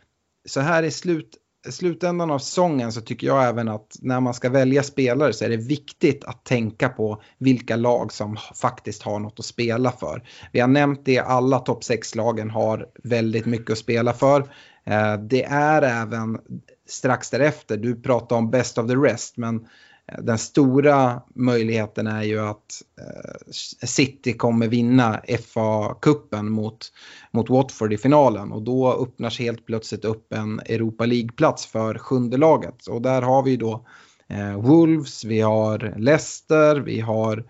så 0.46 0.60
här 0.60 0.84
i 0.84 0.92
slut 0.92 1.38
slutändan 1.70 2.32
av 2.32 2.40
säsongen 2.40 2.92
så 2.92 3.02
tycker 3.02 3.28
jag 3.28 3.48
även 3.48 3.70
att 3.70 3.96
när 4.02 4.20
man 4.20 4.34
ska 4.34 4.50
välja 4.50 4.84
spelare 4.84 5.34
så 5.34 5.46
är 5.46 5.50
det 5.50 5.58
viktigt 5.58 6.24
att 6.24 6.44
tänka 6.44 6.90
på 6.90 7.22
vilka 7.38 7.76
lag 7.76 8.12
som 8.12 8.38
faktiskt 8.62 9.02
har 9.02 9.20
något 9.20 9.40
att 9.40 9.46
spela 9.46 9.92
för. 9.92 10.24
Vi 10.52 10.60
har 10.60 10.68
nämnt 10.68 11.02
det, 11.06 11.20
alla 11.20 11.60
topp 11.60 11.84
6-lagen 11.84 12.50
har 12.50 12.88
väldigt 13.04 13.46
mycket 13.46 13.72
att 13.72 13.78
spela 13.78 14.14
för. 14.14 14.40
Eh, 14.84 15.18
det 15.18 15.44
är 15.44 15.82
även 15.82 16.40
strax 16.88 17.30
därefter, 17.30 17.78
du 17.78 18.02
pratar 18.02 18.36
om 18.36 18.52
best 18.52 18.78
of 18.78 18.88
the 18.88 18.96
rest, 18.96 19.38
men 19.38 19.68
Eh, 20.12 20.24
den 20.24 20.38
stora 20.38 21.22
möjligheten 21.36 22.08
är 22.08 22.24
ju 22.24 22.40
att 22.40 22.82
eh, 23.00 23.88
City 23.88 24.34
kommer 24.34 24.68
vinna 24.68 25.22
FA-cupen 25.28 26.50
mot, 26.50 26.92
mot 27.32 27.50
Watford 27.50 27.94
i 27.94 27.98
finalen 27.98 28.52
och 28.52 28.62
då 28.62 28.94
öppnas 28.94 29.40
helt 29.40 29.66
plötsligt 29.66 30.06
upp 30.06 30.34
en 30.34 30.60
Europa 30.60 31.06
League-plats 31.06 31.66
för 31.66 31.98
sjunde 31.98 32.38
laget. 32.38 32.88
Och 32.88 33.02
där 33.02 33.22
har 33.22 33.44
vi 33.44 33.58
då 33.58 33.86
eh, 34.30 34.62
Wolves, 34.62 35.24
vi 35.24 35.42
har 35.42 35.94
Leicester, 35.98 36.76
vi 36.76 37.00
har 37.00 37.46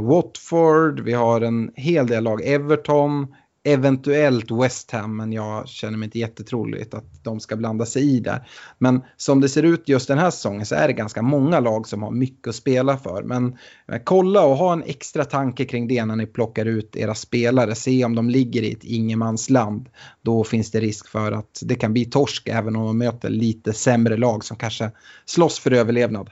Watford, 0.00 1.00
vi 1.00 1.12
har 1.12 1.40
en 1.40 1.70
hel 1.74 2.06
del 2.06 2.24
lag, 2.24 2.42
Everton, 2.44 3.34
eventuellt 3.64 4.50
West 4.50 4.90
Ham, 4.90 5.16
men 5.16 5.32
jag 5.32 5.68
känner 5.68 5.98
mig 5.98 6.06
inte 6.06 6.18
jättetroligt 6.18 6.94
att 6.94 7.24
de 7.24 7.40
ska 7.40 7.56
blanda 7.56 7.86
sig 7.86 8.16
i 8.16 8.20
där. 8.20 8.48
Men 8.78 9.02
som 9.16 9.40
det 9.40 9.48
ser 9.48 9.62
ut 9.62 9.88
just 9.88 10.08
den 10.08 10.18
här 10.18 10.30
säsongen 10.30 10.66
så 10.66 10.74
är 10.74 10.86
det 10.86 10.92
ganska 10.92 11.22
många 11.22 11.60
lag 11.60 11.88
som 11.88 12.02
har 12.02 12.10
mycket 12.10 12.48
att 12.48 12.54
spela 12.54 12.96
för. 12.96 13.22
Men 13.22 13.58
eh, 13.92 14.00
kolla 14.04 14.44
och 14.44 14.56
ha 14.56 14.72
en 14.72 14.82
extra 14.82 15.24
tanke 15.24 15.64
kring 15.64 15.88
det 15.88 16.04
när 16.04 16.16
ni 16.16 16.26
plockar 16.26 16.66
ut 16.66 16.96
era 16.96 17.14
spelare. 17.14 17.74
Se 17.74 18.04
om 18.04 18.14
de 18.14 18.30
ligger 18.30 18.62
i 18.62 18.72
ett 18.72 18.84
ingenmansland. 18.84 19.88
Då 20.22 20.44
finns 20.44 20.70
det 20.70 20.80
risk 20.80 21.08
för 21.08 21.32
att 21.32 21.60
det 21.62 21.74
kan 21.74 21.92
bli 21.92 22.04
torsk 22.04 22.48
även 22.48 22.76
om 22.76 22.86
de 22.86 22.98
möter 22.98 23.30
lite 23.30 23.72
sämre 23.72 24.16
lag 24.16 24.44
som 24.44 24.56
kanske 24.56 24.90
slåss 25.24 25.58
för 25.58 25.70
överlevnad. 25.70 26.30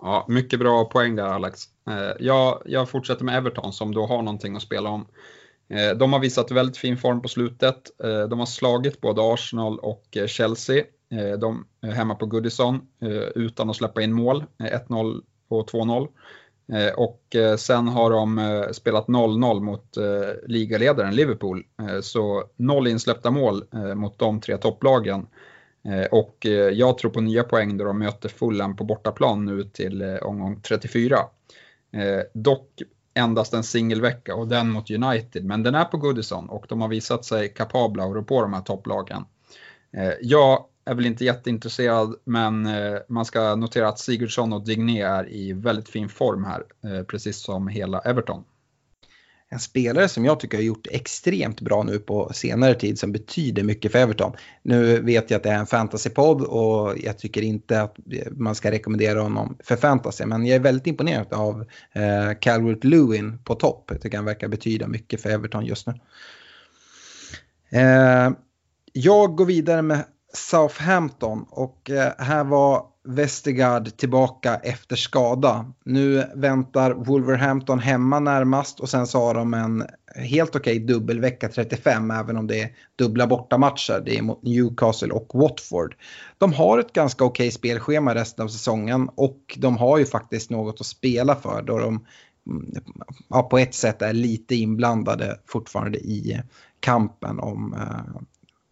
Ja, 0.00 0.26
mycket 0.28 0.58
bra 0.58 0.84
poäng 0.84 1.16
där 1.16 1.24
Alex. 1.24 1.64
Eh, 1.88 2.24
jag, 2.26 2.62
jag 2.66 2.88
fortsätter 2.88 3.24
med 3.24 3.36
Everton 3.36 3.72
som 3.72 3.94
då 3.94 4.06
har 4.06 4.22
någonting 4.22 4.56
att 4.56 4.62
spela 4.62 4.90
om. 4.90 5.06
Eh, 5.68 5.96
de 5.96 6.12
har 6.12 6.20
visat 6.20 6.50
väldigt 6.50 6.76
fin 6.76 6.96
form 6.96 7.22
på 7.22 7.28
slutet. 7.28 7.90
Eh, 8.04 8.22
de 8.22 8.38
har 8.38 8.46
slagit 8.46 9.00
både 9.00 9.22
Arsenal 9.34 9.78
och 9.78 10.16
eh, 10.16 10.26
Chelsea. 10.26 10.84
De 11.38 11.66
är 11.80 11.90
hemma 11.90 12.14
på 12.14 12.26
Goodison 12.26 12.80
utan 13.34 13.70
att 13.70 13.76
släppa 13.76 14.02
in 14.02 14.12
mål, 14.12 14.44
1-0 14.58 15.22
och 15.48 15.70
2-0. 15.70 16.08
Och 16.96 17.36
sen 17.58 17.88
har 17.88 18.10
de 18.10 18.64
spelat 18.72 19.06
0-0 19.06 19.60
mot 19.60 19.96
ligaledaren 20.46 21.14
Liverpool. 21.14 21.64
Så 22.02 22.44
noll 22.56 22.86
insläppta 22.86 23.30
mål 23.30 23.64
mot 23.94 24.18
de 24.18 24.40
tre 24.40 24.56
topplagen. 24.56 25.26
Och 26.10 26.46
jag 26.72 26.98
tror 26.98 27.10
på 27.10 27.20
nya 27.20 27.42
poäng 27.42 27.76
då 27.76 27.84
de 27.84 27.98
möter 27.98 28.28
Fulham 28.28 28.76
på 28.76 28.84
bortaplan 28.84 29.44
nu 29.44 29.64
till 29.64 30.02
omgång 30.02 30.60
34. 30.60 31.18
Dock 32.34 32.82
endast 33.14 33.54
en 33.54 33.62
singelvecka 33.62 34.34
och 34.34 34.48
den 34.48 34.70
mot 34.70 34.90
United, 34.90 35.44
men 35.44 35.62
den 35.62 35.74
är 35.74 35.84
på 35.84 35.96
Goodison 35.96 36.48
och 36.48 36.66
de 36.68 36.80
har 36.80 36.88
visat 36.88 37.24
sig 37.24 37.48
kapabla 37.48 38.04
att 38.04 38.14
rå 38.14 38.22
på 38.22 38.42
de 38.42 38.52
här 38.52 38.60
topplagen. 38.60 39.24
Eh, 39.96 40.12
jag 40.20 40.64
är 40.84 40.94
väl 40.94 41.06
inte 41.06 41.24
jätteintresserad, 41.24 42.14
men 42.24 42.66
eh, 42.66 42.98
man 43.08 43.24
ska 43.24 43.54
notera 43.54 43.88
att 43.88 43.98
Sigurdsson 43.98 44.52
och 44.52 44.64
Digné 44.64 45.02
är 45.02 45.32
i 45.32 45.52
väldigt 45.52 45.88
fin 45.88 46.08
form 46.08 46.44
här, 46.44 46.64
eh, 46.84 47.04
precis 47.04 47.42
som 47.42 47.68
hela 47.68 47.98
Everton 47.98 48.44
en 49.52 49.58
spelare 49.58 50.08
som 50.08 50.24
jag 50.24 50.40
tycker 50.40 50.58
har 50.58 50.62
gjort 50.62 50.86
extremt 50.90 51.60
bra 51.60 51.82
nu 51.82 51.98
på 51.98 52.30
senare 52.32 52.74
tid 52.74 52.98
som 52.98 53.12
betyder 53.12 53.62
mycket 53.62 53.92
för 53.92 53.98
Everton. 53.98 54.32
Nu 54.62 55.00
vet 55.00 55.30
jag 55.30 55.36
att 55.36 55.42
det 55.42 55.50
är 55.50 55.58
en 55.58 55.66
fantasypodd 55.66 56.42
och 56.42 56.98
jag 56.98 57.18
tycker 57.18 57.42
inte 57.42 57.82
att 57.82 57.96
man 58.30 58.54
ska 58.54 58.70
rekommendera 58.70 59.20
honom 59.20 59.56
för 59.64 59.76
fantasy 59.76 60.26
men 60.26 60.46
jag 60.46 60.56
är 60.56 60.60
väldigt 60.60 60.86
imponerad 60.86 61.32
av 61.32 61.60
eh, 61.92 62.38
Calvert 62.40 62.84
Lewin 62.84 63.38
på 63.44 63.54
topp. 63.54 63.84
Jag 63.88 64.00
tycker 64.00 64.16
han 64.16 64.24
verkar 64.24 64.48
betyda 64.48 64.88
mycket 64.88 65.22
för 65.22 65.30
Everton 65.30 65.66
just 65.66 65.86
nu. 65.86 65.94
Eh, 67.70 68.30
jag 68.92 69.36
går 69.36 69.46
vidare 69.46 69.82
med 69.82 70.04
Southampton 70.32 71.46
och 71.50 71.90
eh, 71.90 72.12
här 72.18 72.44
var 72.44 72.86
Vestergaard 73.04 73.96
tillbaka 73.96 74.56
efter 74.56 74.96
skada. 74.96 75.72
Nu 75.84 76.24
väntar 76.34 76.90
Wolverhampton 76.90 77.78
hemma 77.78 78.20
närmast 78.20 78.80
och 78.80 78.88
sen 78.88 79.06
så 79.06 79.18
har 79.18 79.34
de 79.34 79.54
en 79.54 79.86
helt 80.16 80.56
okej 80.56 80.76
okay 80.76 80.86
dubbelvecka 80.86 81.48
35 81.48 82.10
även 82.10 82.36
om 82.36 82.46
det 82.46 82.60
är 82.60 82.70
dubbla 82.98 83.26
bortamatcher. 83.26 84.02
Det 84.04 84.18
är 84.18 84.22
mot 84.22 84.42
Newcastle 84.42 85.12
och 85.12 85.30
Watford. 85.34 85.96
De 86.38 86.52
har 86.52 86.78
ett 86.78 86.92
ganska 86.92 87.24
okej 87.24 87.44
okay 87.44 87.50
spelschema 87.50 88.14
resten 88.14 88.44
av 88.44 88.48
säsongen 88.48 89.08
och 89.14 89.58
de 89.58 89.76
har 89.76 89.98
ju 89.98 90.06
faktiskt 90.06 90.50
något 90.50 90.80
att 90.80 90.86
spela 90.86 91.36
för 91.36 91.62
då 91.62 91.78
de 91.78 92.06
mm, 92.46 92.74
ja, 93.28 93.42
på 93.42 93.58
ett 93.58 93.74
sätt 93.74 94.02
är 94.02 94.12
lite 94.12 94.54
inblandade 94.54 95.38
fortfarande 95.46 95.98
i 95.98 96.40
kampen 96.80 97.38
om 97.38 97.74
eh, 97.74 98.22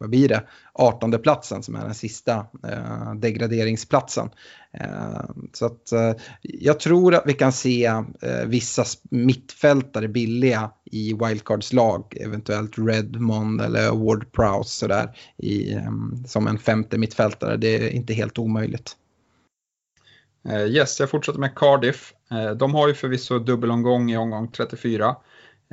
vad 0.00 0.10
blir 0.10 0.28
det, 0.28 0.42
18 0.72 1.22
platsen 1.22 1.62
som 1.62 1.74
är 1.74 1.84
den 1.84 1.94
sista 1.94 2.46
eh, 2.68 3.14
degraderingsplatsen. 3.14 4.30
Eh, 4.72 5.24
så 5.52 5.66
att 5.66 5.92
eh, 5.92 6.12
jag 6.42 6.80
tror 6.80 7.14
att 7.14 7.22
vi 7.26 7.34
kan 7.34 7.52
se 7.52 7.84
eh, 7.84 8.46
vissa 8.46 8.84
mittfältare 9.10 10.08
billiga 10.08 10.70
i 10.84 11.12
wildcards 11.12 11.72
lag, 11.72 12.16
eventuellt 12.20 12.78
Redmond 12.78 13.60
eller 13.60 13.90
Ward 13.90 14.32
Prowse 14.32 14.78
sådär 14.78 15.16
i, 15.36 15.72
eh, 15.72 15.92
som 16.26 16.46
en 16.46 16.58
femte 16.58 16.98
mittfältare. 16.98 17.56
Det 17.56 17.76
är 17.76 17.88
inte 17.90 18.14
helt 18.14 18.38
omöjligt. 18.38 18.96
Eh, 20.48 20.64
yes, 20.66 21.00
jag 21.00 21.10
fortsätter 21.10 21.40
med 21.40 21.54
Cardiff. 21.54 22.14
Eh, 22.30 22.50
de 22.50 22.74
har 22.74 22.88
ju 22.88 22.94
förvisso 22.94 23.38
dubbelomgång 23.38 24.10
i 24.10 24.16
omgång 24.16 24.48
34. 24.48 25.16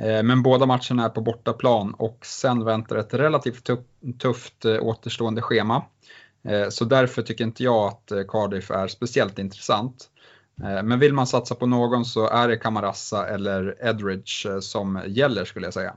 Eh, 0.02 0.22
men 0.22 0.42
båda 0.42 0.66
matcherna 0.66 1.04
är 1.04 1.08
på 1.08 1.20
bortaplan 1.20 1.94
och 1.94 2.26
sen 2.26 2.64
väntar 2.64 2.96
ett 2.96 3.14
relativt 3.14 3.70
tufft 4.18 4.64
eh, 4.64 4.82
återstående 4.82 5.42
schema. 5.42 5.84
Eh, 6.48 6.68
så 6.68 6.84
därför 6.84 7.22
tycker 7.22 7.44
inte 7.44 7.64
jag 7.64 7.86
att 7.86 8.12
Cardiff 8.28 8.70
är 8.70 8.88
speciellt 8.88 9.38
intressant. 9.38 10.10
Men 10.60 10.98
vill 10.98 11.12
man 11.12 11.26
satsa 11.26 11.54
på 11.54 11.66
någon 11.66 12.04
så 12.04 12.28
är 12.28 12.48
det 12.48 12.56
Camarassa 12.56 13.28
eller 13.28 13.76
Edridge 13.88 14.60
som 14.60 15.02
gäller 15.06 15.44
skulle 15.44 15.66
jag 15.66 15.74
säga. 15.74 15.94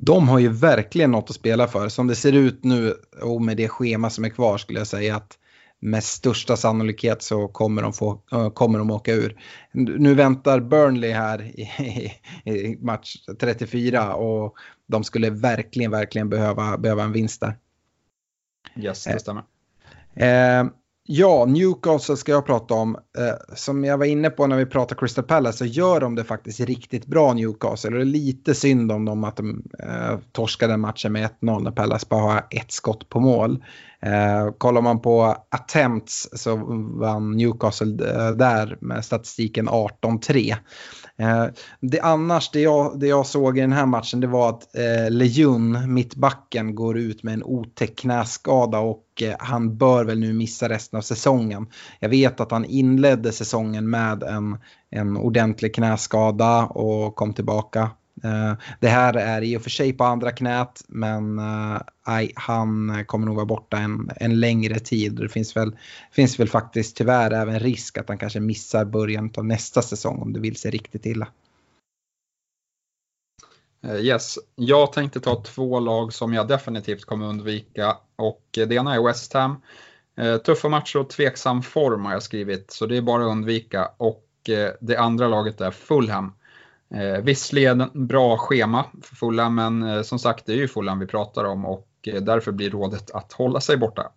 De 0.00 0.28
har 0.28 0.38
ju 0.38 0.48
verkligen 0.48 1.10
något 1.10 1.30
att 1.30 1.36
spela 1.36 1.66
för. 1.66 1.88
Som 1.88 2.06
det 2.06 2.14
ser 2.14 2.32
ut 2.32 2.64
nu 2.64 2.94
och 3.22 3.42
med 3.42 3.56
det 3.56 3.68
schema 3.68 4.10
som 4.10 4.24
är 4.24 4.28
kvar 4.28 4.58
skulle 4.58 4.80
jag 4.80 4.86
säga 4.86 5.16
att 5.16 5.38
med 5.80 6.04
största 6.04 6.56
sannolikhet 6.56 7.22
så 7.22 7.48
kommer 7.48 7.82
de, 7.82 7.92
få, 7.92 8.22
kommer 8.54 8.78
de 8.78 8.90
åka 8.90 9.12
ur. 9.12 9.40
Nu 9.72 10.14
väntar 10.14 10.60
Burnley 10.60 11.12
här 11.12 11.42
i, 11.42 11.62
i, 12.44 12.78
match 12.80 13.16
34 13.40 14.14
och 14.14 14.54
de 14.86 15.04
skulle 15.04 15.30
verkligen, 15.30 15.90
verkligen 15.90 16.28
behöva, 16.28 16.78
behöva 16.78 17.02
en 17.02 17.12
vinst 17.12 17.40
där. 17.40 17.56
Yes, 18.76 19.04
det 19.04 19.18
stämmer. 19.18 19.42
Eh, 20.14 20.66
Ja, 21.10 21.44
Newcastle 21.44 22.16
ska 22.16 22.32
jag 22.32 22.46
prata 22.46 22.74
om. 22.74 22.96
Eh, 23.18 23.54
som 23.56 23.84
jag 23.84 23.98
var 23.98 24.06
inne 24.06 24.30
på 24.30 24.46
när 24.46 24.56
vi 24.56 24.66
pratade 24.66 25.00
Crystal 25.00 25.24
Palace 25.24 25.58
så 25.58 25.64
gör 25.64 26.00
de 26.00 26.14
det 26.14 26.24
faktiskt 26.24 26.60
riktigt 26.60 27.06
bra 27.06 27.32
Newcastle. 27.32 27.90
Och 27.90 27.96
det 27.96 28.02
är 28.02 28.04
lite 28.04 28.54
synd 28.54 28.92
om 28.92 29.04
dem 29.04 29.24
att 29.24 29.36
de 29.36 29.62
eh, 29.78 30.18
torskade 30.32 30.76
matchen 30.76 31.12
med 31.12 31.30
1-0 31.40 31.62
när 31.62 31.70
Palace 31.70 32.06
bara 32.10 32.20
har 32.20 32.46
ett 32.50 32.72
skott 32.72 33.08
på 33.08 33.20
mål. 33.20 33.64
Eh, 34.02 34.52
kollar 34.58 34.80
man 34.80 35.00
på 35.00 35.36
attempts 35.48 36.28
så 36.32 36.56
vann 37.00 37.36
Newcastle 37.36 38.10
eh, 38.10 38.30
där 38.30 38.78
med 38.80 39.04
statistiken 39.04 39.68
18-3. 39.68 40.54
Eh, 41.18 41.46
det 41.80 42.00
annars, 42.00 42.50
det 42.50 42.60
jag, 42.60 43.00
det 43.00 43.06
jag 43.06 43.26
såg 43.26 43.58
i 43.58 43.60
den 43.60 43.72
här 43.72 43.86
matchen 43.86 44.20
det 44.20 44.26
var 44.26 44.48
att 44.48 44.76
eh, 44.76 45.10
Lejun, 45.10 45.94
mittbacken, 45.94 46.74
går 46.74 46.98
ut 46.98 47.22
med 47.22 47.34
en 47.34 47.44
otäck 47.44 47.96
knäskada 47.96 48.78
och 48.78 49.04
eh, 49.22 49.34
han 49.38 49.76
bör 49.76 50.04
väl 50.04 50.18
nu 50.18 50.32
missa 50.32 50.68
resten 50.68 50.96
av 50.96 51.02
säsongen. 51.02 51.66
Jag 52.00 52.08
vet 52.08 52.40
att 52.40 52.50
han 52.50 52.64
inledde 52.64 53.32
säsongen 53.32 53.90
med 53.90 54.22
en, 54.22 54.58
en 54.90 55.16
ordentlig 55.16 55.74
knäskada 55.74 56.66
och 56.66 57.16
kom 57.16 57.34
tillbaka 57.34 57.90
Eh, 58.24 58.52
det 58.80 58.88
här 58.88 59.14
är 59.14 59.42
i 59.42 59.56
och 59.56 59.62
för 59.62 59.70
sig 59.70 59.92
på 59.92 60.04
andra 60.04 60.32
knät 60.32 60.84
men 60.88 61.38
eh, 61.38 61.80
nej, 62.06 62.32
han 62.36 63.04
kommer 63.06 63.26
nog 63.26 63.36
vara 63.36 63.46
borta 63.46 63.76
en, 63.76 64.10
en 64.16 64.40
längre 64.40 64.78
tid. 64.78 65.12
Det 65.12 65.28
finns 65.28 65.56
väl, 65.56 65.76
finns 66.12 66.40
väl 66.40 66.48
faktiskt 66.48 66.96
tyvärr 66.96 67.30
även 67.30 67.60
risk 67.60 67.98
att 67.98 68.08
han 68.08 68.18
kanske 68.18 68.40
missar 68.40 68.84
början 68.84 69.30
av 69.36 69.44
nästa 69.44 69.82
säsong 69.82 70.22
om 70.22 70.32
det 70.32 70.40
vill 70.40 70.56
sig 70.56 70.70
riktigt 70.70 71.06
illa. 71.06 71.28
Eh, 73.82 73.96
yes, 73.96 74.38
jag 74.54 74.92
tänkte 74.92 75.20
ta 75.20 75.42
två 75.42 75.80
lag 75.80 76.12
som 76.12 76.34
jag 76.34 76.48
definitivt 76.48 77.04
kommer 77.04 77.26
undvika 77.26 77.96
och 78.16 78.44
det 78.52 78.74
ena 78.74 78.94
är 78.94 79.02
West 79.02 79.32
Ham. 79.32 79.56
Tuffa 80.44 80.68
matcher 80.68 80.98
och 80.98 81.10
tveksam 81.10 81.62
form 81.62 82.04
har 82.04 82.12
jag 82.12 82.22
skrivit 82.22 82.70
så 82.70 82.86
det 82.86 82.96
är 82.96 83.02
bara 83.02 83.24
att 83.24 83.30
undvika 83.30 83.90
och 83.96 84.24
det 84.80 84.96
andra 84.96 85.28
laget 85.28 85.60
är 85.60 85.70
Fulham. 85.70 86.32
Eh, 86.94 87.22
visserligen 87.22 87.90
bra 87.94 88.38
schema 88.38 88.84
för 89.02 89.16
Fulham, 89.16 89.54
men 89.54 89.82
eh, 89.82 90.02
som 90.02 90.18
sagt 90.18 90.46
det 90.46 90.52
är 90.52 90.56
ju 90.56 90.68
Fulham 90.68 90.98
vi 90.98 91.06
pratar 91.06 91.44
om 91.44 91.64
och 91.64 91.88
eh, 92.06 92.22
därför 92.22 92.52
blir 92.52 92.70
rådet 92.70 93.10
att 93.10 93.32
hålla 93.32 93.60
sig 93.60 93.76
borta. 93.76 94.12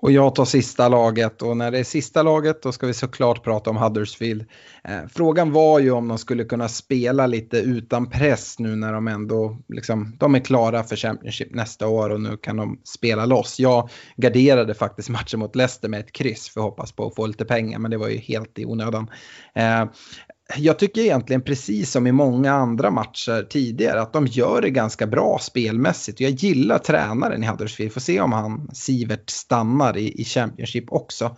Och 0.00 0.12
jag 0.12 0.34
tar 0.34 0.44
sista 0.44 0.88
laget 0.88 1.42
och 1.42 1.56
när 1.56 1.70
det 1.70 1.78
är 1.78 1.84
sista 1.84 2.22
laget 2.22 2.62
då 2.62 2.72
ska 2.72 2.86
vi 2.86 2.94
såklart 2.94 3.44
prata 3.44 3.70
om 3.70 3.76
Huddersfield. 3.76 4.44
Eh, 4.84 5.00
frågan 5.14 5.52
var 5.52 5.80
ju 5.80 5.90
om 5.90 6.08
de 6.08 6.18
skulle 6.18 6.44
kunna 6.44 6.68
spela 6.68 7.26
lite 7.26 7.58
utan 7.58 8.10
press 8.10 8.58
nu 8.58 8.76
när 8.76 8.92
de 8.92 9.08
ändå 9.08 9.58
liksom, 9.68 10.16
de 10.18 10.34
är 10.34 10.40
klara 10.40 10.84
för 10.84 10.96
Championship 10.96 11.54
nästa 11.54 11.88
år 11.88 12.10
och 12.10 12.20
nu 12.20 12.36
kan 12.36 12.56
de 12.56 12.80
spela 12.84 13.26
loss. 13.26 13.60
Jag 13.60 13.90
garderade 14.16 14.74
faktiskt 14.74 15.08
matchen 15.08 15.40
mot 15.40 15.56
Leicester 15.56 15.88
med 15.88 16.00
ett 16.00 16.12
kryss 16.12 16.48
för 16.48 16.60
att 16.60 16.64
hoppas 16.64 16.92
på 16.92 17.06
att 17.06 17.14
få 17.14 17.26
lite 17.26 17.44
pengar 17.44 17.78
men 17.78 17.90
det 17.90 17.96
var 17.96 18.08
ju 18.08 18.18
helt 18.18 18.58
i 18.58 18.64
onödan. 18.64 19.10
Eh, 19.54 19.84
jag 20.56 20.78
tycker 20.78 21.00
egentligen 21.00 21.42
precis 21.42 21.90
som 21.90 22.06
i 22.06 22.12
många 22.12 22.52
andra 22.52 22.90
matcher 22.90 23.42
tidigare 23.42 24.00
att 24.00 24.12
de 24.12 24.26
gör 24.26 24.62
det 24.62 24.70
ganska 24.70 25.06
bra 25.06 25.38
spelmässigt. 25.38 26.20
Jag 26.20 26.30
gillar 26.30 26.78
tränaren 26.78 27.44
i 27.44 27.46
Huddersfield. 27.46 27.92
Får 27.92 28.00
se 28.00 28.20
om 28.20 28.32
han 28.32 28.70
Sivert 28.72 29.30
stannar 29.30 29.96
i, 29.96 30.20
i 30.20 30.24
Championship 30.24 30.92
också. 30.92 31.36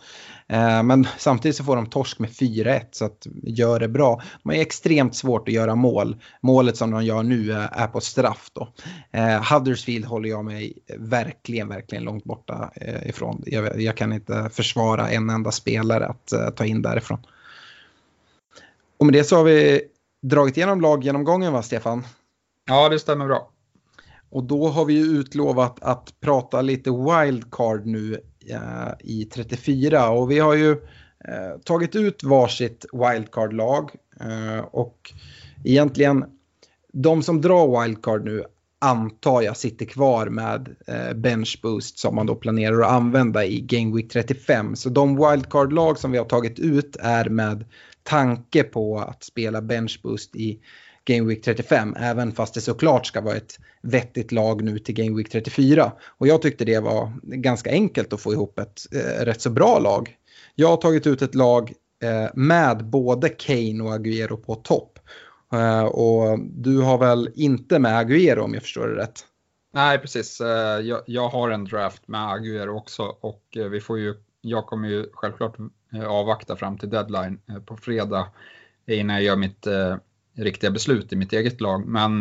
Eh, 0.48 0.82
men 0.82 1.06
samtidigt 1.18 1.56
så 1.56 1.64
får 1.64 1.76
de 1.76 1.86
torsk 1.86 2.18
med 2.18 2.30
4-1 2.30 2.80
så 2.90 3.04
att 3.04 3.26
gör 3.42 3.80
det 3.80 3.88
bra. 3.88 4.22
De 4.42 4.48
har 4.48 4.56
extremt 4.56 5.16
svårt 5.16 5.48
att 5.48 5.54
göra 5.54 5.74
mål. 5.74 6.16
Målet 6.40 6.76
som 6.76 6.90
de 6.90 7.04
gör 7.04 7.22
nu 7.22 7.52
är, 7.52 7.68
är 7.72 7.86
på 7.86 8.00
straff 8.00 8.50
då. 8.52 8.68
Eh, 9.11 9.52
Huddersfield 9.52 10.04
håller 10.04 10.28
jag 10.28 10.44
mig 10.44 10.78
verkligen, 10.98 11.68
verkligen 11.68 12.04
långt 12.04 12.24
borta 12.24 12.70
eh, 12.74 13.08
ifrån. 13.08 13.42
Jag, 13.46 13.82
jag, 13.82 13.96
kan 13.96 14.12
inte 14.12 14.50
försvara 14.52 15.11
en 15.11 15.30
enda 15.30 15.50
spelare 15.50 16.06
att 16.06 16.32
eh, 16.32 16.50
ta 16.50 16.64
in 16.64 16.82
därifrån. 16.82 17.18
Och 19.01 19.07
med 19.07 19.12
det 19.12 19.24
så 19.24 19.36
har 19.36 19.44
vi 19.44 19.82
dragit 20.22 20.57
igenom 20.57 20.80
laggenomgången 20.80 21.53
va 21.53 21.62
Stefan? 21.62 22.07
Ja 22.66 22.88
det 22.88 22.98
stämmer 22.98 23.26
bra. 23.26 23.51
Och 24.30 24.44
då 24.44 24.68
har 24.68 24.84
vi 24.84 24.94
ju 24.94 25.05
utlovat 25.05 25.78
att 25.82 26.20
prata 26.20 26.62
lite 26.62 26.90
wildcard 26.90 27.86
nu 27.86 28.20
eh, 28.51 28.92
i 28.98 29.24
34 29.24 30.11
och 30.11 30.30
vi 30.30 30.38
har 30.38 30.55
ju 30.55 30.70
eh, 31.24 31.61
tagit 31.64 31.96
ut 31.96 32.24
varsitt 32.24 32.86
wildcard-lag 32.92 33.90
eh, 34.20 34.64
och 34.64 35.12
egentligen 35.64 36.24
de 36.92 37.22
som 37.22 37.40
drar 37.40 37.82
wildcard 37.82 38.24
nu 38.24 38.44
antar 38.78 39.42
jag 39.42 39.57
sitter 39.57 39.86
kvar 39.86 40.26
med 40.26 40.76
eh, 40.86 41.14
bench 41.14 41.61
boost 41.62 41.98
som 41.98 42.14
man 42.14 42.26
då 42.26 42.34
planerar 42.34 42.80
att 42.80 42.90
använda 42.90 43.44
i 43.44 43.61
Game 43.61 43.96
Week 43.96 44.12
35. 44.12 44.76
Så 44.76 44.88
de 44.88 45.16
wildcard-lag 45.16 45.98
som 45.98 46.12
vi 46.12 46.18
har 46.18 46.24
tagit 46.24 46.59
ut 46.59 46.96
är 47.01 47.28
med 47.28 47.64
tanke 48.11 48.62
på 48.62 48.98
att 48.98 49.24
spela 49.24 49.62
bench 49.62 50.00
boost 50.02 50.36
i 50.36 50.61
Game 51.04 51.28
Week 51.28 51.44
35, 51.44 51.96
även 51.98 52.32
fast 52.32 52.54
det 52.54 52.61
såklart 52.61 53.06
ska 53.06 53.20
vara 53.20 53.36
ett 53.36 53.58
vettigt 53.82 54.32
lag 54.32 54.64
nu 54.64 54.78
till 54.78 54.94
Game 54.94 55.16
Week 55.16 55.30
34. 55.30 55.92
Och 56.18 56.26
jag 56.26 56.42
tyckte 56.42 56.64
det 56.64 56.80
var 56.80 57.12
ganska 57.22 57.70
enkelt 57.70 58.12
att 58.12 58.20
få 58.20 58.32
ihop 58.32 58.58
ett 58.58 58.80
eh, 58.92 59.24
rätt 59.24 59.40
så 59.40 59.50
bra 59.50 59.78
lag. 59.78 60.16
Jag 60.54 60.68
har 60.68 60.76
tagit 60.76 61.06
ut 61.06 61.22
ett 61.22 61.34
lag 61.34 61.72
eh, 62.02 62.30
med 62.34 62.84
både 62.84 63.28
Kane 63.28 63.82
och 63.82 63.90
Agüero 63.90 64.36
på 64.36 64.54
topp. 64.54 64.98
Eh, 65.52 65.84
och 65.84 66.38
du 66.40 66.78
har 66.78 66.98
väl 66.98 67.30
inte 67.34 67.78
med 67.78 68.06
Agüero 68.06 68.38
om 68.38 68.54
jag 68.54 68.62
förstår 68.62 68.88
det 68.88 69.02
rätt? 69.02 69.24
Nej, 69.72 69.98
precis. 69.98 70.40
Eh, 70.40 70.80
jag, 70.80 71.00
jag 71.06 71.28
har 71.28 71.50
en 71.50 71.64
draft 71.64 72.08
med 72.08 72.20
Agüero 72.20 72.76
också 72.76 73.02
och 73.02 73.42
eh, 73.56 73.66
vi 73.66 73.80
får 73.80 73.98
ju, 73.98 74.14
jag 74.41 74.66
kommer 74.66 74.88
ju 74.88 75.07
självklart 75.12 75.57
eh, 75.93 76.05
avvakta 76.05 76.57
fram 76.57 76.78
till 76.78 76.91
deadline 76.91 77.38
eh, 77.49 77.59
på 77.59 77.76
fredag 77.76 78.28
eh, 78.86 79.01
innan 79.01 79.16
jag 79.16 79.24
gör 79.24 79.36
mitt 79.36 79.66
riktiga 80.36 80.70
beslut 80.70 81.12
i 81.12 81.16
mitt 81.16 81.32
eget 81.32 81.61
lag. 81.61 81.86
Men 81.86 82.20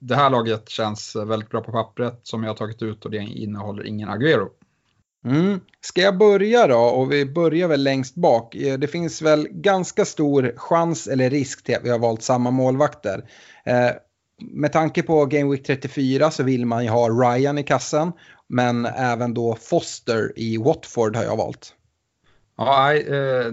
det 0.00 0.14
här 0.14 0.30
laget 0.30 0.68
känns 0.68 1.16
väldigt 1.16 1.50
bra 1.50 1.60
på 1.60 1.72
pappret 1.72 2.20
som 2.22 2.42
jag 2.42 2.50
har 2.50 2.56
tagit 2.56 2.82
ut 2.82 3.04
och 3.04 3.10
det 3.10 3.16
innehåller 3.16 3.86
ingen 3.86 4.08
Aguero. 4.08 4.48
Mm. 5.24 5.60
Ska 5.80 6.00
jag 6.00 6.18
börja 6.18 6.66
då? 6.66 6.78
Och 6.78 7.12
vi 7.12 7.26
börjar 7.26 7.68
väl 7.68 7.82
längst 7.82 8.14
bak. 8.14 8.56
Det 8.78 8.90
finns 8.90 9.22
väl 9.22 9.48
ganska 9.50 10.04
stor 10.04 10.52
chans 10.56 11.06
eller 11.06 11.30
risk 11.30 11.64
till 11.64 11.76
att 11.76 11.84
vi 11.84 11.90
har 11.90 11.98
valt 11.98 12.22
samma 12.22 12.50
målvakter. 12.50 13.24
Med 14.40 14.72
tanke 14.72 15.02
på 15.02 15.26
Game 15.26 15.50
Week 15.50 15.66
34 15.66 16.30
så 16.30 16.42
vill 16.42 16.66
man 16.66 16.84
ju 16.84 16.90
ha 16.90 17.08
Ryan 17.08 17.58
i 17.58 17.62
kassen. 17.62 18.12
Men 18.52 18.86
även 18.86 19.34
då 19.34 19.54
Foster 19.54 20.32
i 20.36 20.56
Watford 20.56 21.16
har 21.16 21.24
jag 21.24 21.36
valt. 21.36 21.74
Ja, 22.56 22.94
eh, 22.94 23.52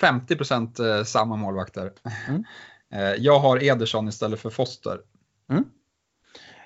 50 0.00 0.34
eh, 0.82 1.04
samma 1.04 1.36
målvakter. 1.36 1.92
Mm. 2.28 2.44
Eh, 2.92 3.14
jag 3.18 3.38
har 3.38 3.62
Ederson 3.62 4.08
istället 4.08 4.40
för 4.40 4.50
Foster. 4.50 4.98
Mm. 5.50 5.64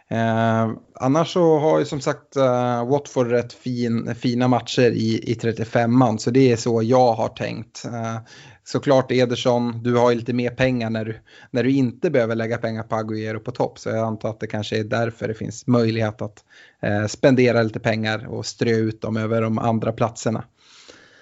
Eh, 0.08 0.76
annars 0.94 1.32
så 1.32 1.58
har 1.58 1.78
ju 1.78 1.84
som 1.84 2.00
sagt 2.00 2.36
eh, 2.36 2.88
Watford 2.88 3.26
rätt 3.26 3.52
fin, 3.52 4.14
fina 4.14 4.48
matcher 4.48 4.90
i, 4.90 5.30
i 5.30 5.34
35an 5.34 6.16
så 6.16 6.30
det 6.30 6.52
är 6.52 6.56
så 6.56 6.82
jag 6.82 7.12
har 7.12 7.28
tänkt. 7.28 7.84
Eh, 7.84 8.18
såklart 8.64 9.12
Ederson, 9.12 9.82
du 9.82 9.96
har 9.96 10.10
ju 10.10 10.16
lite 10.16 10.32
mer 10.32 10.50
pengar 10.50 10.90
när 10.90 11.04
du, 11.04 11.18
när 11.50 11.64
du 11.64 11.70
inte 11.70 12.10
behöver 12.10 12.34
lägga 12.34 12.58
pengar 12.58 12.82
på 12.82 12.96
Agüero 12.96 13.38
på 13.38 13.50
topp 13.50 13.78
så 13.78 13.88
jag 13.88 13.98
antar 13.98 14.30
att 14.30 14.40
det 14.40 14.46
kanske 14.46 14.78
är 14.78 14.84
därför 14.84 15.28
det 15.28 15.34
finns 15.34 15.66
möjlighet 15.66 16.22
att 16.22 16.44
eh, 16.82 17.06
spendera 17.06 17.62
lite 17.62 17.80
pengar 17.80 18.26
och 18.26 18.46
strö 18.46 18.70
ut 18.70 19.00
dem 19.00 19.16
över 19.16 19.42
de 19.42 19.58
andra 19.58 19.92
platserna. 19.92 20.44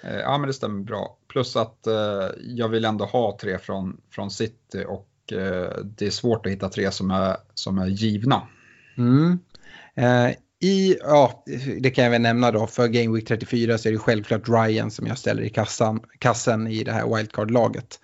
Eh, 0.03 0.17
ja 0.17 0.37
men 0.37 0.47
det 0.47 0.53
stämmer 0.53 0.83
bra. 0.83 1.17
Plus 1.27 1.55
att 1.55 1.87
eh, 1.87 2.27
jag 2.39 2.69
vill 2.69 2.85
ändå 2.85 3.05
ha 3.05 3.37
tre 3.41 3.57
från, 3.57 4.01
från 4.11 4.31
City 4.31 4.85
och 4.87 5.33
eh, 5.33 5.83
det 5.83 6.05
är 6.05 6.11
svårt 6.11 6.45
att 6.45 6.51
hitta 6.51 6.69
tre 6.69 6.91
som 6.91 7.11
är, 7.11 7.37
som 7.53 7.77
är 7.77 7.87
givna. 7.87 8.47
Mm. 8.97 9.39
Eh, 9.95 10.35
i, 10.61 10.97
ja, 11.01 11.43
det 11.79 11.89
kan 11.89 12.03
jag 12.03 12.11
väl 12.11 12.21
nämna 12.21 12.51
då, 12.51 12.67
för 12.67 12.87
Game 12.87 13.15
Week 13.15 13.27
34 13.27 13.77
så 13.77 13.87
är 13.87 13.93
det 13.93 13.99
självklart 13.99 14.49
Ryan 14.49 14.91
som 14.91 15.07
jag 15.07 15.17
ställer 15.17 15.43
i 15.43 15.49
kassan, 15.49 15.99
kassen 16.19 16.67
i 16.67 16.83
det 16.83 16.91
här 16.91 17.15
wildcard-laget. 17.15 17.99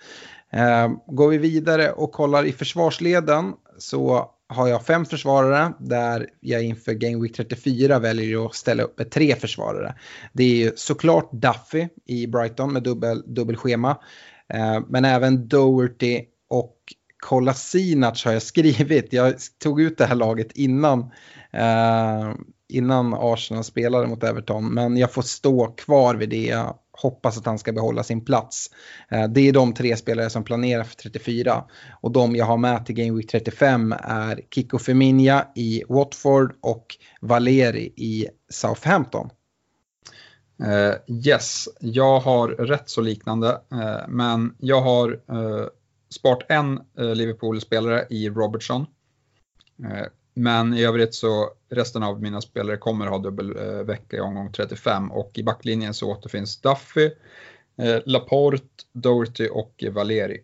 Eh, 0.53 0.89
går 1.07 1.29
vi 1.29 1.37
vidare 1.37 1.91
och 1.91 2.11
kollar 2.11 2.45
i 2.45 2.51
försvarsleden 2.51 3.53
så 3.77 4.31
har 4.49 4.67
jag 4.67 4.85
fem 4.85 5.05
försvarare 5.05 5.73
där 5.79 6.27
jag 6.39 6.63
inför 6.63 6.93
Game 6.93 7.23
Week 7.23 7.35
34 7.35 7.99
väljer 7.99 8.45
att 8.45 8.55
ställa 8.55 8.83
upp 8.83 8.97
med 8.97 9.11
tre 9.11 9.35
försvarare. 9.35 9.95
Det 10.33 10.43
är 10.43 10.55
ju 10.55 10.71
såklart 10.75 11.29
Duffy 11.31 11.87
i 12.05 12.27
Brighton 12.27 12.73
med 12.73 12.83
dubbel, 12.83 13.23
dubbelschema. 13.25 13.97
Eh, 14.53 14.79
men 14.87 15.05
även 15.05 15.47
Doherty 15.47 16.21
och 16.49 16.77
Kolasinac 17.19 18.25
har 18.25 18.33
jag 18.33 18.41
skrivit. 18.41 19.13
Jag 19.13 19.35
tog 19.63 19.81
ut 19.81 19.97
det 19.97 20.05
här 20.05 20.15
laget 20.15 20.51
innan, 20.51 21.11
eh, 21.51 22.33
innan 22.69 23.13
Arsenal 23.13 23.63
spelade 23.63 24.07
mot 24.07 24.23
Everton. 24.23 24.73
Men 24.73 24.97
jag 24.97 25.13
får 25.13 25.21
stå 25.21 25.67
kvar 25.67 26.15
vid 26.15 26.29
det. 26.29 26.45
Jag 26.45 26.75
hoppas 27.01 27.37
att 27.37 27.45
han 27.45 27.59
ska 27.59 27.71
behålla 27.71 28.03
sin 28.03 28.25
plats. 28.25 28.67
Eh, 29.11 29.27
det 29.27 29.41
är 29.41 29.53
de 29.53 29.73
tre 29.73 29.97
spelare 29.97 30.29
som 30.29 30.43
planerar 30.43 30.83
för 30.83 30.95
34. 30.95 31.63
Och 32.01 32.11
de 32.11 32.35
jag 32.35 32.45
har 32.45 32.57
med 32.57 32.85
till 32.85 32.95
Game 32.95 33.17
Week 33.17 33.31
35 33.31 33.95
är 33.99 34.41
Kiko 34.55 34.79
Feminja 34.79 35.47
i 35.55 35.83
Watford 35.89 36.55
och 36.61 36.85
Valeri 37.21 37.93
i 37.95 38.27
Southampton. 38.49 39.29
Uh, 40.63 41.17
yes, 41.25 41.69
jag 41.79 42.19
har 42.19 42.47
rätt 42.47 42.89
så 42.89 43.01
liknande, 43.01 43.61
uh, 43.73 44.07
men 44.07 44.55
jag 44.59 44.81
har 44.81 45.19
eh, 45.29 45.37
uh, 45.37 45.67
sparat 46.09 46.43
en 46.49 46.79
Liverpool-spelare 46.95 48.07
i 48.09 48.29
Robertson. 48.29 48.85
Men 50.37 50.73
i 50.73 50.83
övrigt 50.83 51.15
så 51.15 51.49
resten 51.69 52.03
av 52.03 52.21
mina 52.21 52.41
spelare 52.41 52.77
kommer 52.77 53.07
ha 53.07 53.17
dubbelvecka 53.17 54.17
i 54.17 54.19
omgång 54.19 54.51
35 54.51 55.11
och 55.11 55.31
i 55.37 55.43
backlinjen 55.43 55.93
så 55.93 56.11
återfinns 56.11 56.61
Duffy, 56.61 57.11
eh, 57.81 58.01
Laporte, 58.05 58.67
Doherty 58.93 59.49
och 59.49 59.83
Valeri. 59.91 60.41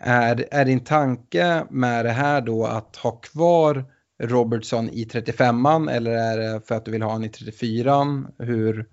Är, 0.00 0.48
är 0.50 0.64
din 0.64 0.84
tanke 0.84 1.64
med 1.70 2.04
det 2.04 2.10
här 2.10 2.40
då 2.40 2.66
att 2.66 2.96
ha 2.96 3.10
kvar 3.10 3.84
Robertson 4.22 4.88
i 4.88 5.04
35an 5.04 5.90
eller 5.90 6.10
är 6.10 6.38
det 6.38 6.60
för 6.66 6.74
att 6.74 6.84
du 6.84 6.90
vill 6.90 7.02
ha 7.02 7.10
honom 7.10 7.24
i 7.24 7.28
34an? 7.28 8.26
Hur, 8.38 8.88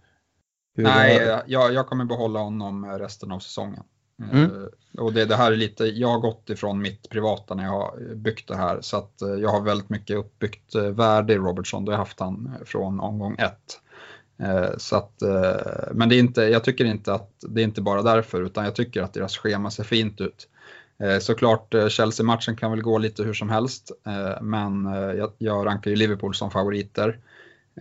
hur 0.75 0.83
Nej, 0.83 1.41
jag, 1.47 1.73
jag 1.73 1.87
kommer 1.87 2.05
behålla 2.05 2.39
honom 2.39 2.85
resten 2.85 3.31
av 3.31 3.39
säsongen. 3.39 3.83
Mm. 4.23 4.43
Eh, 4.43 4.67
och 5.01 5.13
det, 5.13 5.25
det, 5.25 5.35
här 5.35 5.51
är 5.51 5.55
lite, 5.55 5.85
jag 5.85 6.07
har 6.07 6.19
gått 6.19 6.49
ifrån 6.49 6.81
mitt 6.81 7.09
privata 7.09 7.55
när 7.55 7.63
jag 7.63 7.71
har 7.71 8.09
eh, 8.09 8.15
byggt 8.15 8.47
det 8.47 8.55
här 8.55 8.81
så 8.81 8.97
att 8.97 9.21
eh, 9.21 9.29
jag 9.29 9.49
har 9.49 9.61
väldigt 9.61 9.89
mycket 9.89 10.17
uppbyggt 10.17 10.75
värde 10.75 11.33
i 11.33 11.37
Robertson. 11.37 11.85
Då 11.85 11.91
har 11.91 11.93
jag 11.93 11.99
haft 11.99 12.19
han 12.19 12.55
från 12.65 12.99
omgång 12.99 13.35
ett. 13.39 13.81
Så 14.77 14.95
att, 14.95 15.13
men 15.91 16.09
det 16.09 16.15
är 16.15 16.19
inte, 16.19 16.41
jag 16.41 16.63
tycker 16.63 16.85
inte 16.85 17.13
att 17.13 17.31
det 17.49 17.61
är 17.61 17.63
inte 17.63 17.81
bara 17.81 18.01
därför 18.01 18.41
utan 18.41 18.65
jag 18.65 18.75
tycker 18.75 19.01
att 19.01 19.13
deras 19.13 19.37
schema 19.37 19.71
ser 19.71 19.83
fint 19.83 20.21
ut. 20.21 20.49
Såklart 21.21 21.75
Chelsea-matchen 21.89 22.55
kan 22.55 22.71
väl 22.71 22.81
gå 22.81 22.97
lite 22.97 23.23
hur 23.23 23.33
som 23.33 23.49
helst 23.49 23.91
men 24.41 24.85
jag, 25.17 25.31
jag 25.37 25.65
rankar 25.65 25.91
ju 25.91 25.97
Liverpool 25.97 26.35
som 26.35 26.51
favoriter. 26.51 27.19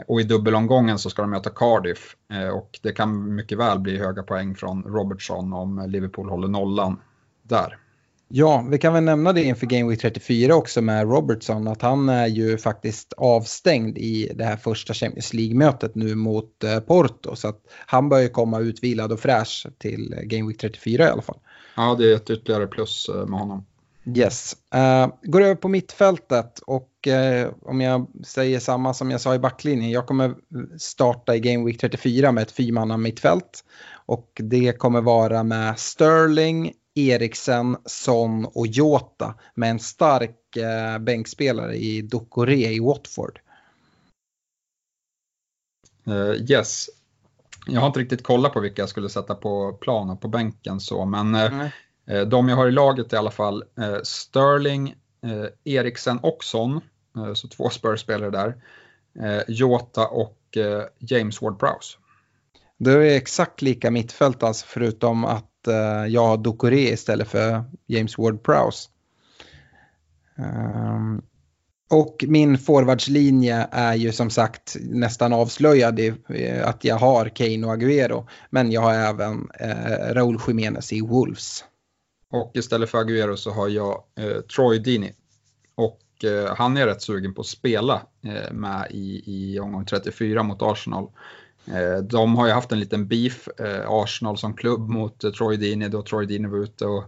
Och 0.06 0.20
i 0.20 0.24
dubbelomgången 0.24 0.98
så 0.98 1.10
ska 1.10 1.22
de 1.22 1.30
möta 1.30 1.50
Cardiff 1.50 2.16
eh, 2.32 2.48
och 2.48 2.78
det 2.82 2.92
kan 2.92 3.34
mycket 3.34 3.58
väl 3.58 3.78
bli 3.78 3.98
höga 3.98 4.22
poäng 4.22 4.54
från 4.54 4.82
Robertson 4.82 5.52
om 5.52 5.84
Liverpool 5.88 6.28
håller 6.28 6.48
nollan 6.48 7.00
där. 7.42 7.78
Ja, 8.28 8.66
vi 8.70 8.78
kan 8.78 8.92
väl 8.92 9.04
nämna 9.04 9.32
det 9.32 9.42
inför 9.42 9.66
Game 9.66 9.90
Week 9.90 10.00
34 10.00 10.54
också 10.54 10.82
med 10.82 11.10
Robertson 11.10 11.68
att 11.68 11.82
han 11.82 12.08
är 12.08 12.26
ju 12.26 12.58
faktiskt 12.58 13.12
avstängd 13.12 13.98
i 13.98 14.32
det 14.34 14.44
här 14.44 14.56
första 14.56 14.94
Champions 14.94 15.34
League-mötet 15.34 15.94
nu 15.94 16.14
mot 16.14 16.64
eh, 16.64 16.80
Porto. 16.80 17.36
Så 17.36 17.48
att 17.48 17.60
han 17.86 18.08
bör 18.08 18.18
ju 18.18 18.28
komma 18.28 18.60
utvilad 18.60 19.12
och 19.12 19.20
fräsch 19.20 19.66
till 19.78 20.14
Game 20.22 20.48
Week 20.48 20.60
34 20.60 21.04
i 21.04 21.08
alla 21.08 21.22
fall. 21.22 21.38
Ja, 21.76 21.94
det 21.98 22.12
är 22.12 22.16
ett 22.16 22.30
ytterligare 22.30 22.66
plus 22.66 23.08
eh, 23.08 23.26
med 23.26 23.40
honom. 23.40 23.66
Yes. 24.14 24.56
Uh, 24.74 25.14
går 25.22 25.40
över 25.40 25.54
på 25.54 25.68
mittfältet 25.68 26.58
och 26.58 26.90
uh, 27.08 27.52
om 27.62 27.80
jag 27.80 28.06
säger 28.26 28.60
samma 28.60 28.94
som 28.94 29.10
jag 29.10 29.20
sa 29.20 29.34
i 29.34 29.38
backlinjen. 29.38 29.90
Jag 29.90 30.06
kommer 30.06 30.34
starta 30.78 31.36
i 31.36 31.40
Game 31.40 31.64
Week 31.64 31.80
34 31.80 32.32
med 32.32 32.42
ett 32.42 32.50
fyrmanna 32.50 32.96
mittfält. 32.96 33.64
Och 34.06 34.30
det 34.34 34.72
kommer 34.78 35.00
vara 35.00 35.42
med 35.42 35.78
Sterling, 35.78 36.72
Eriksen, 36.94 37.76
Son 37.84 38.44
och 38.44 38.66
Jota 38.66 39.34
med 39.54 39.70
en 39.70 39.78
stark 39.78 40.56
uh, 40.56 40.98
bänkspelare 40.98 41.76
i 41.76 42.02
Ducoré 42.02 42.72
i 42.72 42.80
Watford. 42.80 43.38
yes. 46.50 46.86
Jag 47.68 47.80
har 47.80 47.86
inte 47.86 48.00
riktigt 48.00 48.22
kollat 48.22 48.52
på 48.52 48.60
vilka 48.60 48.82
jag 48.82 48.88
skulle 48.88 49.08
sätta 49.08 49.34
på 49.34 49.72
planen 49.72 50.16
på 50.16 50.28
bänken 50.28 50.80
så 50.80 51.04
men 51.04 51.34
mm. 51.34 51.68
Eh, 52.06 52.20
de 52.20 52.48
jag 52.48 52.56
har 52.56 52.68
i 52.68 52.72
laget 52.72 53.12
är 53.12 53.16
i 53.16 53.18
alla 53.18 53.30
fall 53.30 53.64
eh, 53.78 53.96
Sterling, 54.02 54.94
eh, 55.22 55.74
Eriksen 55.74 56.18
och 56.18 56.44
Son, 56.44 56.80
så 57.34 57.48
två 57.48 57.70
Spurs-spelare 57.70 58.30
där. 58.30 58.54
Jota 59.48 60.06
och 60.06 60.38
James 60.98 61.40
Ward-Prowse. 61.40 61.96
Det 62.78 62.92
är 62.92 63.16
exakt 63.16 63.62
lika 63.62 63.90
mittfält 63.90 64.42
alltså 64.42 64.66
förutom 64.68 65.24
att 65.24 65.50
jag 66.08 66.26
har 66.26 66.36
Ducoré 66.36 66.92
istället 66.92 67.28
för 67.28 67.64
James 67.86 68.18
Ward-Prowse. 68.18 68.88
Ehm, 70.38 71.22
och 71.90 72.24
min 72.28 72.58
forwardslinje 72.58 73.68
är 73.70 73.94
ju 73.94 74.12
som 74.12 74.30
sagt 74.30 74.76
nästan 74.80 75.32
avslöjad 75.32 76.00
i 76.00 76.14
att 76.64 76.84
jag 76.84 76.96
har 76.96 77.28
Kane 77.28 77.66
och 77.66 77.76
Agüero. 77.76 78.28
Men 78.50 78.72
jag 78.72 78.80
har 78.80 78.94
även 78.94 79.50
eh, 79.60 80.14
Raúl 80.14 80.38
Jiménez 80.46 80.92
i 80.92 81.00
Wolves. 81.00 81.64
Och 82.36 82.50
istället 82.54 82.90
för 82.90 83.04
Agüero 83.04 83.36
så 83.36 83.50
har 83.50 83.68
jag 83.68 84.02
eh, 84.14 84.40
Troy 84.40 84.78
Dini. 84.78 85.12
Och 85.74 86.24
eh, 86.24 86.54
han 86.56 86.76
är 86.76 86.86
rätt 86.86 87.02
sugen 87.02 87.34
på 87.34 87.40
att 87.40 87.46
spela 87.46 88.02
eh, 88.22 88.52
med 88.52 88.86
i, 88.90 89.22
i 89.26 89.60
omgång 89.60 89.84
34 89.84 90.42
mot 90.42 90.62
Arsenal. 90.62 91.08
Eh, 91.66 92.02
de 92.02 92.36
har 92.36 92.46
ju 92.46 92.52
haft 92.52 92.72
en 92.72 92.80
liten 92.80 93.08
beef, 93.08 93.48
eh, 93.58 93.90
Arsenal 93.90 94.38
som 94.38 94.54
klubb 94.54 94.88
mot 94.88 95.24
eh, 95.24 95.30
Troy 95.30 95.56
Dini 95.56 95.88
då 95.88 96.02
Troy 96.02 96.26
Dini 96.26 96.48
var 96.48 96.58
ute 96.58 96.86
och 96.86 97.04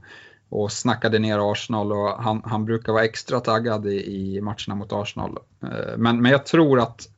och 0.49 0.73
snackade 0.73 1.19
ner 1.19 1.53
Arsenal 1.53 1.93
och 1.93 2.23
han, 2.23 2.43
han 2.45 2.65
brukar 2.65 2.93
vara 2.93 3.05
extra 3.05 3.41
taggad 3.41 3.87
i, 3.87 4.37
i 4.37 4.41
matcherna 4.41 4.75
mot 4.75 4.93
Arsenal. 4.93 5.39
Eh, 5.63 5.97
men, 5.97 6.23
men 6.23 6.33
jag 6.33 6.47
tror 6.47 6.81
att 6.81 7.01
eh, 7.01 7.13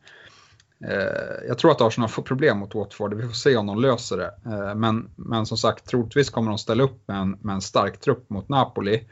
Eh, 0.85 1.49
jag 1.49 1.59
tror 1.59 1.71
att 1.71 1.81
Arsenal 1.81 2.09
får 2.09 2.23
problem 2.23 2.59
mot 2.59 2.75
Watford, 2.75 3.15
vi 3.15 3.23
får 3.23 3.33
se 3.33 3.57
om 3.57 3.67
de 3.67 3.81
löser 3.81 4.17
det. 4.17 4.35
Eh, 4.47 4.75
men, 4.75 5.11
men 5.17 5.47
som 5.47 5.57
sagt, 5.57 5.87
troligtvis 5.87 6.31
kommer 6.31 6.51
de 6.51 6.59
ställa 6.59 6.83
upp 6.83 7.09
med 7.09 7.17
en, 7.17 7.37
med 7.41 7.55
en 7.55 7.61
stark 7.61 8.01
trupp 8.01 8.31
mot 8.31 8.49
Napoli 8.49 9.05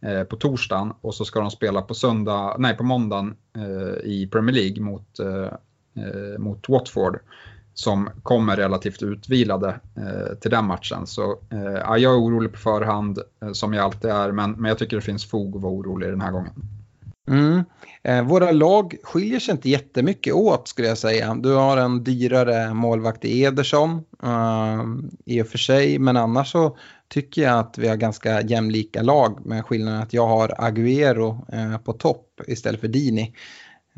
eh, 0.00 0.22
på 0.24 0.36
torsdagen 0.36 0.92
och 1.00 1.14
så 1.14 1.24
ska 1.24 1.40
de 1.40 1.50
spela 1.50 1.82
på, 1.82 1.94
söndag, 1.94 2.56
nej, 2.58 2.76
på 2.76 2.84
måndagen 2.84 3.36
i 4.04 4.26
Premier 4.26 4.54
League 4.54 4.82
mot, 4.82 5.20
mot 6.38 6.68
Watford 6.68 7.18
som 7.74 8.10
kommer 8.22 8.56
relativt 8.56 9.02
utvilade 9.02 9.80
eh, 9.96 10.38
till 10.40 10.50
den 10.50 10.64
matchen. 10.64 11.06
Så 11.06 11.38
eh, 11.50 11.72
jag 11.74 12.02
är 12.02 12.20
orolig 12.20 12.52
på 12.52 12.58
förhand, 12.58 13.18
eh, 13.42 13.52
som 13.52 13.74
jag 13.74 13.84
alltid 13.84 14.10
är, 14.10 14.32
men, 14.32 14.52
men 14.52 14.68
jag 14.68 14.78
tycker 14.78 14.96
det 14.96 15.02
finns 15.02 15.24
fog 15.24 15.56
att 15.56 15.62
vara 15.62 15.72
orolig 15.72 16.08
den 16.08 16.20
här 16.20 16.30
gången. 16.30 16.52
Mm. 17.28 17.64
Eh, 18.02 18.22
våra 18.22 18.50
lag 18.50 18.96
skiljer 19.02 19.40
sig 19.40 19.52
inte 19.52 19.70
jättemycket 19.70 20.34
åt 20.34 20.68
skulle 20.68 20.88
jag 20.88 20.98
säga. 20.98 21.34
Du 21.34 21.54
har 21.54 21.76
en 21.76 22.04
dyrare 22.04 22.74
målvakt 22.74 23.24
i 23.24 23.42
Ederson 23.42 23.90
uh, 24.24 24.84
i 25.24 25.42
och 25.42 25.46
för 25.46 25.58
sig, 25.58 25.98
men 25.98 26.16
annars 26.16 26.52
så 26.52 26.76
tycker 27.08 27.42
jag 27.42 27.58
att 27.58 27.78
vi 27.78 27.88
har 27.88 27.96
ganska 27.96 28.40
jämlika 28.40 29.02
lag 29.02 29.46
med 29.46 29.64
skillnaden 29.64 30.02
att 30.02 30.12
jag 30.12 30.26
har 30.26 30.54
Aguero 30.58 31.46
uh, 31.52 31.74
eh, 31.74 31.78
på 31.78 31.92
topp 31.92 32.40
istället 32.46 32.80
för 32.80 32.88
Dini. 32.88 33.34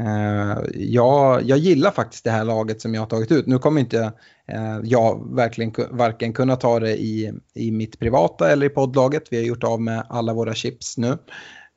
Uh, 0.01 0.59
jag, 0.75 1.43
jag 1.43 1.59
gillar 1.59 1.91
faktiskt 1.91 2.25
det 2.25 2.31
här 2.31 2.45
laget 2.45 2.81
som 2.81 2.95
jag 2.95 3.03
har 3.03 3.07
tagit 3.07 3.33
ut. 3.33 3.47
Nu 3.47 3.59
kommer 3.59 3.81
inte 3.81 4.13
uh, 4.55 4.81
jag 4.83 5.37
verkligen 5.37 5.73
varken 5.91 6.33
kunna 6.33 6.57
ta 6.57 6.81
det 6.81 6.97
i, 6.97 7.33
i 7.55 7.71
mitt 7.71 7.99
privata 7.99 8.53
eller 8.53 8.67
i 8.67 8.71
poddlaget. 8.71 9.23
Vi 9.31 9.37
har 9.37 9.45
gjort 9.45 9.65
av 9.65 9.81
med 9.81 10.07
alla 10.09 10.33
våra 10.33 10.55
chips 10.55 10.99
nu. 10.99 11.19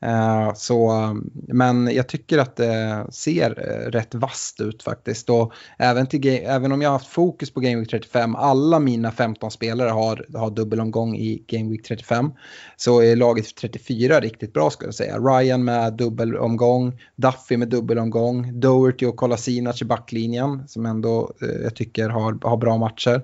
Eh, 0.01 0.53
så, 0.53 0.91
men 1.33 1.95
jag 1.95 2.07
tycker 2.07 2.37
att 2.37 2.55
det 2.55 3.07
ser 3.11 3.49
eh, 3.49 3.91
rätt 3.91 4.15
vast 4.15 4.61
ut 4.61 4.83
faktiskt. 4.83 5.29
Och 5.29 5.53
även, 5.77 6.07
till, 6.07 6.27
även 6.43 6.71
om 6.71 6.81
jag 6.81 6.89
har 6.89 6.97
haft 6.97 7.07
fokus 7.07 7.51
på 7.51 7.59
Game 7.59 7.75
Week 7.75 7.89
35, 7.89 8.35
alla 8.35 8.79
mina 8.79 9.11
15 9.11 9.51
spelare 9.51 9.89
har, 9.89 10.25
har 10.35 10.49
dubbelomgång 10.49 11.15
i 11.15 11.43
Game 11.47 11.69
Week 11.69 11.83
35. 11.87 12.31
Så 12.77 13.01
är 13.01 13.15
laget 13.15 13.55
34 13.55 14.19
riktigt 14.19 14.53
bra 14.53 14.69
skulle 14.69 14.87
jag 14.87 14.95
säga. 14.95 15.17
Ryan 15.17 15.63
med 15.63 15.93
dubbelomgång, 15.93 16.99
Duffy 17.15 17.57
med 17.57 17.67
dubbelomgång, 17.69 18.59
Doherty 18.59 19.05
och 19.05 19.15
Kolasinac 19.15 19.81
i 19.81 19.85
backlinjen 19.85 20.67
som 20.67 20.85
ändå 20.85 21.31
eh, 21.41 21.63
jag 21.63 21.75
tycker 21.75 22.09
har, 22.09 22.37
har 22.41 22.57
bra 22.57 22.77
matcher. 22.77 23.21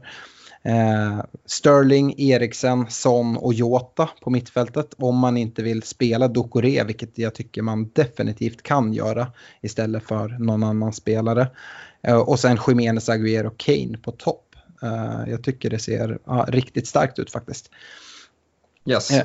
Eh, 0.66 1.24
Sterling, 1.46 2.16
Eriksen, 2.18 2.86
Son 2.90 3.38
och 3.38 3.54
Jota 3.54 4.10
på 4.22 4.30
mittfältet 4.30 4.94
om 4.98 5.18
man 5.18 5.38
inte 5.38 5.64
vill 5.64 5.84
spela 5.84 6.28
Dokore, 6.28 6.84
vilket 6.84 7.18
jag 7.18 7.36
tycker 7.36 7.62
man 7.62 7.90
definitivt 7.94 8.64
kan 8.64 8.94
göra 8.94 9.32
istället 9.62 10.04
för 10.04 10.28
någon 10.28 10.64
annan 10.64 10.94
spelare. 10.94 11.48
Eh, 12.02 12.18
och 12.18 12.40
sen 12.40 12.58
Jiménez, 12.68 13.10
Agüero 13.10 13.48
och 13.48 13.58
Kane 13.58 13.98
på 13.98 14.12
topp. 14.12 14.56
Eh, 14.82 15.32
jag 15.32 15.44
tycker 15.44 15.70
det 15.70 15.80
ser 15.80 16.20
ja, 16.26 16.46
riktigt 16.50 16.88
starkt 16.88 17.20
ut 17.20 17.32
faktiskt. 17.32 17.72
Yes, 18.86 19.12
uh, 19.12 19.22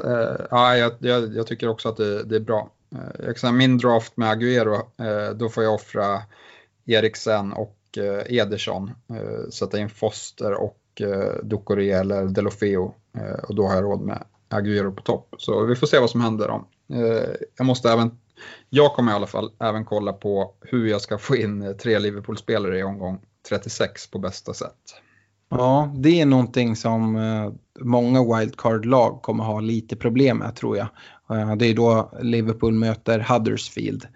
ja, 0.50 0.76
jag, 0.76 0.92
jag, 0.98 1.36
jag, 1.36 1.46
tycker 1.46 1.68
också 1.68 1.88
att 1.88 1.96
det, 1.96 2.24
det 2.24 2.36
är 2.36 2.40
bra. 2.40 2.70
Uh, 3.44 3.52
min 3.52 3.78
draft 3.78 4.16
med 4.16 4.28
Agüero, 4.28 5.34
då 5.34 5.48
får 5.48 5.64
jag 5.64 5.74
offra 5.74 6.22
Eriksen 6.86 7.52
och 7.52 7.76
Ederson, 8.26 8.90
sätta 9.52 9.78
in 9.78 9.90
Foster 9.90 10.52
och 10.52 10.79
eh, 11.02 11.34
Ducoré 11.42 11.90
eller 11.90 12.24
Delofeo 12.24 12.94
eh, 13.16 13.44
och 13.48 13.54
då 13.54 13.66
har 13.66 13.74
jag 13.74 13.84
råd 13.84 14.00
med 14.00 14.24
Agüero 14.48 14.94
på 14.94 15.02
topp. 15.02 15.34
Så 15.38 15.64
vi 15.64 15.76
får 15.76 15.86
se 15.86 15.98
vad 15.98 16.10
som 16.10 16.20
händer. 16.20 16.48
då. 16.48 16.66
Eh, 16.96 17.34
jag 17.56 17.66
måste 17.66 17.90
även, 17.90 18.18
jag 18.68 18.94
kommer 18.94 19.12
i 19.12 19.14
alla 19.14 19.26
fall 19.26 19.50
även 19.60 19.84
kolla 19.84 20.12
på 20.12 20.54
hur 20.60 20.86
jag 20.86 21.00
ska 21.00 21.18
få 21.18 21.36
in 21.36 21.62
eh, 21.62 21.72
tre 21.72 21.98
Liverpool-spelare 21.98 22.78
i 22.78 22.82
omgång 22.82 23.20
36 23.48 24.10
på 24.10 24.18
bästa 24.18 24.54
sätt. 24.54 25.00
Ja, 25.50 25.94
det 25.96 26.20
är 26.20 26.26
någonting 26.26 26.76
som 26.76 27.16
eh, 27.16 27.52
många 27.80 28.36
wildcard-lag 28.36 29.22
kommer 29.22 29.44
ha 29.44 29.60
lite 29.60 29.96
problem 29.96 30.38
med 30.38 30.56
tror 30.56 30.76
jag. 30.76 30.86
Eh, 31.30 31.56
det 31.56 31.66
är 31.66 31.74
då 31.74 32.12
Liverpool 32.20 32.72
möter 32.72 33.26
Huddersfield. 33.28 34.06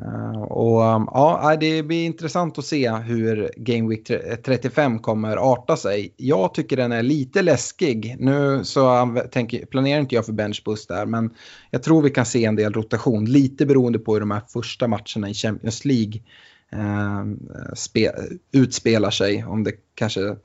Uh, 0.00 0.42
och 0.42 0.82
um, 0.82 1.08
ja, 1.12 1.56
det 1.60 1.82
blir 1.82 2.04
intressant 2.04 2.58
att 2.58 2.64
se 2.64 2.90
hur 2.90 3.50
Game 3.56 3.88
Week 3.88 4.10
35 4.44 4.98
kommer 4.98 5.36
arta 5.36 5.76
sig. 5.76 6.14
Jag 6.16 6.54
tycker 6.54 6.76
den 6.76 6.92
är 6.92 7.02
lite 7.02 7.42
läskig. 7.42 8.16
Nu 8.18 8.64
så 8.64 9.16
tänker, 9.32 9.66
planerar 9.66 10.00
inte 10.00 10.14
jag 10.14 10.26
för 10.26 10.32
benchboost 10.32 10.88
där, 10.88 11.06
men 11.06 11.30
jag 11.70 11.82
tror 11.82 12.02
vi 12.02 12.10
kan 12.10 12.26
se 12.26 12.44
en 12.44 12.56
del 12.56 12.72
rotation. 12.72 13.24
Lite 13.24 13.66
beroende 13.66 13.98
på 13.98 14.12
hur 14.12 14.20
de 14.20 14.30
här 14.30 14.42
första 14.48 14.88
matcherna 14.88 15.30
i 15.30 15.34
Champions 15.34 15.84
League 15.84 16.20
uh, 16.74 17.24
spe, 17.74 18.12
utspelar 18.52 19.10
sig. 19.10 19.44
Om 19.44 19.64
det 19.64 19.72
kanske 19.94 20.36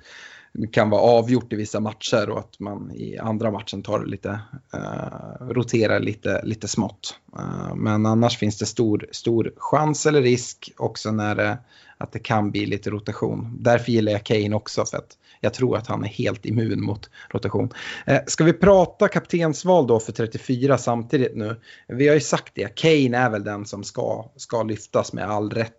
kan 0.72 0.90
vara 0.90 1.02
avgjort 1.02 1.54
i 1.54 1.56
vissa 1.56 1.80
matcher 1.80 2.30
och 2.30 2.40
att 2.40 2.60
man 2.60 2.92
i 2.92 3.18
andra 3.18 3.52
matchen 3.52 3.84
tar 3.84 4.06
lite, 4.06 4.40
uh, 4.76 5.48
roterar 5.50 6.00
lite, 6.00 6.42
lite 6.44 6.68
smått. 6.68 7.16
Uh, 7.40 7.76
men 7.76 8.06
annars 8.06 8.38
finns 8.38 8.58
det 8.58 8.66
stor, 8.66 9.08
stor 9.12 9.54
chans 9.58 10.06
eller 10.06 10.22
risk 10.22 10.72
också 10.78 11.12
när 11.12 11.36
det, 11.36 11.58
att 11.98 12.12
det 12.12 12.20
kan 12.20 12.52
bli 12.52 12.66
lite 12.66 12.90
rotation. 12.90 13.58
Därför 13.60 13.92
gillar 13.92 14.12
jag 14.12 14.24
Kane 14.24 14.56
också 14.56 14.86
för 14.86 14.98
att 14.98 15.18
jag 15.42 15.54
tror 15.54 15.78
att 15.78 15.88
han 15.88 16.04
är 16.04 16.08
helt 16.08 16.46
immun 16.46 16.84
mot 16.84 17.10
rotation. 17.30 17.74
Uh, 18.10 18.18
ska 18.28 18.44
vi 18.44 18.54
prata 18.54 19.08
kaptensval 19.08 19.88
då 19.88 20.00
för 20.00 20.12
34 20.12 20.78
samtidigt 20.78 21.36
nu? 21.36 21.62
Vi 21.88 22.08
har 22.08 22.16
ju 22.16 22.22
sagt 22.22 22.52
det, 22.56 22.76
Kane 22.76 23.18
är 23.18 23.30
väl 23.30 23.44
den 23.44 23.66
som 23.66 23.84
ska, 23.84 24.32
ska 24.36 24.64
lyftas 24.64 25.14
med 25.14 25.30
all 25.30 25.50
rätt 25.50 25.74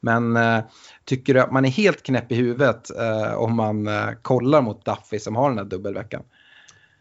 men 0.00 0.36
eh, 0.36 0.64
tycker 1.04 1.34
du 1.34 1.40
att 1.40 1.52
man 1.52 1.64
är 1.64 1.70
helt 1.70 2.02
knäpp 2.02 2.32
i 2.32 2.34
huvudet 2.34 2.90
eh, 2.90 3.34
om 3.34 3.56
man 3.56 3.86
eh, 3.86 4.10
kollar 4.22 4.62
mot 4.62 4.84
Duffy 4.84 5.18
som 5.18 5.36
har 5.36 5.48
den 5.48 5.58
här 5.58 5.64
dubbelveckan? 5.64 6.22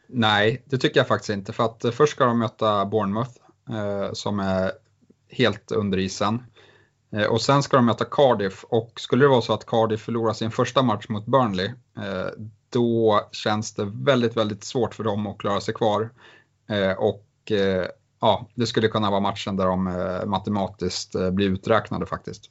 Nej, 0.08 0.64
det 0.66 0.78
tycker 0.78 1.00
jag 1.00 1.08
faktiskt 1.08 1.30
inte. 1.30 1.54
För 1.54 1.66
att 1.66 1.84
eh, 1.84 1.92
först 1.92 2.14
ska 2.14 2.26
de 2.26 2.40
möta 2.40 2.86
Bournemouth 2.86 3.32
eh, 3.70 4.14
som 4.14 4.40
är 4.40 4.72
helt 5.30 5.72
under 5.72 5.98
isen. 5.98 6.44
Eh, 7.14 7.26
och 7.26 7.42
sen 7.42 7.64
ska 7.64 7.78
de 7.78 7.86
möta 7.86 8.06
Cardiff 8.06 8.64
och 8.64 9.00
skulle 9.00 9.24
det 9.26 9.30
vara 9.30 9.42
så 9.42 9.54
att 9.54 9.66
Cardiff 9.66 10.02
förlorar 10.02 10.34
sin 10.34 10.52
första 10.52 10.82
match 10.82 11.06
mot 11.10 11.26
Burnley 11.26 11.68
eh, 11.98 12.28
då 12.70 13.22
känns 13.32 13.74
det 13.74 13.92
väldigt, 13.94 14.38
väldigt 14.38 14.64
svårt 14.64 14.96
för 14.96 15.04
dem 15.04 15.28
att 15.28 15.38
klara 15.38 15.62
sig 15.62 15.74
kvar. 15.74 16.10
Eh, 16.70 16.92
och 16.92 17.52
ja, 18.24 18.50
det 18.56 18.66
skulle 18.66 18.88
kunna 18.88 19.12
vara 19.12 19.22
matchen 19.22 19.58
där 19.58 19.66
de 19.66 19.88
eh, 19.88 20.26
matematiskt 20.26 21.16
eh, 21.16 21.32
blir 21.32 21.50
uträknade 21.50 22.06
faktiskt. 22.06 22.50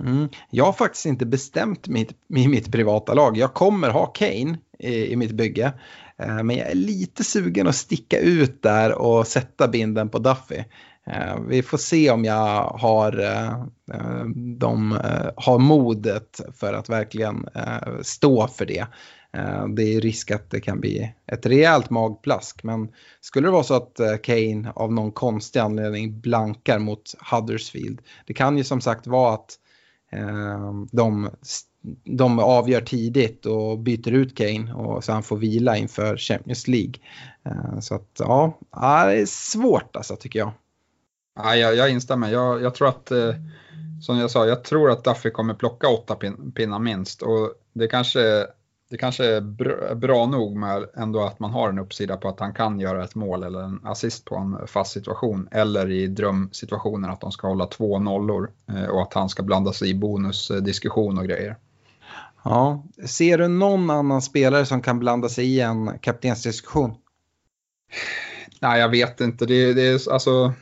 Mm. 0.00 0.28
Jag 0.50 0.64
har 0.64 0.72
faktiskt 0.72 1.06
inte 1.06 1.26
bestämt 1.26 1.88
mitt, 1.88 2.10
i 2.36 2.48
mitt 2.48 2.72
privata 2.72 3.14
lag. 3.14 3.36
Jag 3.36 3.54
kommer 3.54 3.90
ha 3.90 4.06
Kane 4.06 4.58
i, 4.78 5.12
i 5.12 5.16
mitt 5.16 5.32
bygge. 5.32 5.72
Eh, 6.16 6.42
men 6.42 6.56
jag 6.56 6.70
är 6.70 6.74
lite 6.74 7.24
sugen 7.24 7.66
att 7.66 7.74
sticka 7.74 8.18
ut 8.18 8.62
där 8.62 8.92
och 8.92 9.26
sätta 9.26 9.68
binden 9.68 10.08
på 10.08 10.18
Duffy. 10.18 10.64
Eh, 11.06 11.40
vi 11.48 11.62
får 11.62 11.78
se 11.78 12.10
om 12.10 12.24
jag 12.24 12.64
har, 12.64 13.18
eh, 13.20 13.50
eh, 13.92 14.24
de, 14.58 14.98
har 15.36 15.58
modet 15.58 16.40
för 16.54 16.72
att 16.72 16.88
verkligen 16.88 17.46
stå 18.02 18.48
för 18.48 18.66
det. 18.66 18.86
Eh, 19.34 19.68
det 19.68 19.82
är 19.82 20.00
risk 20.00 20.30
att 20.30 20.50
det 20.50 20.60
kan 20.60 20.80
bli 20.80 21.14
ett 21.26 21.46
rejält 21.46 21.90
magplask. 21.90 22.62
Men 22.62 22.88
skulle 23.20 23.46
det 23.46 23.52
vara 23.52 23.62
så 23.62 23.74
att 23.74 24.00
eh, 24.00 24.16
Kane 24.16 24.72
av 24.74 24.92
någon 24.92 25.12
konstig 25.12 25.60
anledning 25.60 26.20
blankar 26.20 26.78
mot 26.78 27.14
Huddersfield. 27.30 28.00
Det 28.26 28.34
kan 28.34 28.58
ju 28.58 28.64
som 28.64 28.80
sagt 28.80 29.06
vara 29.06 29.34
att 29.34 29.58
ehm, 30.12 30.88
de, 30.92 31.30
de 32.04 32.38
avgör 32.38 32.80
tidigt 32.80 33.46
och 33.46 33.78
byter 33.78 34.12
ut 34.12 34.36
Kane 34.36 34.74
och 34.74 35.04
så 35.04 35.12
han 35.12 35.22
får 35.22 35.36
vila 35.36 35.76
inför 35.76 36.16
Champions 36.16 36.68
League. 36.68 36.94
Eh, 37.44 37.80
så 37.80 37.94
att 37.94 38.16
ja, 38.18 38.58
det 39.06 39.20
är 39.20 39.26
svårt 39.26 39.96
alltså 39.96 40.16
tycker 40.16 40.38
jag. 40.38 40.52
Ja, 41.36 41.56
jag, 41.56 41.76
jag 41.76 41.90
instämmer. 41.90 42.32
Jag, 42.32 42.62
jag 42.62 42.74
tror 42.74 42.88
att, 42.88 43.12
som 44.02 44.18
jag 44.18 44.30
sa, 44.30 44.46
jag 44.46 44.64
tror 44.64 44.90
att 44.90 45.04
Duffy 45.04 45.30
kommer 45.30 45.54
plocka 45.54 45.88
åtta 45.88 46.16
pinnar 46.54 46.78
minst. 46.78 47.22
Och 47.22 47.52
det 47.72 47.88
kanske 47.88 48.46
det 48.94 48.98
kanske 48.98 49.24
är 49.24 49.40
bra, 49.40 49.94
bra 49.94 50.26
nog 50.26 50.56
med 50.56 50.86
ändå 50.96 51.22
att 51.22 51.38
man 51.38 51.50
har 51.50 51.68
en 51.68 51.78
uppsida 51.78 52.16
på 52.16 52.28
att 52.28 52.40
han 52.40 52.54
kan 52.54 52.80
göra 52.80 53.04
ett 53.04 53.14
mål 53.14 53.42
eller 53.42 53.62
en 53.62 53.80
assist 53.84 54.24
på 54.24 54.36
en 54.36 54.66
fast 54.66 54.92
situation. 54.92 55.48
Eller 55.50 55.90
i 55.90 56.06
drömsituationen 56.06 57.10
att 57.10 57.20
de 57.20 57.32
ska 57.32 57.48
hålla 57.48 57.66
två 57.66 57.98
nollor 57.98 58.50
eh, 58.68 58.84
och 58.84 59.02
att 59.02 59.14
han 59.14 59.28
ska 59.28 59.42
blanda 59.42 59.72
sig 59.72 59.90
i 59.90 59.94
bonusdiskussion 59.94 61.18
och 61.18 61.24
grejer. 61.24 61.56
Ja, 62.44 62.84
ser 63.06 63.38
du 63.38 63.48
någon 63.48 63.90
annan 63.90 64.22
spelare 64.22 64.66
som 64.66 64.82
kan 64.82 64.98
blanda 64.98 65.28
sig 65.28 65.46
i 65.46 65.60
en 65.60 65.98
kaptensdiskussion? 65.98 66.94
Nej, 68.60 68.80
jag 68.80 68.88
vet 68.88 69.20
inte. 69.20 69.46
Det, 69.46 69.72
det 69.72 69.86
är 69.86 70.12
alltså 70.12 70.52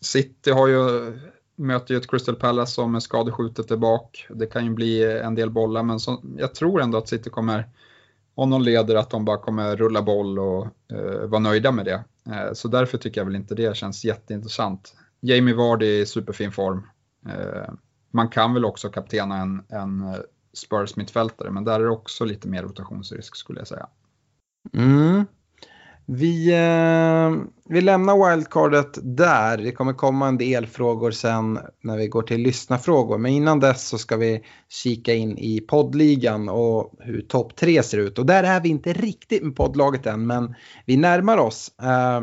City 0.00 0.50
har 0.50 0.68
ju 0.68 1.12
möter 1.58 1.94
ju 1.94 1.98
ett 1.98 2.10
Crystal 2.10 2.34
Palace 2.34 2.72
som 2.72 2.94
är 2.94 3.00
skadeskjutet 3.00 3.68
där 3.68 3.76
bak. 3.76 4.26
Det 4.30 4.46
kan 4.46 4.64
ju 4.64 4.70
bli 4.70 5.18
en 5.18 5.34
del 5.34 5.50
bollar, 5.50 5.82
men 5.82 6.00
så, 6.00 6.22
jag 6.36 6.54
tror 6.54 6.80
ändå 6.80 6.98
att 6.98 7.08
City 7.08 7.30
kommer, 7.30 7.68
om 8.34 8.50
de 8.50 8.62
leder, 8.62 8.94
att 8.94 9.10
de 9.10 9.24
bara 9.24 9.38
kommer 9.38 9.76
rulla 9.76 10.02
boll 10.02 10.38
och 10.38 10.66
eh, 10.92 11.26
vara 11.26 11.40
nöjda 11.40 11.72
med 11.72 11.84
det. 11.84 12.04
Eh, 12.26 12.52
så 12.52 12.68
därför 12.68 12.98
tycker 12.98 13.20
jag 13.20 13.26
väl 13.26 13.36
inte 13.36 13.54
det 13.54 13.76
känns 13.76 14.04
jätteintressant. 14.04 14.94
Jamie 15.20 15.54
Vardy 15.54 15.86
är 15.86 16.02
i 16.02 16.06
superfin 16.06 16.52
form. 16.52 16.86
Eh, 17.26 17.72
man 18.10 18.28
kan 18.28 18.54
väl 18.54 18.64
också 18.64 18.88
kaptena 18.88 19.36
en, 19.36 19.62
en 19.68 20.02
eh, 20.02 20.20
Spurs 20.52 20.96
mittfältare, 20.96 21.50
men 21.50 21.64
där 21.64 21.80
är 21.80 21.84
det 21.84 21.90
också 21.90 22.24
lite 22.24 22.48
mer 22.48 22.62
rotationsrisk 22.62 23.36
skulle 23.36 23.60
jag 23.60 23.68
säga. 23.68 23.88
Mm. 24.72 25.24
Vi, 26.10 26.52
eh, 26.52 27.44
vi 27.68 27.80
lämnar 27.80 28.30
wildcardet 28.30 28.98
där. 29.02 29.56
Det 29.56 29.72
kommer 29.72 29.92
komma 29.92 30.28
en 30.28 30.38
del 30.38 30.66
frågor 30.66 31.10
sen 31.10 31.58
när 31.80 31.96
vi 31.96 32.08
går 32.08 32.22
till 32.22 32.40
lyssnarfrågor. 32.40 33.18
Men 33.18 33.32
innan 33.32 33.60
dess 33.60 33.88
så 33.88 33.98
ska 33.98 34.16
vi 34.16 34.44
kika 34.68 35.14
in 35.14 35.38
i 35.38 35.60
poddligan 35.60 36.48
och 36.48 36.92
hur 36.98 37.20
topp 37.20 37.56
tre 37.56 37.82
ser 37.82 37.98
ut. 37.98 38.18
Och 38.18 38.26
där 38.26 38.44
är 38.44 38.60
vi 38.60 38.68
inte 38.68 38.92
riktigt 38.92 39.42
med 39.42 39.56
poddlaget 39.56 40.06
än, 40.06 40.26
men 40.26 40.54
vi 40.86 40.96
närmar 40.96 41.38
oss. 41.38 41.70
Eh, 41.82 42.22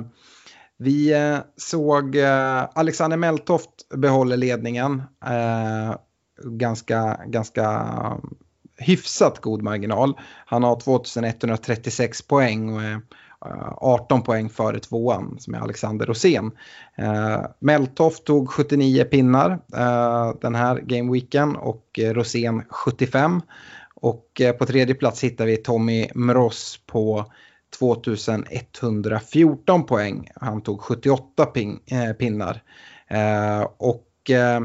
vi 0.77 1.13
eh, 1.13 1.37
såg 1.57 2.15
eh, 2.15 2.63
Alexander 2.75 3.17
Meltoft 3.17 3.89
behåller 3.95 4.37
ledningen. 4.37 5.03
Eh, 5.25 5.95
ganska, 6.43 7.19
ganska 7.27 7.63
eh, 7.63 8.17
hyfsat 8.77 9.41
god 9.41 9.61
marginal. 9.61 10.19
Han 10.45 10.63
har 10.63 10.79
2136 10.79 12.21
poäng 12.21 12.69
och 12.69 12.81
Eh, 13.45 13.73
18 13.77 14.21
poäng 14.21 14.49
före 14.49 14.79
tvåan 14.79 15.35
som 15.39 15.53
är 15.53 15.59
Alexander 15.59 16.05
Rosén. 16.05 16.51
Eh, 16.97 17.41
Meltoft 17.59 18.25
tog 18.25 18.49
79 18.49 19.03
pinnar 19.03 19.51
eh, 19.75 20.33
den 20.41 20.55
här 20.55 20.79
gameweeken 20.79 21.55
och 21.55 21.99
eh, 21.99 22.13
Rosén 22.13 22.63
75. 22.69 23.41
Och 23.95 24.41
eh, 24.41 24.51
på 24.51 24.65
tredje 24.65 24.95
plats 24.95 25.23
hittar 25.23 25.45
vi 25.45 25.57
Tommy 25.57 26.07
Mross 26.15 26.79
på 26.85 27.31
2114 27.79 29.85
poäng. 29.85 30.29
Han 30.35 30.61
tog 30.61 30.81
78 30.81 31.45
pin, 31.45 31.79
eh, 31.85 32.13
pinnar. 32.13 32.61
Eh, 33.07 33.67
och 33.77 34.29
eh, 34.29 34.61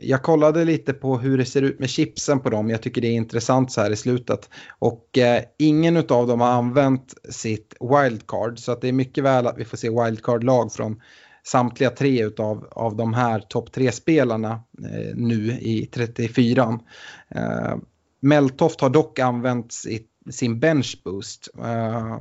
jag 0.00 0.22
kollade 0.22 0.64
lite 0.64 0.92
på 0.92 1.18
hur 1.18 1.38
det 1.38 1.44
ser 1.44 1.62
ut 1.62 1.78
med 1.78 1.90
chipsen 1.90 2.40
på 2.40 2.50
dem. 2.50 2.70
Jag 2.70 2.82
tycker 2.82 3.00
det 3.00 3.08
är 3.08 3.12
intressant 3.12 3.72
så 3.72 3.80
här 3.80 3.90
i 3.90 3.96
slutet. 3.96 4.50
Och 4.78 5.18
eh, 5.18 5.42
ingen 5.58 5.96
av 5.96 6.26
dem 6.26 6.40
har 6.40 6.48
använt 6.48 7.14
sitt 7.28 7.74
wildcard. 7.80 8.58
Så 8.58 8.72
att 8.72 8.80
det 8.80 8.88
är 8.88 8.92
mycket 8.92 9.24
väl 9.24 9.46
att 9.46 9.58
vi 9.58 9.64
får 9.64 9.76
se 9.76 9.88
wildcard-lag 9.88 10.72
från 10.72 11.00
samtliga 11.44 11.90
tre 11.90 12.24
utav, 12.24 12.68
av 12.70 12.96
de 12.96 13.14
här 13.14 13.40
topp 13.40 13.72
tre 13.72 13.92
spelarna 13.92 14.52
eh, 14.84 15.14
nu 15.14 15.52
i 15.60 15.88
34. 15.92 16.80
Eh, 17.28 17.76
Meltoft 18.20 18.80
har 18.80 18.90
dock 18.90 19.18
använt 19.18 19.72
sitt 19.72 20.10
sin 20.30 20.60
bench 20.60 21.00
boost. 21.04 21.48
Eh, 21.58 22.20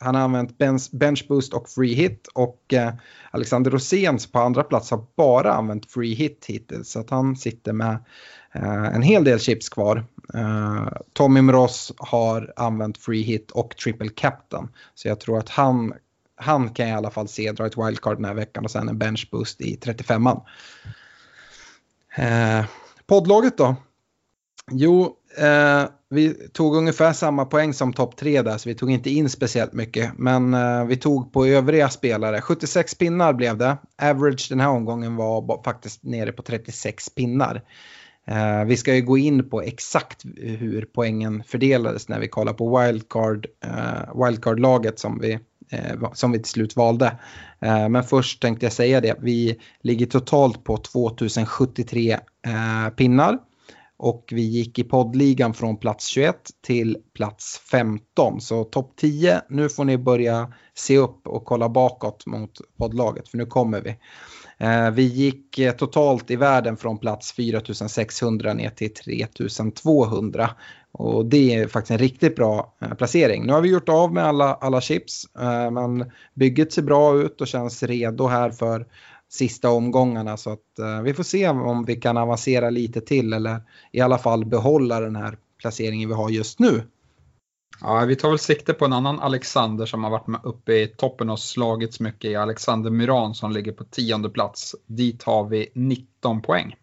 han 0.00 0.14
har 0.14 0.22
använt 0.22 0.58
bench, 0.58 0.90
bench 0.92 1.26
boost 1.28 1.54
och 1.54 1.68
free 1.68 1.94
hit 1.94 2.28
och 2.34 2.74
eh, 2.74 2.92
Alexander 3.30 3.70
Rosens 3.70 4.32
på 4.32 4.38
andra 4.38 4.62
plats 4.62 4.90
har 4.90 5.06
bara 5.16 5.52
använt 5.52 5.92
free 5.92 6.14
hit 6.14 6.44
hittills. 6.48 6.90
Så 6.90 7.00
att 7.00 7.10
han 7.10 7.36
sitter 7.36 7.72
med 7.72 8.04
eh, 8.52 8.84
en 8.94 9.02
hel 9.02 9.24
del 9.24 9.38
chips 9.38 9.68
kvar. 9.68 10.06
Eh, 10.34 10.88
Tommy 11.12 11.42
Mross 11.42 11.92
har 11.96 12.52
använt 12.56 12.98
free 12.98 13.22
hit 13.22 13.50
och 13.50 13.76
triple 13.76 14.08
captain. 14.08 14.68
Så 14.94 15.08
jag 15.08 15.20
tror 15.20 15.38
att 15.38 15.48
han, 15.48 15.92
han 16.36 16.68
kan 16.68 16.88
i 16.88 16.92
alla 16.92 17.10
fall 17.10 17.28
se 17.28 17.52
dra 17.52 17.66
ett 17.66 17.78
wildcard 17.78 18.16
den 18.16 18.24
här 18.24 18.34
veckan 18.34 18.64
och 18.64 18.70
sen 18.70 18.88
en 18.88 18.98
bench 18.98 19.28
boost 19.32 19.60
i 19.60 19.76
35an. 19.76 20.40
poddlaget 23.06 23.58
då? 23.58 23.76
Jo, 24.70 25.16
eh, 25.38 25.84
vi 26.10 26.34
tog 26.52 26.76
ungefär 26.76 27.12
samma 27.12 27.44
poäng 27.44 27.74
som 27.74 27.92
topp 27.92 28.16
tre 28.16 28.42
där, 28.42 28.58
så 28.58 28.68
vi 28.68 28.74
tog 28.74 28.90
inte 28.90 29.10
in 29.10 29.28
speciellt 29.28 29.72
mycket. 29.72 30.12
Men 30.18 30.54
eh, 30.54 30.84
vi 30.84 30.96
tog 30.96 31.32
på 31.32 31.46
övriga 31.46 31.88
spelare. 31.88 32.40
76 32.40 32.94
pinnar 32.94 33.32
blev 33.32 33.58
det. 33.58 33.76
Average 34.02 34.46
den 34.48 34.60
här 34.60 34.68
omgången 34.68 35.16
var 35.16 35.62
faktiskt 35.64 36.04
nere 36.04 36.32
på 36.32 36.42
36 36.42 37.14
pinnar. 37.14 37.62
Eh, 38.26 38.64
vi 38.64 38.76
ska 38.76 38.94
ju 38.94 39.02
gå 39.02 39.18
in 39.18 39.50
på 39.50 39.62
exakt 39.62 40.24
hur 40.36 40.88
poängen 40.94 41.42
fördelades 41.46 42.08
när 42.08 42.20
vi 42.20 42.28
kollar 42.28 42.52
på 42.52 42.78
wildcard, 42.78 43.46
eh, 43.64 44.24
wildcard-laget 44.24 44.98
som 44.98 45.18
vi 45.18 45.38
eh, 45.70 46.12
som 46.12 46.32
vi 46.32 46.38
till 46.38 46.50
slut 46.50 46.76
valde. 46.76 47.18
Eh, 47.60 47.88
men 47.88 48.04
först 48.04 48.42
tänkte 48.42 48.66
jag 48.66 48.72
säga 48.72 49.00
det, 49.00 49.16
vi 49.20 49.60
ligger 49.82 50.06
totalt 50.06 50.64
på 50.64 50.76
2073 50.76 52.12
eh, 52.12 52.94
pinnar. 52.96 53.38
Och 53.98 54.28
vi 54.32 54.42
gick 54.42 54.78
i 54.78 54.84
poddligan 54.84 55.54
från 55.54 55.76
plats 55.76 56.06
21 56.06 56.36
till 56.66 56.96
plats 57.14 57.60
15. 57.70 58.40
Så 58.40 58.64
topp 58.64 58.92
10, 58.96 59.42
nu 59.48 59.68
får 59.68 59.84
ni 59.84 59.98
börja 59.98 60.52
se 60.74 60.98
upp 60.98 61.26
och 61.26 61.44
kolla 61.44 61.68
bakåt 61.68 62.26
mot 62.26 62.50
poddlaget 62.78 63.28
för 63.28 63.38
nu 63.38 63.46
kommer 63.46 63.80
vi. 63.80 63.96
Eh, 64.58 64.90
vi 64.90 65.02
gick 65.02 65.58
eh, 65.58 65.72
totalt 65.72 66.30
i 66.30 66.36
världen 66.36 66.76
från 66.76 66.98
plats 66.98 67.32
4600 67.32 68.54
ner 68.54 68.70
till 68.70 68.94
3200. 68.94 70.50
Och 70.92 71.26
det 71.26 71.54
är 71.54 71.68
faktiskt 71.68 71.90
en 71.90 71.98
riktigt 71.98 72.36
bra 72.36 72.74
eh, 72.82 72.94
placering. 72.94 73.46
Nu 73.46 73.52
har 73.52 73.60
vi 73.60 73.68
gjort 73.68 73.88
av 73.88 74.12
med 74.12 74.24
alla, 74.24 74.54
alla 74.54 74.80
chips. 74.80 75.26
Men 75.72 76.10
bygget 76.34 76.72
ser 76.72 76.82
bra 76.82 77.18
ut 77.18 77.40
och 77.40 77.46
känns 77.46 77.82
redo 77.82 78.26
här 78.26 78.50
för 78.50 78.86
sista 79.28 79.70
omgångarna. 79.70 80.36
Så 80.36 80.50
att 80.50 80.78
eh, 80.78 81.02
vi 81.02 81.14
får 81.14 81.22
se 81.22 81.48
om 81.48 81.84
vi 81.84 81.96
kan 81.96 82.16
avancera 82.16 82.70
lite 82.70 83.00
till 83.00 83.32
eller 83.32 83.60
i 83.92 84.00
alla 84.00 84.18
fall 84.18 84.44
behålla 84.44 85.00
den 85.00 85.16
här 85.16 85.38
placeringen 85.58 86.08
vi 86.08 86.14
har 86.14 86.30
just 86.30 86.58
nu. 86.58 86.82
Ja, 87.80 88.04
vi 88.04 88.16
tar 88.16 88.28
väl 88.28 88.38
sikte 88.38 88.74
på 88.74 88.84
en 88.84 88.92
annan 88.92 89.20
Alexander 89.20 89.86
som 89.86 90.04
har 90.04 90.10
varit 90.10 90.26
med 90.26 90.40
uppe 90.44 90.72
i 90.72 90.86
toppen 90.86 91.30
och 91.30 91.40
slagits 91.40 92.00
mycket 92.00 92.30
i 92.30 92.36
Alexander 92.36 92.90
Myran 92.90 93.34
som 93.34 93.52
ligger 93.52 93.72
på 93.72 93.84
tionde 93.84 94.30
plats. 94.30 94.76
Dit 94.86 95.22
har 95.22 95.48
vi 95.48 95.68
19 95.74 96.42
poäng. 96.42 96.74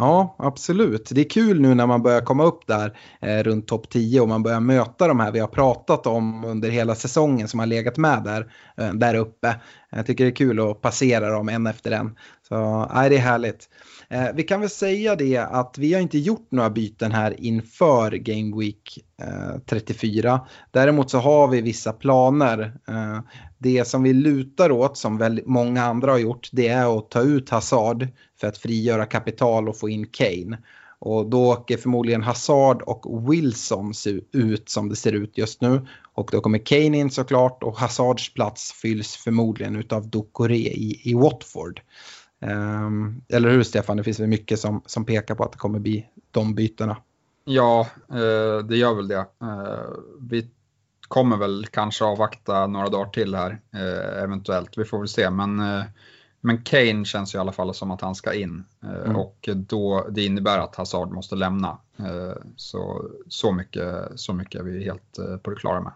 Ja, 0.00 0.34
absolut. 0.38 1.10
Det 1.14 1.20
är 1.20 1.28
kul 1.30 1.60
nu 1.60 1.74
när 1.74 1.86
man 1.86 2.02
börjar 2.02 2.20
komma 2.20 2.44
upp 2.44 2.66
där 2.66 2.98
eh, 3.20 3.42
runt 3.42 3.68
topp 3.68 3.90
10 3.90 4.20
och 4.20 4.28
man 4.28 4.42
börjar 4.42 4.60
möta 4.60 5.08
de 5.08 5.20
här 5.20 5.32
vi 5.32 5.38
har 5.38 5.48
pratat 5.48 6.06
om 6.06 6.44
under 6.44 6.70
hela 6.70 6.94
säsongen 6.94 7.48
som 7.48 7.60
har 7.60 7.66
legat 7.66 7.96
med 7.96 8.22
där, 8.24 8.52
eh, 8.76 8.92
där 8.92 9.14
uppe. 9.14 9.56
Jag 9.90 10.06
tycker 10.06 10.24
det 10.24 10.30
är 10.30 10.34
kul 10.34 10.60
att 10.60 10.80
passera 10.80 11.30
dem 11.30 11.48
en 11.48 11.66
efter 11.66 11.90
en. 11.90 12.16
Så 12.48 12.88
nej, 12.94 13.10
det 13.10 13.16
är 13.16 13.20
härligt. 13.20 13.68
Eh, 14.08 14.26
vi 14.34 14.42
kan 14.42 14.60
väl 14.60 14.70
säga 14.70 15.16
det 15.16 15.36
att 15.36 15.78
vi 15.78 15.94
har 15.94 16.00
inte 16.00 16.18
gjort 16.18 16.48
några 16.50 16.70
byten 16.70 17.12
här 17.12 17.40
inför 17.40 18.10
Game 18.10 18.56
Week 18.56 18.98
eh, 19.22 19.60
34. 19.66 20.40
Däremot 20.70 21.10
så 21.10 21.18
har 21.18 21.48
vi 21.48 21.60
vissa 21.60 21.92
planer. 21.92 22.72
Eh, 22.88 23.18
det 23.62 23.88
som 23.88 24.02
vi 24.02 24.12
lutar 24.12 24.72
åt, 24.72 24.96
som 24.96 25.18
väldigt 25.18 25.46
många 25.46 25.84
andra 25.84 26.10
har 26.10 26.18
gjort, 26.18 26.48
det 26.52 26.68
är 26.68 26.98
att 26.98 27.10
ta 27.10 27.20
ut 27.20 27.50
Hazard 27.50 28.08
för 28.40 28.46
att 28.46 28.58
frigöra 28.58 29.06
kapital 29.06 29.68
och 29.68 29.78
få 29.78 29.88
in 29.88 30.06
Kane. 30.06 30.58
Och 30.98 31.30
då 31.30 31.52
åker 31.52 31.76
förmodligen 31.76 32.22
Hazard 32.22 32.82
och 32.82 33.32
Wilson 33.32 33.92
ut 34.32 34.68
som 34.68 34.88
det 34.88 34.96
ser 34.96 35.12
ut 35.12 35.38
just 35.38 35.60
nu. 35.60 35.86
Och 36.14 36.28
då 36.32 36.40
kommer 36.40 36.58
Kane 36.58 36.98
in 36.98 37.10
såklart 37.10 37.62
och 37.62 37.78
Hazards 37.78 38.34
plats 38.34 38.72
fylls 38.72 39.16
förmodligen 39.16 39.76
utav 39.76 40.08
Ducoré 40.08 40.68
i, 40.68 41.10
i 41.10 41.14
Watford. 41.14 41.80
Um, 42.40 43.22
eller 43.28 43.50
hur 43.50 43.62
Stefan, 43.62 43.96
det 43.96 44.04
finns 44.04 44.20
väl 44.20 44.26
mycket 44.26 44.60
som, 44.60 44.82
som 44.86 45.04
pekar 45.04 45.34
på 45.34 45.44
att 45.44 45.52
det 45.52 45.58
kommer 45.58 45.78
bli 45.78 46.06
de 46.30 46.54
bytena. 46.54 46.96
Ja, 47.44 47.86
eh, 48.10 48.66
det 48.66 48.76
gör 48.76 48.94
väl 48.94 49.08
det. 49.08 49.26
Eh, 49.42 49.90
vi 50.20 50.48
kommer 51.10 51.36
väl 51.36 51.66
kanske 51.66 52.04
avvakta 52.04 52.66
några 52.66 52.88
dagar 52.88 53.10
till 53.10 53.34
här, 53.34 53.60
eh, 53.74 54.22
eventuellt. 54.22 54.78
Vi 54.78 54.84
får 54.84 54.98
väl 54.98 55.08
se, 55.08 55.30
men, 55.30 55.60
eh, 55.60 55.82
men 56.40 56.62
Kane 56.62 57.04
känns 57.04 57.34
ju 57.34 57.38
i 57.38 57.40
alla 57.40 57.52
fall 57.52 57.74
som 57.74 57.90
att 57.90 58.00
han 58.00 58.14
ska 58.14 58.34
in. 58.34 58.64
Eh, 58.82 59.04
mm. 59.04 59.16
Och 59.16 59.48
då, 59.54 60.06
det 60.10 60.24
innebär 60.24 60.58
att 60.58 60.76
Hazard 60.76 61.10
måste 61.10 61.36
lämna. 61.36 61.78
Eh, 61.98 62.42
så, 62.56 63.04
så, 63.28 63.52
mycket, 63.52 63.94
så 64.14 64.32
mycket 64.32 64.60
är 64.60 64.64
vi 64.64 64.84
helt 64.84 65.18
på 65.42 65.50
det 65.50 65.56
klara 65.56 65.80
med. 65.80 65.92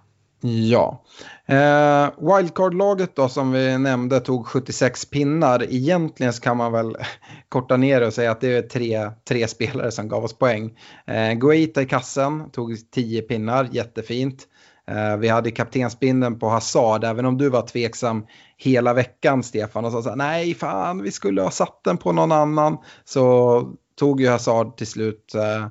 Ja. 0.46 1.02
Eh, 1.46 2.10
Wildcard-laget 2.18 3.16
då 3.16 3.28
som 3.28 3.52
vi 3.52 3.78
nämnde 3.78 4.20
tog 4.20 4.46
76 4.46 5.04
pinnar. 5.04 5.62
Egentligen 5.62 6.32
så 6.32 6.40
kan 6.40 6.56
man 6.56 6.72
väl 6.72 6.96
korta 7.48 7.76
ner 7.76 8.00
det 8.00 8.06
och 8.06 8.12
säga 8.12 8.30
att 8.30 8.40
det 8.40 8.56
är 8.56 8.62
tre, 8.62 9.10
tre 9.28 9.48
spelare 9.48 9.90
som 9.90 10.08
gav 10.08 10.24
oss 10.24 10.38
poäng. 10.38 10.78
Eh, 11.06 11.32
Guaita 11.32 11.82
i 11.82 11.86
kassen 11.86 12.50
tog 12.50 12.90
10 12.90 13.22
pinnar, 13.22 13.68
jättefint. 13.72 14.48
Eh, 14.86 15.16
vi 15.16 15.28
hade 15.28 15.50
kaptensbindeln 15.50 16.38
på 16.38 16.48
Hazard, 16.48 17.04
även 17.04 17.26
om 17.26 17.38
du 17.38 17.48
var 17.48 17.62
tveksam 17.62 18.26
hela 18.56 18.94
veckan 18.94 19.42
Stefan 19.42 19.84
och 19.84 19.92
sa 19.92 20.02
så 20.02 20.08
här, 20.08 20.16
nej 20.16 20.54
fan 20.54 21.02
vi 21.02 21.10
skulle 21.10 21.42
ha 21.42 21.50
satt 21.50 21.84
den 21.84 21.96
på 21.96 22.12
någon 22.12 22.32
annan. 22.32 22.78
Så 23.04 23.74
tog 23.98 24.20
ju 24.20 24.28
Hazard 24.28 24.76
till 24.76 24.86
slut 24.86 25.34
eh, 25.34 25.66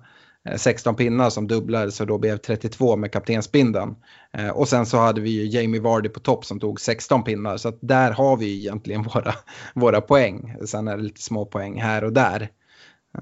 16 0.55 0.95
pinnar 0.95 1.30
som 1.30 1.47
dubblades 1.47 2.01
och 2.01 2.07
då 2.07 2.18
blev 2.18 2.38
32 2.38 2.95
med 2.95 3.11
kaptensbindeln. 3.11 3.95
Eh, 4.34 4.49
och 4.49 4.68
sen 4.68 4.86
så 4.86 4.97
hade 4.97 5.22
vi 5.22 5.30
ju 5.30 5.59
Jamie 5.59 5.82
Vardy 5.82 6.09
på 6.09 6.20
topp 6.20 6.45
som 6.45 6.59
tog 6.59 6.82
16 6.82 7.24
pinnar 7.24 7.57
så 7.57 7.70
att 7.70 7.78
där 7.82 8.11
har 8.11 8.38
vi 8.38 8.57
egentligen 8.59 9.03
våra, 9.14 9.34
våra 9.74 10.01
poäng. 10.01 10.55
Sen 10.66 10.88
är 10.88 10.97
det 10.97 11.03
lite 11.03 11.22
små 11.22 11.45
poäng 11.45 11.82
här 11.82 12.03
och 12.03 12.14
där. 12.14 12.49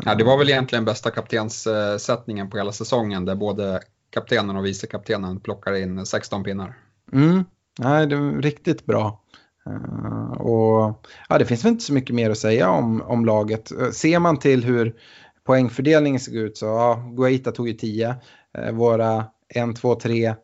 Ja, 0.05 0.15
det 0.15 0.23
var 0.23 0.37
väl 0.37 0.49
egentligen 0.49 0.85
bästa 0.85 1.11
kaptenssättningen 1.11 2.49
på 2.49 2.57
hela 2.57 2.71
säsongen 2.71 3.25
där 3.25 3.35
både 3.35 3.81
kaptenen 4.11 4.55
och 4.55 4.65
vice 4.65 4.87
kaptenen 4.87 5.39
plockar 5.39 5.73
in 5.73 6.05
16 6.05 6.43
pinnar. 6.43 6.77
Mm. 7.13 7.43
Nej, 7.79 8.07
det 8.07 8.15
är 8.15 8.41
riktigt 8.41 8.85
bra. 8.85 9.21
Uh, 9.67 10.31
och 10.31 11.05
ja, 11.29 11.37
Det 11.37 11.45
finns 11.45 11.65
väl 11.65 11.71
inte 11.71 11.83
så 11.83 11.93
mycket 11.93 12.15
mer 12.15 12.29
att 12.29 12.37
säga 12.37 12.69
om, 12.69 13.01
om 13.01 13.25
laget. 13.25 13.71
Eh, 13.71 13.89
ser 13.89 14.19
man 14.19 14.39
till 14.39 14.63
hur 14.63 14.95
poängfördelningen 15.43 16.19
såg 16.19 16.35
ut 16.35 16.57
så 16.57 16.65
ja, 16.65 17.11
Guaita 17.15 17.51
tog 17.51 17.67
ju 17.67 17.73
10. 17.73 18.09
Uh, 18.09 18.15
eh, 18.57 18.71
våra 18.71 19.25
1, 19.49 19.75
2, 19.75 19.95
3, 19.95 20.35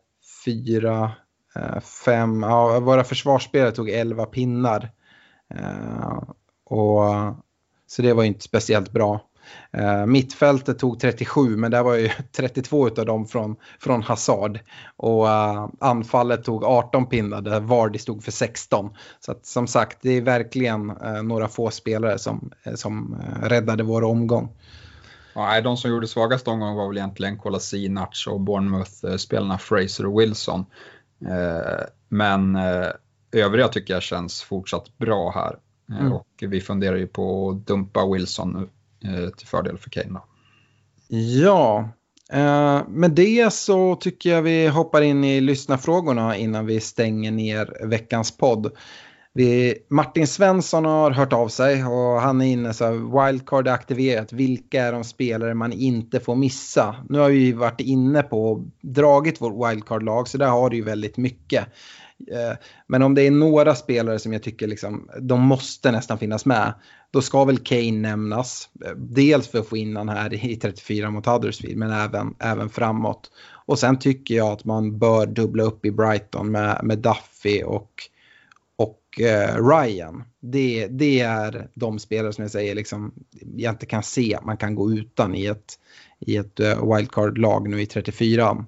4, 0.46 1.12
5, 2.06 2.44
ja, 2.44 2.80
våra 2.80 3.04
försvarsspelare 3.04 3.72
tog 3.72 3.90
11 3.90 4.26
pinnar. 4.26 4.92
Uh, 5.56 6.24
och, 6.66 7.04
så 7.88 8.02
det 8.02 8.14
var 8.14 8.24
ju 8.24 8.28
inte 8.28 8.44
speciellt 8.44 8.92
bra. 8.92 9.27
Uh, 9.78 10.06
mittfältet 10.06 10.80
tog 10.80 11.00
37 11.00 11.58
men 11.58 11.72
det 11.72 11.84
var 11.84 11.96
ju 11.96 12.10
32 12.32 12.88
av 12.88 13.06
dem 13.06 13.28
från, 13.28 13.56
från 13.80 14.04
Hazard. 14.04 14.60
Och 14.96 15.26
uh, 15.26 15.68
anfallet 15.80 16.44
tog 16.44 16.64
18 16.64 17.10
pinnar 17.10 17.42
där 17.42 17.60
Vardy 17.60 18.00
stod 18.00 18.24
för 18.24 18.32
16. 18.32 18.90
Så 19.20 19.32
att, 19.32 19.46
som 19.46 19.68
sagt 19.68 19.98
det 20.02 20.10
är 20.10 20.22
verkligen 20.22 20.90
uh, 20.90 21.24
några 21.24 21.48
få 21.48 21.72
spelare 21.72 22.20
som, 22.20 22.52
som 22.76 23.22
räddade 23.44 23.84
vår 23.84 24.04
omgång. 24.04 24.50
Ja, 25.34 25.62
de 25.62 25.78
som 25.78 25.92
gjorde 25.92 26.08
svagast 26.08 26.48
omgång 26.48 26.76
var 26.76 26.88
väl 26.88 26.98
egentligen 26.98 27.38
Kolasinac 27.38 28.28
och 28.28 28.42
Bournemouth-spelarna 28.42 29.58
Fraser 29.58 30.06
och 30.06 30.20
Wilson. 30.20 30.66
Men 32.10 32.58
övriga 33.32 33.68
tycker 33.68 33.94
jag 33.94 34.04
känns 34.04 34.42
fortsatt 34.42 34.98
bra 34.98 35.32
här. 35.32 35.56
Mm. 36.00 36.14
Och 36.14 36.28
vi 36.40 36.62
funderar 36.62 36.96
ju 36.96 37.08
på 37.08 37.50
att 37.50 37.68
dumpa 37.68 38.06
Wilson 38.06 38.56
Eh, 38.56 38.64
Eh, 39.04 39.30
till 39.30 39.48
fördel 39.48 39.78
för 39.78 39.90
Kane. 39.90 40.20
Ja, 41.42 41.90
eh, 42.32 42.88
med 42.88 43.12
det 43.12 43.54
så 43.54 43.96
tycker 43.96 44.30
jag 44.30 44.42
vi 44.42 44.68
hoppar 44.68 45.02
in 45.02 45.24
i 45.24 45.42
lyssnarfrågorna 45.42 46.38
innan 46.38 46.66
vi 46.66 46.80
stänger 46.80 47.32
ner 47.32 47.88
veckans 47.88 48.38
podd. 48.38 48.72
Vi, 49.34 49.76
Martin 49.90 50.28
Svensson 50.28 50.86
har 50.86 51.12
hört 51.12 51.34
av 51.34 51.48
sig 51.48 51.86
och 51.86 52.22
han 52.22 52.42
är 52.42 52.46
inne 52.46 52.74
så 52.74 52.86
här, 52.86 53.26
wildcard 53.26 53.68
är 53.68 53.72
aktiverat. 53.72 54.34
Vilka 54.34 54.84
är 54.84 54.92
de 54.92 55.04
spelare 55.04 55.54
man 55.54 55.74
inte 55.74 56.20
får 56.20 56.36
missa? 56.36 56.96
Nu 57.10 57.20
har 57.20 57.30
vi 57.30 57.52
varit 57.52 57.82
inne 57.82 58.24
på 58.24 58.52
och 58.52 58.60
dragit 58.82 59.42
vårt 59.42 59.70
wildcard-lag 59.70 60.28
så 60.28 60.38
där 60.38 60.48
har 60.48 60.70
du 60.70 60.78
ju 60.78 60.84
väldigt 60.84 61.18
mycket. 61.18 61.66
Eh, 62.32 62.58
men 62.88 63.02
om 63.02 63.16
det 63.16 63.22
är 63.22 63.32
några 63.32 63.76
spelare 63.76 64.20
som 64.20 64.34
jag 64.34 64.44
tycker 64.44 64.68
liksom, 64.68 65.10
de 65.22 65.42
måste 65.42 65.92
nästan 65.92 66.18
finnas 66.18 66.46
med. 66.46 66.74
Då 67.12 67.22
ska 67.22 67.46
väl 67.46 67.58
Kane 67.58 67.92
nämnas. 67.92 68.70
Eh, 68.86 68.92
dels 68.96 69.48
för 69.48 69.60
att 69.60 69.68
få 69.68 69.78
in 69.78 69.94
den 69.94 70.10
här 70.10 70.46
i 70.46 70.56
34 70.56 71.12
mot 71.12 71.26
Huddersfield 71.26 71.78
men 71.78 71.92
även, 71.92 72.36
även 72.40 72.70
framåt. 72.70 73.32
Och 73.66 73.80
sen 73.80 74.00
tycker 74.00 74.36
jag 74.36 74.48
att 74.48 74.66
man 74.66 75.00
bör 75.00 75.26
dubbla 75.26 75.64
upp 75.64 75.86
i 75.86 75.92
Brighton 75.92 76.52
med, 76.52 76.80
med 76.84 77.00
Duffy 77.00 77.64
och, 77.64 77.92
och 78.76 79.22
eh, 79.22 79.68
Ryan. 79.68 80.24
Det, 80.40 80.88
det 80.88 81.20
är 81.20 81.70
de 81.74 82.00
spelare 82.00 82.34
som 82.34 82.42
jag 82.42 82.52
säger 82.52 82.76
liksom, 82.76 83.14
jag 83.56 83.74
inte 83.74 83.86
kan 83.86 84.04
se 84.04 84.36
att 84.36 84.46
man 84.46 84.58
kan 84.58 84.76
gå 84.76 84.92
utan 84.92 85.36
i 85.36 85.46
ett, 85.46 85.80
i 86.20 86.38
ett 86.38 86.60
eh, 86.60 86.96
wildcard-lag 86.96 87.70
nu 87.70 87.82
i 87.82 87.86
34. 87.86 88.66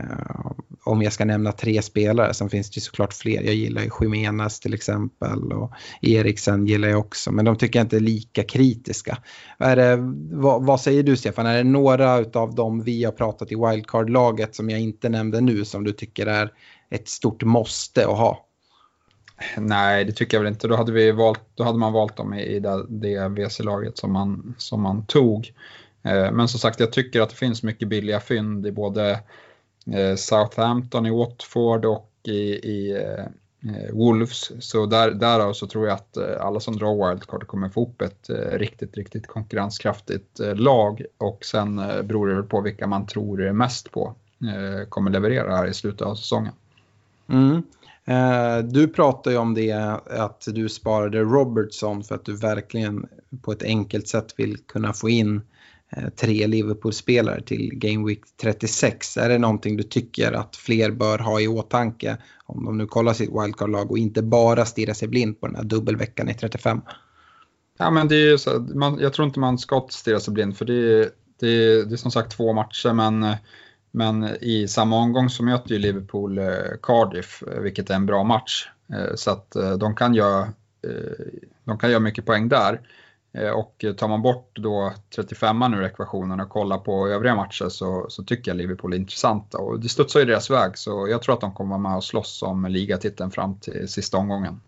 Eh, 0.00 0.50
om 0.84 1.02
jag 1.02 1.12
ska 1.12 1.24
nämna 1.24 1.52
tre 1.52 1.82
spelare, 1.82 2.34
sen 2.34 2.50
finns 2.50 2.70
det 2.70 2.80
såklart 2.80 3.14
fler. 3.14 3.42
Jag 3.42 3.54
gillar 3.54 3.82
ju 3.82 3.90
Jimenez 4.00 4.60
till 4.60 4.74
exempel 4.74 5.52
och 5.52 5.72
Eriksen 6.02 6.66
gillar 6.66 6.88
jag 6.88 7.00
också, 7.00 7.32
men 7.32 7.44
de 7.44 7.56
tycker 7.56 7.78
jag 7.78 7.84
inte 7.84 7.96
är 7.96 8.00
lika 8.00 8.42
kritiska. 8.42 9.18
Är 9.58 9.76
det, 9.76 9.96
vad, 10.36 10.66
vad, 10.66 10.80
säger 10.80 11.02
du 11.02 11.16
Stefan, 11.16 11.46
är 11.46 11.56
det 11.56 11.64
några 11.64 12.12
av 12.40 12.54
dem 12.54 12.82
vi 12.82 13.04
har 13.04 13.12
pratat 13.12 13.52
i 13.52 13.54
wildcard-laget 13.54 14.54
som 14.54 14.70
jag 14.70 14.80
inte 14.80 15.08
nämnde 15.08 15.40
nu 15.40 15.64
som 15.64 15.84
du 15.84 15.92
tycker 15.92 16.26
är 16.26 16.52
ett 16.90 17.08
stort 17.08 17.42
måste 17.42 18.06
att 18.06 18.18
ha? 18.18 18.46
Nej, 19.56 20.04
det 20.04 20.12
tycker 20.12 20.36
jag 20.36 20.42
väl 20.42 20.52
inte. 20.52 20.68
Då 20.68 20.76
hade, 20.76 20.92
vi 20.92 21.12
valt, 21.12 21.40
då 21.54 21.64
hade 21.64 21.78
man 21.78 21.92
valt 21.92 22.16
dem 22.16 22.34
i, 22.34 22.42
i 22.42 22.60
det, 22.60 22.86
det 22.88 23.28
WC-laget 23.28 23.98
som 23.98 24.12
man, 24.12 24.54
som 24.58 24.82
man 24.82 25.06
tog. 25.06 25.52
Eh, 26.02 26.32
men 26.32 26.48
som 26.48 26.60
sagt, 26.60 26.80
jag 26.80 26.92
tycker 26.92 27.20
att 27.20 27.30
det 27.30 27.36
finns 27.36 27.62
mycket 27.62 27.88
billiga 27.88 28.20
fynd 28.20 28.66
i 28.66 28.72
både 28.72 29.20
Eh, 29.92 30.16
Southampton 30.16 31.06
i 31.06 31.10
Watford 31.10 31.84
och 31.84 32.10
i, 32.22 32.32
i 32.70 32.92
eh, 32.92 33.24
Wolves. 33.92 34.52
Så 34.60 34.86
där, 34.86 35.10
därav 35.10 35.52
så 35.52 35.66
tror 35.66 35.86
jag 35.86 35.94
att 35.94 36.16
eh, 36.16 36.46
alla 36.46 36.60
som 36.60 36.76
drar 36.76 37.08
wildcard 37.08 37.46
kommer 37.46 37.68
få 37.68 37.82
upp 37.82 38.02
ett 38.02 38.30
eh, 38.30 38.58
riktigt, 38.58 38.96
riktigt 38.96 39.26
konkurrenskraftigt 39.26 40.40
eh, 40.40 40.54
lag 40.54 41.04
och 41.18 41.44
sen 41.44 41.76
beror 41.76 42.28
det 42.28 42.42
på 42.42 42.60
vilka 42.60 42.86
man 42.86 43.06
tror 43.06 43.52
mest 43.52 43.90
på 43.90 44.14
kommer 44.88 45.10
leverera 45.10 45.56
här 45.56 45.66
i 45.66 45.74
slutet 45.74 46.02
av 46.02 46.14
säsongen. 46.14 46.52
Mm. 47.28 47.62
Du 48.72 48.88
pratar 48.88 49.30
ju 49.30 49.36
om 49.36 49.54
det 49.54 49.72
att 50.06 50.48
du 50.52 50.68
sparade 50.68 51.20
Robertson 51.20 52.04
för 52.04 52.14
att 52.14 52.24
du 52.24 52.36
verkligen 52.36 53.06
på 53.42 53.52
ett 53.52 53.62
enkelt 53.62 54.08
sätt 54.08 54.34
vill 54.36 54.58
kunna 54.58 54.92
få 54.92 55.08
in 55.08 55.40
Eh, 55.40 55.53
Eh, 55.96 56.08
tre 56.08 56.46
Liverpool-spelare 56.46 57.40
till 57.42 57.70
Game 57.74 58.06
Week 58.06 58.20
36. 58.42 59.16
Är 59.16 59.28
det 59.28 59.38
någonting 59.38 59.76
du 59.76 59.82
tycker 59.82 60.32
att 60.32 60.56
fler 60.56 60.90
bör 60.90 61.18
ha 61.18 61.40
i 61.40 61.48
åtanke 61.48 62.16
om 62.44 62.64
de 62.64 62.78
nu 62.78 62.86
kollar 62.86 63.12
sitt 63.12 63.30
wildcard-lag 63.30 63.90
och 63.90 63.98
inte 63.98 64.22
bara 64.22 64.64
stirrar 64.64 64.94
sig 64.94 65.08
blind 65.08 65.40
på 65.40 65.46
den 65.46 65.56
här 65.56 65.64
dubbelveckan 65.64 66.28
i 66.28 66.34
35? 66.34 66.80
Ja, 67.78 67.90
men 67.90 68.08
det 68.08 68.16
är 68.16 68.36
så, 68.36 68.60
man, 68.60 68.98
jag 69.00 69.12
tror 69.12 69.26
inte 69.26 69.40
man 69.40 69.58
ska 69.58 69.86
stirra 69.90 70.20
sig 70.20 70.34
blind 70.34 70.56
för 70.56 70.64
det 70.64 70.74
är, 70.74 71.10
det 71.40 71.48
är, 71.48 71.84
det 71.84 71.94
är 71.94 71.96
som 71.96 72.10
sagt 72.10 72.36
två 72.36 72.52
matcher 72.52 72.92
men, 72.92 73.26
men 73.90 74.28
i 74.40 74.68
samma 74.68 74.96
omgång 74.96 75.30
så 75.30 75.42
möter 75.42 75.70
ju 75.70 75.78
Liverpool 75.78 76.38
eh, 76.38 76.46
Cardiff 76.82 77.42
eh, 77.42 77.60
vilket 77.60 77.90
är 77.90 77.94
en 77.94 78.06
bra 78.06 78.24
match. 78.24 78.68
Eh, 78.92 79.14
så 79.14 79.30
att 79.30 79.56
de 79.78 79.96
kan 79.96 80.14
göra, 80.14 80.48
de 81.64 81.78
kan 81.78 81.90
göra 81.90 82.00
mycket 82.00 82.26
poäng 82.26 82.48
där. 82.48 82.80
Eh, 83.34 83.50
och 83.50 83.84
tar 83.96 84.08
man 84.08 84.22
bort 84.22 84.50
då 84.54 84.92
35 85.16 85.62
ur 85.62 85.84
ekvationen 85.84 86.40
och 86.40 86.48
kollar 86.48 86.78
på 86.78 87.08
övriga 87.08 87.34
matcher 87.34 87.68
så, 87.68 88.06
så 88.08 88.22
tycker 88.22 88.50
jag 88.50 88.58
Liverpool 88.58 88.92
är 88.92 88.96
intressanta. 88.96 89.58
Och 89.58 89.80
det 89.80 89.88
studsar 89.88 90.20
ju 90.20 90.26
deras 90.26 90.50
väg 90.50 90.78
så 90.78 91.08
jag 91.08 91.22
tror 91.22 91.34
att 91.34 91.40
de 91.40 91.54
kommer 91.54 91.70
vara 91.70 91.90
med 91.90 91.96
och 91.96 92.04
slåss 92.04 92.42
om 92.42 92.64
ligatiteln 92.64 93.30
fram 93.30 93.58
till 93.58 93.88
sista 93.88 94.18
omgången. 94.18 94.60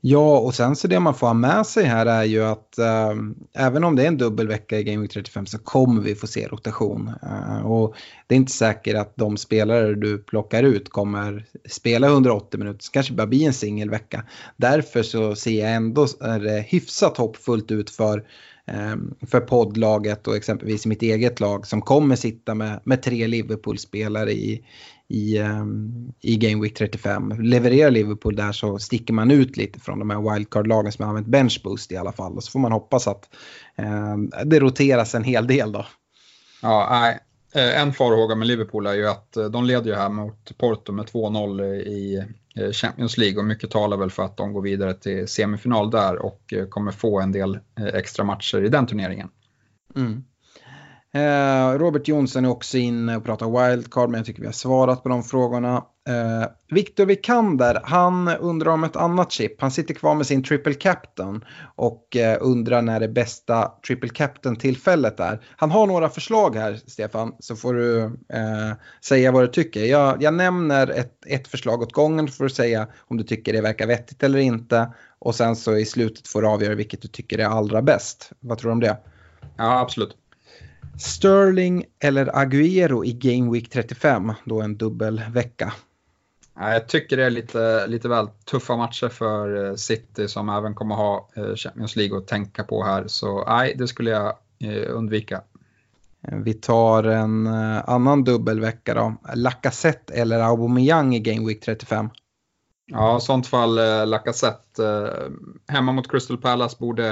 Ja, 0.00 0.38
och 0.38 0.54
sen 0.54 0.76
så 0.76 0.88
det 0.88 1.00
man 1.00 1.14
får 1.14 1.26
ha 1.26 1.34
med 1.34 1.66
sig 1.66 1.84
här 1.84 2.06
är 2.06 2.24
ju 2.24 2.44
att 2.44 2.78
eh, 2.78 3.14
även 3.54 3.84
om 3.84 3.96
det 3.96 4.02
är 4.02 4.08
en 4.08 4.18
dubbelvecka 4.18 4.78
i 4.78 4.84
Game 4.84 5.02
Week 5.02 5.12
35 5.12 5.46
så 5.46 5.58
kommer 5.58 6.02
vi 6.02 6.14
få 6.14 6.26
se 6.26 6.48
rotation. 6.48 7.12
Eh, 7.22 7.66
och 7.66 7.94
det 8.26 8.34
är 8.34 8.36
inte 8.36 8.52
säkert 8.52 8.96
att 8.96 9.16
de 9.16 9.36
spelare 9.36 9.94
du 9.94 10.18
plockar 10.18 10.62
ut 10.62 10.88
kommer 10.88 11.46
spela 11.68 12.06
180 12.06 12.58
minuter, 12.58 12.82
så 12.82 12.92
kanske 12.92 13.12
bara 13.12 13.26
bli 13.26 13.44
en 13.44 13.52
singelvecka. 13.52 14.24
Därför 14.56 15.02
så 15.02 15.34
ser 15.34 15.60
jag 15.60 15.74
ändå 15.74 16.02
är 16.20 16.62
hyfsat 16.62 17.16
hoppfullt 17.16 17.70
ut 17.70 17.90
för 17.90 18.24
ehm, 18.66 19.14
för 19.26 19.40
poddlaget 19.40 20.26
och 20.26 20.36
exempelvis 20.36 20.86
mitt 20.86 21.02
eget 21.02 21.40
lag 21.40 21.66
som 21.66 21.82
kommer 21.82 22.16
sitta 22.16 22.54
med, 22.54 22.80
med 22.84 23.02
tre 23.02 23.26
Liverpool-spelare 23.26 24.32
i, 24.32 24.64
i, 25.08 25.38
um, 25.38 26.12
i 26.20 26.36
Game 26.36 26.62
Week 26.62 26.74
35. 26.74 27.42
Levererar 27.42 27.90
Liverpool 27.90 28.36
där 28.36 28.52
så 28.52 28.78
sticker 28.78 29.14
man 29.14 29.30
ut 29.30 29.56
lite 29.56 29.80
från 29.80 29.98
de 29.98 30.10
här 30.10 30.32
wildcard-lagen 30.32 30.92
som 30.92 31.02
har 31.02 31.08
använt 31.08 31.26
bench 31.26 31.60
boost 31.64 31.92
i 31.92 31.96
alla 31.96 32.12
fall. 32.12 32.36
Och 32.36 32.44
så 32.44 32.50
får 32.50 32.60
man 32.60 32.72
hoppas 32.72 33.08
att 33.08 33.28
um, 33.76 34.32
det 34.44 34.60
roteras 34.60 35.14
en 35.14 35.24
hel 35.24 35.46
del 35.46 35.72
då. 35.72 35.86
Ja, 36.62 36.88
nej. 36.90 37.18
Eh, 37.54 37.80
en 37.80 37.92
farhåga 37.92 38.34
med 38.34 38.48
Liverpool 38.48 38.86
är 38.86 38.94
ju 38.94 39.08
att 39.08 39.36
eh, 39.36 39.44
de 39.44 39.64
leder 39.64 39.90
ju 39.90 39.96
här 39.96 40.08
mot 40.08 40.58
Porto 40.58 40.92
med 40.92 41.06
2-0 41.06 41.64
i 41.74 42.24
eh, 42.56 42.70
Champions 42.70 43.18
League 43.18 43.38
och 43.38 43.44
mycket 43.44 43.70
talar 43.70 43.96
väl 43.96 44.10
för 44.10 44.22
att 44.22 44.36
de 44.36 44.52
går 44.52 44.62
vidare 44.62 44.94
till 44.94 45.28
semifinal 45.28 45.90
där 45.90 46.16
och 46.16 46.54
kommer 46.68 46.92
få 46.92 47.20
en 47.20 47.32
del 47.32 47.58
extra 47.94 48.24
matcher 48.24 48.64
i 48.64 48.68
den 48.68 48.86
turneringen. 48.86 49.28
Mm. 49.96 50.24
Eh, 51.14 51.78
Robert 51.78 52.08
Jonsson 52.08 52.44
är 52.44 52.50
också 52.50 52.78
inne 52.78 53.16
och 53.16 53.24
pratar 53.24 53.68
wildcard, 53.68 54.10
men 54.10 54.18
jag 54.18 54.26
tycker 54.26 54.40
vi 54.40 54.46
har 54.46 54.52
svarat 54.52 55.02
på 55.02 55.08
de 55.08 55.22
frågorna. 55.22 55.84
Viktor 56.70 56.74
Victor 56.74 57.06
Vikander, 57.06 57.80
han 57.84 58.28
undrar 58.28 58.72
om 58.72 58.84
ett 58.84 58.96
annat 58.96 59.32
chip. 59.32 59.60
Han 59.60 59.70
sitter 59.70 59.94
kvar 59.94 60.14
med 60.14 60.26
sin 60.26 60.42
triple 60.42 60.74
captain 60.74 61.44
och 61.76 62.16
eh, 62.16 62.38
undrar 62.40 62.82
när 62.82 63.00
det 63.00 63.08
bästa 63.08 63.72
triple 63.86 64.08
captain-tillfället 64.08 65.20
är. 65.20 65.40
Han 65.56 65.70
har 65.70 65.86
några 65.86 66.08
förslag 66.08 66.56
här, 66.56 66.80
Stefan, 66.86 67.32
så 67.38 67.56
får 67.56 67.74
du 67.74 68.04
eh, 68.04 68.72
säga 69.04 69.32
vad 69.32 69.42
du 69.42 69.46
tycker. 69.46 69.84
Jag, 69.84 70.22
jag 70.22 70.34
nämner 70.34 70.90
ett, 70.90 71.26
ett 71.26 71.48
förslag 71.48 71.82
åt 71.82 71.92
gången 71.92 72.28
för 72.28 72.44
att 72.44 72.52
säga 72.52 72.88
om 72.98 73.16
du 73.16 73.24
tycker 73.24 73.52
det 73.52 73.60
verkar 73.60 73.86
vettigt 73.86 74.22
eller 74.22 74.38
inte. 74.38 74.92
Och 75.18 75.34
sen 75.34 75.56
så 75.56 75.76
i 75.76 75.84
slutet 75.84 76.28
får 76.28 76.42
du 76.42 76.48
avgöra 76.48 76.74
vilket 76.74 77.02
du 77.02 77.08
tycker 77.08 77.38
är 77.38 77.46
allra 77.46 77.82
bäst. 77.82 78.32
Vad 78.40 78.58
tror 78.58 78.70
du 78.70 78.72
om 78.72 78.80
det? 78.80 78.98
Ja, 79.56 79.80
absolut. 79.80 80.16
Sterling 80.98 81.84
eller 82.00 82.26
Agüero 82.26 83.04
i 83.04 83.12
Game 83.12 83.52
Week 83.52 83.70
35, 83.70 84.32
då 84.44 84.60
en 84.60 84.76
dubbelvecka? 84.76 85.72
Jag 86.60 86.88
tycker 86.88 87.16
det 87.16 87.24
är 87.24 87.30
lite, 87.30 87.86
lite 87.86 88.08
väl 88.08 88.28
tuffa 88.44 88.76
matcher 88.76 89.08
för 89.08 89.66
eh, 89.66 89.74
City 89.74 90.28
som 90.28 90.48
även 90.48 90.74
kommer 90.74 90.94
ha 90.94 91.28
eh, 91.36 91.54
Champions 91.54 91.96
League 91.96 92.18
att 92.18 92.26
tänka 92.26 92.64
på 92.64 92.84
här. 92.84 93.04
Så 93.06 93.44
nej, 93.44 93.74
det 93.78 93.88
skulle 93.88 94.10
jag 94.10 94.26
eh, 94.64 94.96
undvika. 94.96 95.42
Vi 96.20 96.54
tar 96.54 97.04
en 97.04 97.46
annan 97.86 98.24
dubbelvecka 98.24 98.94
då. 98.94 99.14
Lacazette 99.34 100.14
eller 100.14 100.40
Aubameyang 100.40 101.14
i 101.14 101.20
Game 101.20 101.46
Week 101.46 101.60
35? 101.60 102.10
Ja, 102.90 103.18
i 103.18 103.20
sånt 103.20 103.46
fall 103.46 103.78
eh, 103.78 104.06
Lacazette. 104.06 104.84
Eh, 104.84 105.30
hemma 105.74 105.92
mot 105.92 106.10
Crystal 106.10 106.38
Palace 106.38 106.76
borde, 106.80 107.08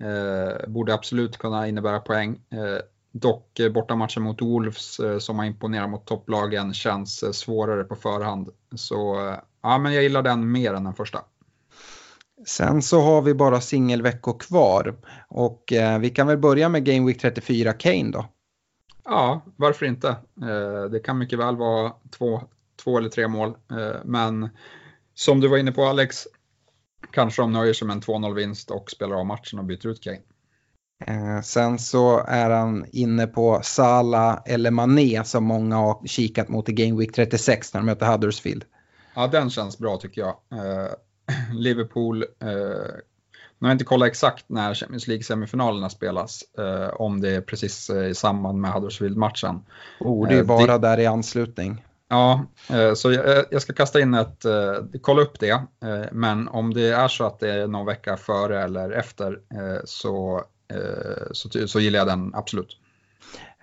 eh, 0.00 0.68
borde 0.68 0.94
absolut 0.94 1.38
kunna 1.38 1.68
innebära 1.68 2.00
poäng. 2.00 2.40
Eh, 2.50 2.82
dock 3.12 3.58
eh, 3.58 3.72
bortamatchen 3.72 4.22
mot 4.22 4.42
Wolves 4.42 5.00
eh, 5.00 5.18
som 5.18 5.38
har 5.38 5.46
imponerat 5.46 5.90
mot 5.90 6.06
topplagen 6.06 6.74
känns 6.74 7.22
eh, 7.22 7.30
svårare 7.30 7.84
på 7.84 7.96
förhand. 7.96 8.48
Så 8.74 9.16
ja, 9.62 9.78
men 9.78 9.94
jag 9.94 10.02
gillar 10.02 10.22
den 10.22 10.52
mer 10.52 10.74
än 10.74 10.84
den 10.84 10.94
första. 10.94 11.24
Sen 12.46 12.82
så 12.82 13.00
har 13.00 13.22
vi 13.22 13.34
bara 13.34 13.60
singelveckor 13.60 14.38
kvar 14.38 14.96
och 15.28 15.72
eh, 15.72 15.98
vi 15.98 16.10
kan 16.10 16.26
väl 16.26 16.38
börja 16.38 16.68
med 16.68 16.84
Game 16.84 17.06
Week 17.06 17.20
34 17.20 17.72
Kane 17.72 18.10
då. 18.10 18.26
Ja, 19.04 19.40
varför 19.56 19.86
inte? 19.86 20.08
Eh, 20.42 20.90
det 20.90 21.00
kan 21.00 21.18
mycket 21.18 21.38
väl 21.38 21.56
vara 21.56 21.92
två, 22.10 22.42
två 22.84 22.98
eller 22.98 23.08
tre 23.08 23.28
mål, 23.28 23.48
eh, 23.48 24.00
men 24.04 24.48
som 25.14 25.40
du 25.40 25.48
var 25.48 25.58
inne 25.58 25.72
på 25.72 25.84
Alex, 25.84 26.26
kanske 27.10 27.42
de 27.42 27.52
nöjer 27.52 27.72
sig 27.72 27.86
med 27.86 27.94
en 27.94 28.02
2-0 28.02 28.34
vinst 28.34 28.70
och 28.70 28.90
spelar 28.90 29.16
av 29.16 29.26
matchen 29.26 29.58
och 29.58 29.64
byter 29.64 29.86
ut 29.86 30.02
Kane. 30.02 30.20
Eh, 31.06 31.40
sen 31.40 31.78
så 31.78 32.24
är 32.28 32.50
han 32.50 32.86
inne 32.92 33.26
på 33.26 33.60
Sala 33.62 34.42
eller 34.46 34.70
Mané 34.70 35.24
som 35.24 35.44
många 35.44 35.76
har 35.76 36.06
kikat 36.06 36.48
mot 36.48 36.68
i 36.68 36.72
Game 36.72 36.98
Week 36.98 37.14
36 37.14 37.74
när 37.74 37.80
de 37.80 37.86
möter 37.86 38.06
Huddersfield. 38.06 38.64
Ja, 39.14 39.26
den 39.26 39.50
känns 39.50 39.78
bra 39.78 39.96
tycker 39.96 40.20
jag. 40.20 40.36
Eh, 40.52 40.90
Liverpool, 41.54 42.22
eh, 42.22 42.48
nu 43.58 43.66
har 43.66 43.68
jag 43.68 43.74
inte 43.74 43.84
kollat 43.84 44.08
exakt 44.08 44.44
när 44.48 44.74
Champions 44.74 45.06
League-semifinalerna 45.06 45.88
spelas, 45.88 46.42
eh, 46.58 46.88
om 46.88 47.20
det 47.20 47.30
är 47.30 47.40
precis 47.40 47.90
eh, 47.90 48.08
i 48.08 48.14
samband 48.14 48.60
med 48.60 48.72
Huddersfield-matchen. 48.72 49.60
Oh, 50.00 50.28
det 50.28 50.38
är 50.38 50.44
bara 50.44 50.78
där 50.78 51.00
i 51.00 51.06
anslutning. 51.06 51.84
Ja, 52.12 52.46
så 52.94 53.12
jag, 53.50 53.62
ska 53.62 53.72
kasta 53.72 54.00
in 54.00 54.14
ett, 54.14 54.44
kolla 55.00 55.22
upp 55.22 55.40
det, 55.40 55.62
men 56.12 56.48
om 56.48 56.74
det 56.74 56.88
är 56.88 57.08
så 57.08 57.24
att 57.24 57.38
det 57.38 57.52
är 57.52 57.66
någon 57.66 57.86
vecka 57.86 58.16
före 58.16 58.62
eller 58.62 58.90
efter 58.90 59.38
så, 59.84 60.44
så, 61.32 61.68
så 61.68 61.80
gillar 61.80 61.98
jag 61.98 62.08
den 62.08 62.34
absolut. 62.34 62.76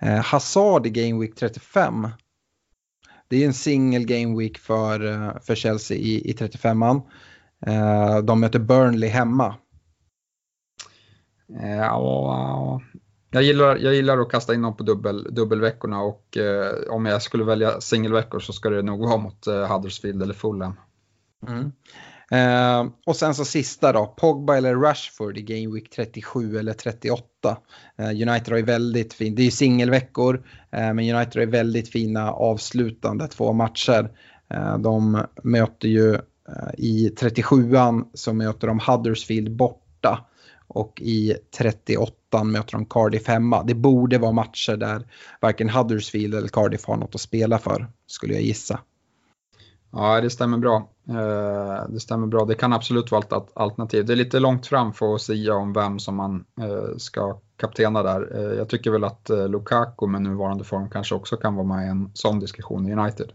Eh, 0.00 0.24
Hazard 0.24 0.86
i 0.86 0.90
Game 0.90 1.20
Week 1.20 1.34
35. 1.34 2.08
Det 3.28 3.42
är 3.42 3.46
en 3.46 3.54
single 3.54 4.04
Game 4.04 4.38
Week 4.38 4.58
för, 4.58 5.06
eh, 5.06 5.40
för 5.40 5.54
Chelsea 5.54 5.96
i, 5.96 6.30
i 6.30 6.32
35an. 6.32 7.02
Eh, 7.66 8.18
de 8.18 8.40
möter 8.40 8.58
Burnley 8.58 9.08
hemma. 9.08 9.54
Eh, 11.62 11.78
Ja, 11.78 12.80
jag, 13.30 13.42
gillar, 13.42 13.76
jag 13.76 13.94
gillar 13.94 14.18
att 14.18 14.30
kasta 14.30 14.54
in 14.54 14.62
dem 14.62 14.76
på 14.76 14.82
dubbel, 14.82 15.34
dubbelveckorna 15.34 16.00
och 16.00 16.36
eh, 16.36 16.74
om 16.90 17.06
jag 17.06 17.22
skulle 17.22 17.44
välja 17.44 17.80
singelveckor 17.80 18.40
så 18.40 18.52
ska 18.52 18.70
det 18.70 18.82
nog 18.82 19.00
vara 19.00 19.16
mot 19.16 19.46
eh, 19.46 19.72
Huddersfield 19.72 20.22
eller 20.22 20.34
Fulham. 20.34 20.76
Mm. 21.48 21.72
Eh, 22.30 22.86
och 23.06 23.16
sen 23.16 23.34
så 23.34 23.44
sista 23.44 23.92
då, 23.92 24.06
Pogba 24.06 24.56
eller 24.56 24.74
Rashford 24.74 25.38
i 25.38 25.42
Game 25.42 25.74
Week 25.74 25.90
37 25.90 26.58
eller 26.58 26.72
38. 26.72 27.24
Eh, 27.98 28.08
United 28.08 28.48
har 28.48 28.56
ju 28.56 28.62
väldigt 28.62 29.14
fint, 29.14 29.36
det 29.36 29.42
är 29.42 29.44
ju 29.44 29.50
singelveckor, 29.50 30.42
eh, 30.70 30.94
men 30.94 30.98
United 30.98 31.34
har 31.34 31.40
ju 31.40 31.50
väldigt 31.50 31.88
fina 31.88 32.32
avslutande 32.32 33.28
två 33.28 33.52
matcher. 33.52 34.10
Eh, 34.50 34.78
de 34.78 35.22
möter 35.42 35.88
ju 35.88 36.14
eh, 36.14 36.74
i 36.78 37.14
37an 37.20 38.04
så 38.14 38.32
möter 38.32 38.66
de 38.66 38.80
Huddersfield 38.86 39.56
borta 39.56 40.24
och 40.68 41.00
i 41.00 41.34
38 41.58 42.44
möter 42.44 42.72
de 42.72 42.86
Cardiff 42.86 43.26
hemma. 43.26 43.62
Det 43.62 43.74
borde 43.74 44.18
vara 44.18 44.32
matcher 44.32 44.76
där 44.76 45.06
varken 45.40 45.68
Huddersfield 45.70 46.34
eller 46.34 46.48
Cardiff 46.48 46.84
har 46.84 46.96
något 46.96 47.14
att 47.14 47.20
spela 47.20 47.58
för, 47.58 47.86
skulle 48.06 48.34
jag 48.34 48.42
gissa. 48.42 48.80
Ja, 49.92 50.20
det 50.20 50.30
stämmer 50.30 50.58
bra. 50.58 50.90
Eh, 51.08 51.88
det 51.88 52.00
stämmer 52.00 52.26
bra. 52.26 52.44
Det 52.44 52.54
kan 52.54 52.72
absolut 52.72 53.10
vara 53.10 53.22
ett 53.22 53.50
alternativ. 53.54 54.06
Det 54.06 54.12
är 54.12 54.16
lite 54.16 54.40
långt 54.40 54.66
fram 54.66 54.92
för 54.92 55.14
att 55.14 55.22
säga 55.22 55.54
om 55.54 55.72
vem 55.72 55.98
som 55.98 56.16
man 56.16 56.44
eh, 56.60 56.96
ska 56.96 57.40
kaptena 57.56 58.02
där. 58.02 58.36
Eh, 58.36 58.58
jag 58.58 58.68
tycker 58.68 58.90
väl 58.90 59.04
att 59.04 59.30
Lukaku 59.48 60.06
med 60.06 60.22
nuvarande 60.22 60.64
form 60.64 60.90
kanske 60.90 61.14
också 61.14 61.36
kan 61.36 61.54
vara 61.54 61.66
med 61.66 61.86
i 61.86 61.88
en 61.88 62.10
sån 62.14 62.40
diskussion 62.40 62.88
i 62.88 62.92
United. 62.92 63.32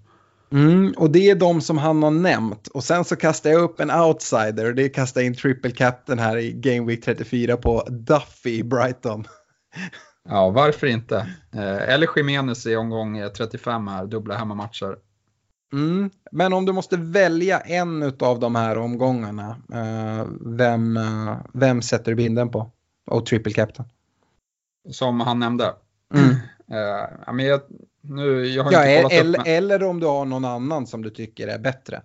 Mm, 0.52 0.94
och 0.98 1.10
det 1.10 1.30
är 1.30 1.36
de 1.36 1.62
som 1.62 1.78
han 1.78 2.04
har 2.04 2.12
nämnt. 2.12 2.68
Och 2.68 2.84
sen 2.84 3.06
så 3.06 3.16
kastar 3.16 3.50
jag 3.50 3.62
upp 3.62 3.80
en 3.80 3.92
outsider 3.92 4.66
och 4.66 4.76
det 4.76 4.90
kastar 4.90 5.22
in 5.22 5.36
triple 5.36 5.72
captain 5.72 6.20
här 6.20 6.38
i 6.38 6.52
Game 6.52 6.88
Week 6.88 7.06
34 7.06 7.58
på 7.58 7.84
Duffy 7.90 8.60
i 8.60 8.64
Brighton. 8.64 9.28
Ja, 10.30 10.50
varför 10.50 10.88
inte? 10.88 11.28
Eller 11.88 12.10
Jimenez 12.16 12.66
i 12.66 12.76
omgång 12.76 13.18
eh, 13.18 13.30
35 13.30 13.88
här, 13.88 14.06
dubbla 14.06 14.36
hemmamatcher. 14.36 14.96
Mm. 15.74 16.10
Men 16.32 16.54
om 16.54 16.66
du 16.66 16.72
måste 16.74 16.98
välja 16.98 17.60
en 17.60 18.04
av 18.20 18.40
de 18.40 18.56
här 18.56 18.78
omgångarna, 18.78 19.50
eh, 19.74 20.28
vem, 20.42 20.98
eh, 20.98 21.38
vem 21.54 21.82
sätter 21.82 22.12
du 22.12 22.16
binden 22.16 22.50
på? 22.50 22.72
Och 23.06 23.26
triple 23.26 23.54
captain. 23.54 23.90
Som 24.92 25.20
han 25.20 25.40
nämnde. 25.40 25.74
Mm. 26.14 26.36
Ja, 27.26 27.34
men 27.34 27.46
jag, 27.46 27.62
nu, 28.02 28.46
jag 28.46 28.64
har 28.64 28.72
Ja, 28.72 28.86
inte 28.88 29.02
kollat 29.02 29.12
eller, 29.14 29.40
upp 29.40 29.46
men, 29.46 29.56
eller 29.56 29.84
om 29.84 30.00
du 30.00 30.06
har 30.06 30.26
någon 30.26 30.46
annan 30.46 30.88
som 30.88 31.02
du 31.02 31.10
tycker 31.10 31.48
är 31.48 31.60
bättre. 31.60 32.02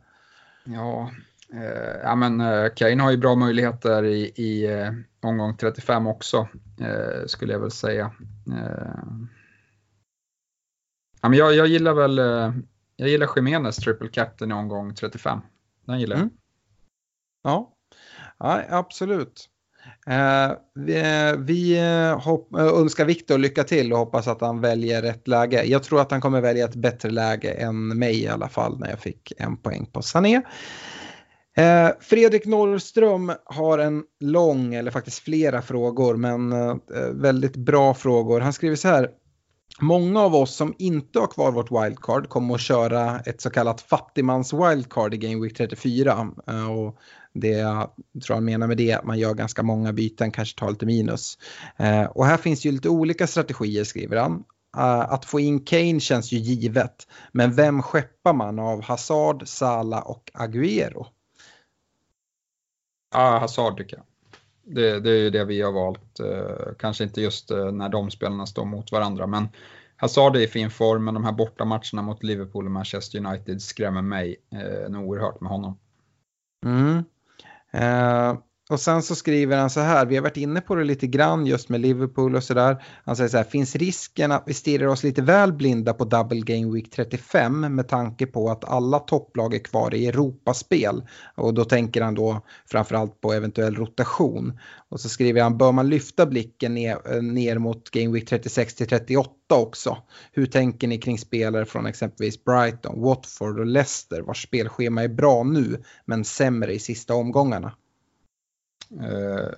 ja, 0.65 1.11
eh, 1.53 1.97
ja, 2.03 2.15
men 2.15 2.41
eh, 2.41 2.69
Kane 2.77 3.03
har 3.03 3.11
ju 3.11 3.17
bra 3.17 3.35
möjligheter 3.35 4.05
i, 4.05 4.33
i 4.37 4.67
eh, 4.67 4.93
omgång 5.21 5.57
35 5.57 6.07
också, 6.07 6.49
skulle 7.27 7.53
jag 7.53 7.61
väl 7.61 7.71
säga. 7.71 8.13
Ja, 11.21 11.29
men 11.29 11.39
jag, 11.39 11.55
jag 11.55 11.67
gillar 11.67 11.95
väl 11.95 12.19
jag 13.01 13.09
gillar 13.09 13.29
Jimenez 13.37 13.77
triple 13.77 14.09
captain 14.09 14.51
i 14.51 14.55
omgång 14.55 14.95
35. 14.95 15.41
Den 15.87 16.01
gillar 16.01 16.17
jag. 16.17 16.23
Mm. 16.23 16.35
Ja, 17.43 17.77
ja 18.39 18.65
absolut. 18.69 19.49
Eh, 20.07 20.53
vi 20.75 21.03
vi 21.39 21.79
eh, 21.79 22.21
hopp, 22.21 22.55
eh, 22.55 22.67
önskar 22.67 23.05
Viktor 23.05 23.39
lycka 23.39 23.65
till 23.65 23.93
och 23.93 23.99
hoppas 23.99 24.29
att 24.29 24.41
han 24.41 24.61
väljer 24.61 25.03
rätt 25.03 25.29
läge. 25.29 25.65
Jag 25.65 25.83
tror 25.83 26.01
att 26.01 26.11
han 26.11 26.21
kommer 26.21 26.41
välja 26.41 26.65
ett 26.65 26.75
bättre 26.75 27.11
läge 27.11 27.51
än 27.51 27.99
mig 27.99 28.23
i 28.23 28.29
alla 28.29 28.49
fall 28.49 28.79
när 28.79 28.91
jag 28.91 28.99
fick 28.99 29.33
en 29.37 29.57
poäng 29.57 29.87
på 29.87 30.03
Sané. 30.03 30.43
Eh, 31.57 31.91
Fredrik 32.01 32.47
Norrström 32.47 33.33
har 33.45 33.79
en 33.79 34.05
lång, 34.21 34.75
eller 34.75 34.91
faktiskt 34.91 35.19
flera 35.19 35.63
frågor, 35.63 36.17
men 36.17 36.53
eh, 36.53 36.77
väldigt 37.13 37.57
bra 37.57 37.95
frågor. 37.95 38.41
Han 38.41 38.53
skriver 38.53 38.77
så 38.77 38.89
här. 38.89 39.11
Många 39.81 40.21
av 40.21 40.35
oss 40.35 40.55
som 40.55 40.75
inte 40.79 41.19
har 41.19 41.27
kvar 41.27 41.53
vårt 41.53 41.71
wildcard 41.71 42.29
kommer 42.29 42.55
att 42.55 42.61
köra 42.61 43.21
ett 43.21 43.41
så 43.41 43.51
kallat 43.51 43.81
fattigmans 43.81 44.53
wildcard 44.53 45.15
i 45.15 45.17
Game 45.17 45.43
Week 45.43 45.57
34. 45.57 46.31
Eh, 46.47 46.71
och 46.71 46.97
det 47.33 47.49
jag 47.49 47.91
tror 48.27 48.35
han 48.35 48.45
menar 48.45 48.67
med 48.67 48.77
det 48.77 48.91
är 48.91 48.99
att 48.99 49.05
man 49.05 49.19
gör 49.19 49.35
ganska 49.35 49.63
många 49.63 49.93
byten, 49.93 50.31
kanske 50.31 50.59
tar 50.59 50.71
lite 50.71 50.87
minus. 50.87 51.39
Eh, 51.77 52.05
och 52.05 52.27
här 52.27 52.37
finns 52.37 52.65
ju 52.67 52.73
lite 52.73 52.89
olika 52.89 53.27
strategier 53.27 53.85
skriver 53.85 54.17
han. 54.17 54.45
Eh, 54.77 55.13
att 55.13 55.25
få 55.25 55.41
in 55.41 55.65
Kane 55.65 56.01
känns 56.01 56.33
ju 56.33 56.39
givet. 56.39 57.09
Men 57.33 57.55
vem 57.55 57.83
skeppar 57.83 58.33
man 58.33 58.59
av 58.59 58.83
Hazard, 58.83 59.49
Sala 59.49 60.03
och 60.03 60.31
Agüero? 60.35 61.07
Ja, 63.13 63.39
Hazard 63.39 63.77
tycker 63.77 63.97
jag. 63.97 64.05
Det, 64.71 65.01
det 65.01 65.11
är 65.11 65.17
ju 65.17 65.31
det 65.31 65.45
vi 65.45 65.63
har 65.63 65.73
valt. 65.73 66.21
Eh, 66.21 66.75
kanske 66.79 67.05
inte 67.05 67.21
just 67.21 67.51
eh, 67.51 67.73
när 67.73 67.89
de 67.89 68.11
spelarna 68.11 68.47
står 68.47 68.65
mot 68.65 68.93
varandra, 68.93 69.27
men 69.27 69.49
Hazard 69.97 70.37
är 70.37 70.41
i 70.41 70.47
fin 70.47 70.71
form, 70.71 71.05
men 71.05 71.15
de 71.15 71.25
här 71.25 71.33
bortamatcherna 71.33 72.03
mot 72.03 72.23
Liverpool 72.23 72.65
och 72.65 72.71
Manchester 72.71 73.27
United 73.27 73.63
skrämmer 73.63 74.03
mig 74.03 74.37
eh, 74.53 74.91
nog 74.91 75.09
oerhört 75.09 75.41
med 75.41 75.51
honom. 75.51 75.79
Mm. 76.67 77.05
Eh, 77.71 78.39
och 78.71 78.81
sen 78.81 79.03
så 79.03 79.15
skriver 79.15 79.57
han 79.57 79.71
så 79.71 79.81
här, 79.81 80.07
vi 80.07 80.17
har 80.17 80.23
varit 80.23 80.37
inne 80.37 80.61
på 80.61 80.75
det 80.75 80.85
lite 80.85 81.07
grann 81.07 81.47
just 81.47 81.69
med 81.69 81.81
Liverpool 81.81 82.37
och 82.37 82.45
sådär. 82.45 82.85
Han 83.05 83.17
säger 83.17 83.29
så 83.29 83.37
här, 83.37 83.45
finns 83.45 83.77
risken 83.77 84.33
att 84.33 84.43
vi 84.47 84.55
stirrar 84.55 84.87
oss 84.87 85.03
lite 85.03 85.23
väl 85.23 85.53
blinda 85.53 85.95
på 85.95 86.05
Double 86.05 86.41
Game 86.41 86.75
Week 86.75 86.91
35 86.91 87.75
med 87.75 87.89
tanke 87.89 88.27
på 88.27 88.51
att 88.51 88.65
alla 88.65 88.99
topplag 88.99 89.55
är 89.55 89.59
kvar 89.59 89.95
i 89.95 90.07
Europaspel? 90.07 91.03
Och 91.35 91.55
då 91.55 91.65
tänker 91.65 92.03
han 92.03 92.15
då 92.15 92.43
framförallt 92.71 93.21
på 93.21 93.33
eventuell 93.33 93.77
rotation. 93.77 94.59
Och 94.89 95.01
så 95.01 95.09
skriver 95.09 95.43
han, 95.43 95.59
bör 95.59 95.73
man 95.73 95.89
lyfta 95.89 96.27
blicken 96.27 96.75
ner, 96.75 97.15
eh, 97.15 97.23
ner 97.23 97.59
mot 97.59 97.91
Game 97.91 98.13
Week 98.13 98.29
36 98.29 98.75
till 98.75 98.89
38 98.89 99.31
också? 99.49 99.97
Hur 100.33 100.47
tänker 100.47 100.89
ni 100.89 100.99
kring 100.99 101.19
spelare 101.19 101.65
från 101.65 101.87
exempelvis 101.87 102.45
Brighton, 102.45 103.01
Watford 103.03 103.59
och 103.59 103.67
Leicester 103.67 104.23
vars 104.23 104.43
spelschema 104.43 105.03
är 105.03 105.09
bra 105.09 105.43
nu 105.43 105.83
men 106.05 106.25
sämre 106.25 106.75
i 106.75 106.79
sista 106.79 107.15
omgångarna? 107.15 107.73
Eh, 109.01 109.49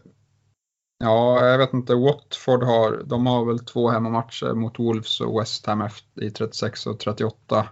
ja, 0.99 1.47
jag 1.47 1.59
vet 1.59 1.73
inte. 1.73 1.95
Watford 1.95 2.63
har, 2.63 3.03
de 3.07 3.27
har 3.27 3.45
väl 3.45 3.59
två 3.59 3.91
hemmamatcher 3.91 4.55
mot 4.55 4.79
Wolves 4.79 5.21
och 5.21 5.41
West 5.41 5.67
Ham 5.67 5.89
i 6.15 6.31
36 6.31 6.87
och 6.87 6.99
38. 6.99 7.69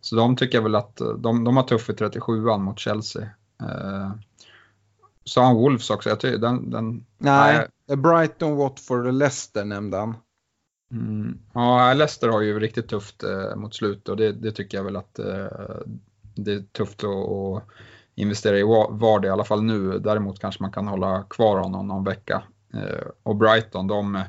Så 0.00 0.16
de 0.16 0.36
tycker 0.36 0.60
väl 0.60 0.74
att 0.74 0.96
de, 0.96 1.44
de 1.44 1.56
har 1.56 1.62
tuff 1.62 1.90
i 1.90 1.92
37an 1.92 2.58
mot 2.58 2.78
Chelsea. 2.78 3.28
Eh, 3.60 4.12
har 5.36 5.44
han 5.44 5.56
Wolves 5.56 5.90
också. 5.90 6.08
Jag 6.08 6.20
tycker 6.20 6.38
den, 6.38 6.70
den, 6.70 7.06
nej, 7.18 7.68
nej, 7.86 7.96
Brighton, 7.96 8.56
Watford 8.56 9.06
och 9.06 9.12
Leicester 9.12 9.64
nämnde 9.64 9.96
han. 9.96 10.14
Mm, 10.90 11.38
ja, 11.52 11.94
Leicester 11.94 12.28
har 12.28 12.40
ju 12.40 12.60
riktigt 12.60 12.88
tufft 12.88 13.22
eh, 13.22 13.56
mot 13.56 13.74
slutet 13.74 14.08
och 14.08 14.16
det, 14.16 14.32
det, 14.32 14.52
tycker 14.52 14.78
jag 14.78 14.84
väl 14.84 14.96
att 14.96 15.18
eh, 15.18 15.46
det 16.34 16.52
är 16.52 16.62
tufft 16.72 17.04
att 17.04 17.62
investera 18.18 18.58
i 18.58 18.62
Vardy 18.90 19.28
i 19.28 19.30
alla 19.30 19.44
fall 19.44 19.62
nu. 19.62 19.98
Däremot 19.98 20.40
kanske 20.40 20.62
man 20.62 20.72
kan 20.72 20.88
hålla 20.88 21.22
kvar 21.22 21.58
honom 21.58 21.88
någon 21.88 22.04
vecka. 22.04 22.42
Eh, 22.74 23.08
och 23.22 23.36
Brighton, 23.36 23.86
de, 23.86 24.24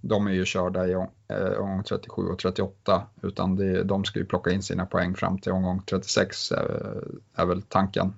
de 0.00 0.26
är 0.26 0.32
ju 0.32 0.44
körda 0.44 0.86
i 0.86 0.92
eh, 0.92 1.58
omgång 1.58 1.82
37 1.82 2.22
och 2.22 2.38
38 2.38 3.02
utan 3.22 3.56
det, 3.56 3.82
de 3.82 4.04
ska 4.04 4.18
ju 4.18 4.24
plocka 4.24 4.50
in 4.50 4.62
sina 4.62 4.86
poäng 4.86 5.14
fram 5.14 5.38
till 5.38 5.52
omgång 5.52 5.82
36 5.82 6.52
är, 6.52 7.04
är 7.34 7.46
väl 7.46 7.62
tanken. 7.62 8.14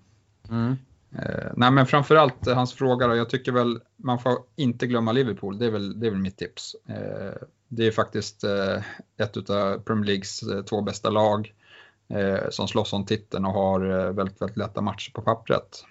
Mm. 0.50 0.76
Eh, 1.12 1.52
nej 1.56 1.70
men 1.70 1.86
framförallt 1.86 2.46
hans 2.46 2.74
fråga 2.74 3.06
då, 3.06 3.16
jag 3.16 3.30
tycker 3.30 3.52
väl 3.52 3.80
man 3.96 4.18
får 4.18 4.32
inte 4.56 4.86
glömma 4.86 5.12
Liverpool, 5.12 5.58
det 5.58 5.66
är 5.66 5.70
väl, 5.70 6.00
det 6.00 6.06
är 6.06 6.10
väl 6.10 6.20
mitt 6.20 6.36
tips. 6.36 6.76
Eh, 6.88 7.42
det 7.68 7.86
är 7.86 7.90
faktiskt 7.90 8.44
eh, 8.44 8.82
ett 9.16 9.50
av 9.50 9.78
Premier 9.78 10.06
Leagues 10.06 10.42
eh, 10.42 10.62
två 10.62 10.82
bästa 10.82 11.10
lag 11.10 11.46
eh, 11.48 11.65
Eh, 12.08 12.50
som 12.50 12.68
slåss 12.68 12.92
om 12.92 13.06
titeln 13.06 13.44
och 13.44 13.52
har 13.52 13.90
eh, 13.90 14.12
väldigt, 14.12 14.42
väldigt 14.42 14.56
lätta 14.56 14.80
matcher 14.80 15.12
på 15.12 15.22
pappret. 15.22 15.84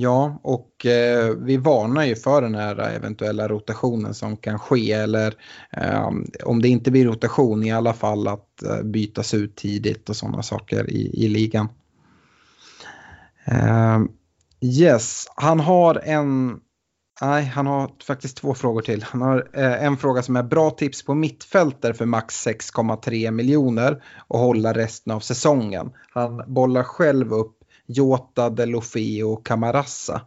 Ja, 0.00 0.40
och 0.42 0.86
eh, 0.86 1.34
vi 1.36 1.56
varnar 1.56 2.04
ju 2.04 2.16
för 2.16 2.42
den 2.42 2.54
här 2.54 2.78
eventuella 2.78 3.48
rotationen 3.48 4.14
som 4.14 4.36
kan 4.36 4.58
ske 4.58 4.92
eller 4.92 5.34
eh, 5.70 6.10
om 6.44 6.62
det 6.62 6.68
inte 6.68 6.90
blir 6.90 7.06
rotation 7.06 7.64
i 7.64 7.72
alla 7.72 7.92
fall 7.92 8.28
att 8.28 8.62
eh, 8.62 8.82
bytas 8.82 9.34
ut 9.34 9.56
tidigt 9.56 10.08
och 10.08 10.16
sådana 10.16 10.42
saker 10.42 10.90
i, 10.90 11.24
i 11.24 11.28
ligan. 11.28 11.68
Eh, 13.44 14.00
yes, 14.60 15.26
han 15.36 15.60
har 15.60 16.00
en 16.04 16.60
Nej, 17.20 17.44
han 17.44 17.66
har 17.66 17.90
faktiskt 18.04 18.36
två 18.36 18.54
frågor 18.54 18.82
till. 18.82 19.02
Han 19.02 19.22
har 19.22 19.48
eh, 19.52 19.84
en 19.84 19.96
fråga 19.96 20.22
som 20.22 20.36
är 20.36 20.42
bra 20.42 20.70
tips 20.70 21.02
på 21.02 21.14
mittfältare 21.14 21.94
för 21.94 22.06
max 22.06 22.46
6,3 22.46 23.30
miljoner 23.30 24.04
och 24.28 24.38
hålla 24.38 24.72
resten 24.72 25.12
av 25.12 25.20
säsongen. 25.20 25.92
Han 26.10 26.42
bollar 26.46 26.82
själv 26.82 27.32
upp 27.32 27.58
Jota, 27.86 28.50
Delofeo 28.50 29.32
och 29.32 29.46
Camarassa. 29.46 30.20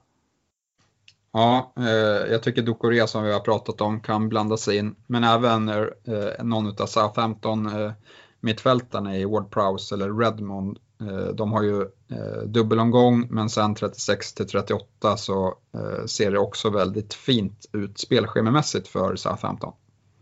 Ja, 1.31 1.73
eh, 1.77 2.31
jag 2.31 2.43
tycker 2.43 2.61
Ducorea 2.61 3.07
som 3.07 3.23
vi 3.23 3.33
har 3.33 3.39
pratat 3.39 3.81
om 3.81 3.99
kan 3.99 4.29
blanda 4.29 4.57
sig 4.57 4.77
in, 4.77 4.95
men 5.07 5.23
även 5.23 5.69
eh, 5.69 6.43
någon 6.43 6.67
av 6.67 6.85
Southampton 6.85 7.65
eh, 7.65 7.91
mittfältarna 8.39 9.17
i 9.17 9.25
Ward 9.25 9.51
Prowse 9.51 9.95
eller 9.95 10.13
Redmond 10.13 10.79
Eh, 11.01 11.27
de 11.27 11.51
har 11.51 11.63
ju 11.63 11.81
eh, 12.11 12.43
dubbelomgång 12.45 13.27
men 13.29 13.49
sen 13.49 13.75
36 13.75 14.33
till 14.33 14.47
38 14.47 15.17
så 15.17 15.47
eh, 15.73 16.05
ser 16.05 16.31
det 16.31 16.39
också 16.39 16.69
väldigt 16.69 17.13
fint 17.13 17.65
ut 17.73 17.99
spelschemamässigt 17.99 18.87
för 18.87 19.15
Southampton. 19.15 19.73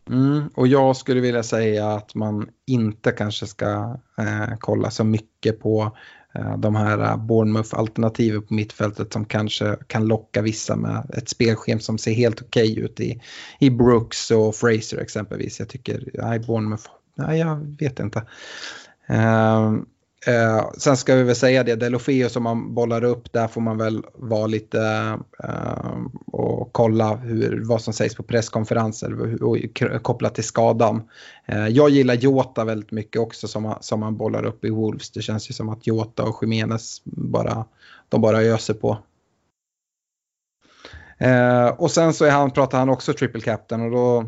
Mm, 0.09 0.47
och 0.55 0.67
jag 0.67 0.97
skulle 0.97 1.21
vilja 1.21 1.43
säga 1.43 1.91
att 1.91 2.15
man 2.15 2.49
inte 2.67 3.11
kanske 3.11 3.47
ska 3.47 3.97
eh, 4.17 4.55
kolla 4.59 4.91
så 4.91 5.03
mycket 5.03 5.59
på 5.59 5.97
eh, 6.35 6.57
de 6.57 6.75
här 6.75 7.17
Bournemouth-alternativen 7.17 8.41
på 8.41 8.53
mittfältet 8.53 9.13
som 9.13 9.25
kanske 9.25 9.77
kan 9.87 10.07
locka 10.07 10.41
vissa 10.41 10.75
med 10.75 11.11
ett 11.13 11.29
spelschema 11.29 11.79
som 11.79 11.97
ser 11.97 12.13
helt 12.13 12.41
okej 12.41 12.71
okay 12.71 12.83
ut 12.83 12.99
i, 12.99 13.21
i 13.59 13.69
Brooks 13.69 14.31
och 14.31 14.55
Fraser 14.55 14.97
exempelvis. 14.97 15.59
Jag 15.59 15.69
tycker, 15.69 16.09
nej 16.13 16.39
Bournemouth, 16.39 16.89
nej 17.15 17.39
jag 17.39 17.77
vet 17.79 17.99
inte. 17.99 18.25
Eh, 19.07 19.73
Eh, 20.27 20.71
sen 20.77 20.97
ska 20.97 21.15
vi 21.15 21.23
väl 21.23 21.35
säga 21.35 21.63
det, 21.63 21.75
Delofeo 21.75 22.29
som 22.29 22.43
man 22.43 22.73
bollar 22.73 23.03
upp, 23.03 23.33
där 23.33 23.47
får 23.47 23.61
man 23.61 23.77
väl 23.77 24.03
vara 24.13 24.47
lite 24.47 24.79
eh, 25.43 25.97
och 26.25 26.69
kolla 26.71 27.15
hur, 27.15 27.63
vad 27.65 27.81
som 27.81 27.93
sägs 27.93 28.15
på 28.15 28.23
presskonferenser 28.23 29.43
och, 29.43 29.57
kopplat 30.01 30.35
till 30.35 30.43
skadan. 30.43 31.09
Eh, 31.45 31.67
jag 31.67 31.89
gillar 31.89 32.13
Jota 32.13 32.63
väldigt 32.65 32.91
mycket 32.91 33.21
också 33.21 33.47
som, 33.47 33.75
som 33.81 33.99
man 33.99 34.17
bollar 34.17 34.45
upp 34.45 34.65
i 34.65 34.69
Wolves. 34.69 35.11
Det 35.11 35.21
känns 35.21 35.49
ju 35.49 35.53
som 35.53 35.69
att 35.69 35.87
Jota 35.87 36.23
och 36.23 36.39
Jiménez 36.41 37.01
bara, 37.03 37.65
de 38.09 38.21
bara 38.21 38.41
öser 38.41 38.73
på. 38.73 38.97
Eh, 41.17 41.67
och 41.67 41.91
sen 41.91 42.13
så 42.13 42.25
är 42.25 42.31
han, 42.31 42.51
pratar 42.51 42.79
han 42.79 42.89
också 42.89 43.13
triple 43.13 43.41
captain 43.41 43.81
och 43.81 43.91
då 43.91 44.25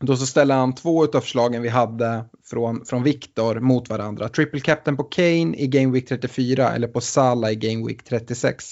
då 0.00 0.16
så 0.16 0.26
ställer 0.26 0.54
han 0.54 0.74
två 0.74 1.04
av 1.04 1.20
förslagen 1.20 1.62
vi 1.62 1.68
hade 1.68 2.24
från, 2.44 2.84
från 2.84 3.02
Viktor 3.02 3.60
mot 3.60 3.88
varandra. 3.88 4.28
Triple 4.28 4.60
captain 4.60 4.96
på 4.96 5.04
Kane 5.04 5.56
i 5.56 5.66
Game 5.66 5.92
Week 5.92 6.08
34 6.08 6.70
eller 6.70 6.88
på 6.88 7.00
Salah 7.00 7.52
i 7.52 7.56
Game 7.56 7.86
Week 7.86 8.04
36. 8.04 8.64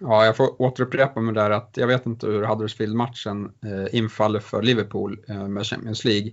Ja, 0.00 0.26
jag 0.26 0.36
får 0.36 0.62
återupprepa 0.62 1.20
mig 1.20 1.34
där 1.34 1.50
att 1.50 1.76
jag 1.76 1.86
vet 1.86 2.06
inte 2.06 2.26
hur 2.26 2.42
Huddersfield-matchen 2.42 3.52
eh, 3.64 3.94
infaller 3.98 4.40
för 4.40 4.62
Liverpool 4.62 5.24
eh, 5.28 5.48
med 5.48 5.66
Champions 5.66 6.04
League 6.04 6.32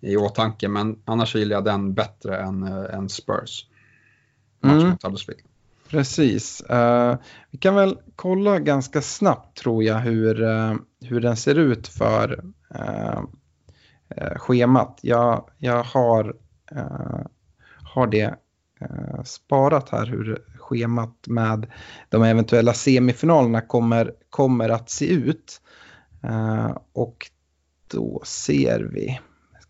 i 0.00 0.16
åtanke, 0.16 0.68
men 0.68 1.02
annars 1.04 1.34
gillar 1.34 1.56
jag 1.56 1.64
den 1.64 1.94
bättre 1.94 2.36
än, 2.38 2.62
eh, 2.62 2.94
än 2.94 3.08
Spurs. 3.08 3.66
Matchen 4.62 4.78
mm. 4.78 4.90
mot 4.90 5.02
Huddersfield. 5.02 5.40
Precis. 5.90 6.62
Uh, 6.70 7.16
vi 7.50 7.58
kan 7.58 7.74
väl 7.74 7.98
kolla 8.16 8.58
ganska 8.58 9.02
snabbt 9.02 9.58
tror 9.58 9.84
jag 9.84 9.98
hur, 9.98 10.42
uh, 10.42 10.76
hur 11.00 11.20
den 11.20 11.36
ser 11.36 11.54
ut 11.54 11.88
för 11.88 12.44
uh, 12.74 13.22
schemat. 14.36 14.98
Jag, 15.02 15.50
jag 15.58 15.82
har, 15.82 16.36
har 17.94 18.06
det 18.06 18.34
sparat 19.24 19.88
här 19.88 20.06
hur 20.06 20.44
schemat 20.58 21.26
med 21.26 21.66
de 22.08 22.22
eventuella 22.22 22.74
semifinalerna 22.74 23.60
kommer, 23.60 24.14
kommer 24.30 24.68
att 24.68 24.90
se 24.90 25.06
ut. 25.06 25.60
och 26.92 27.30
då 27.90 28.22
ser 28.24 28.80
vi. 28.80 29.20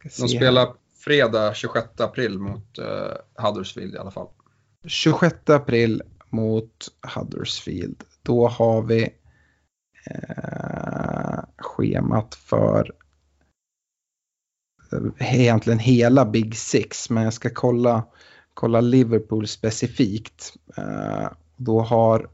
De 0.02 0.28
spelar 0.28 0.68
fredag 1.04 1.54
26 1.54 2.00
april 2.00 2.38
mot 2.38 2.78
Huddersfield 3.34 3.94
i 3.94 3.98
alla 3.98 4.10
fall. 4.10 4.28
26 4.86 5.50
april 5.50 6.02
mot 6.28 6.88
Huddersfield. 7.14 8.04
Då 8.22 8.48
har 8.48 8.82
vi 8.82 9.02
eh, 10.06 11.40
schemat 11.56 12.34
för 12.34 12.92
eh, 14.92 15.40
egentligen 15.40 15.78
hela 15.78 16.24
Big 16.24 16.56
Six, 16.56 17.10
men 17.10 17.24
jag 17.24 17.32
ska 17.32 17.50
kolla, 17.54 18.04
kolla 18.54 18.80
Liverpool 18.80 19.46
specifikt. 19.46 20.56
Eh, 20.76 21.28
då 21.56 21.80
har 21.80 22.30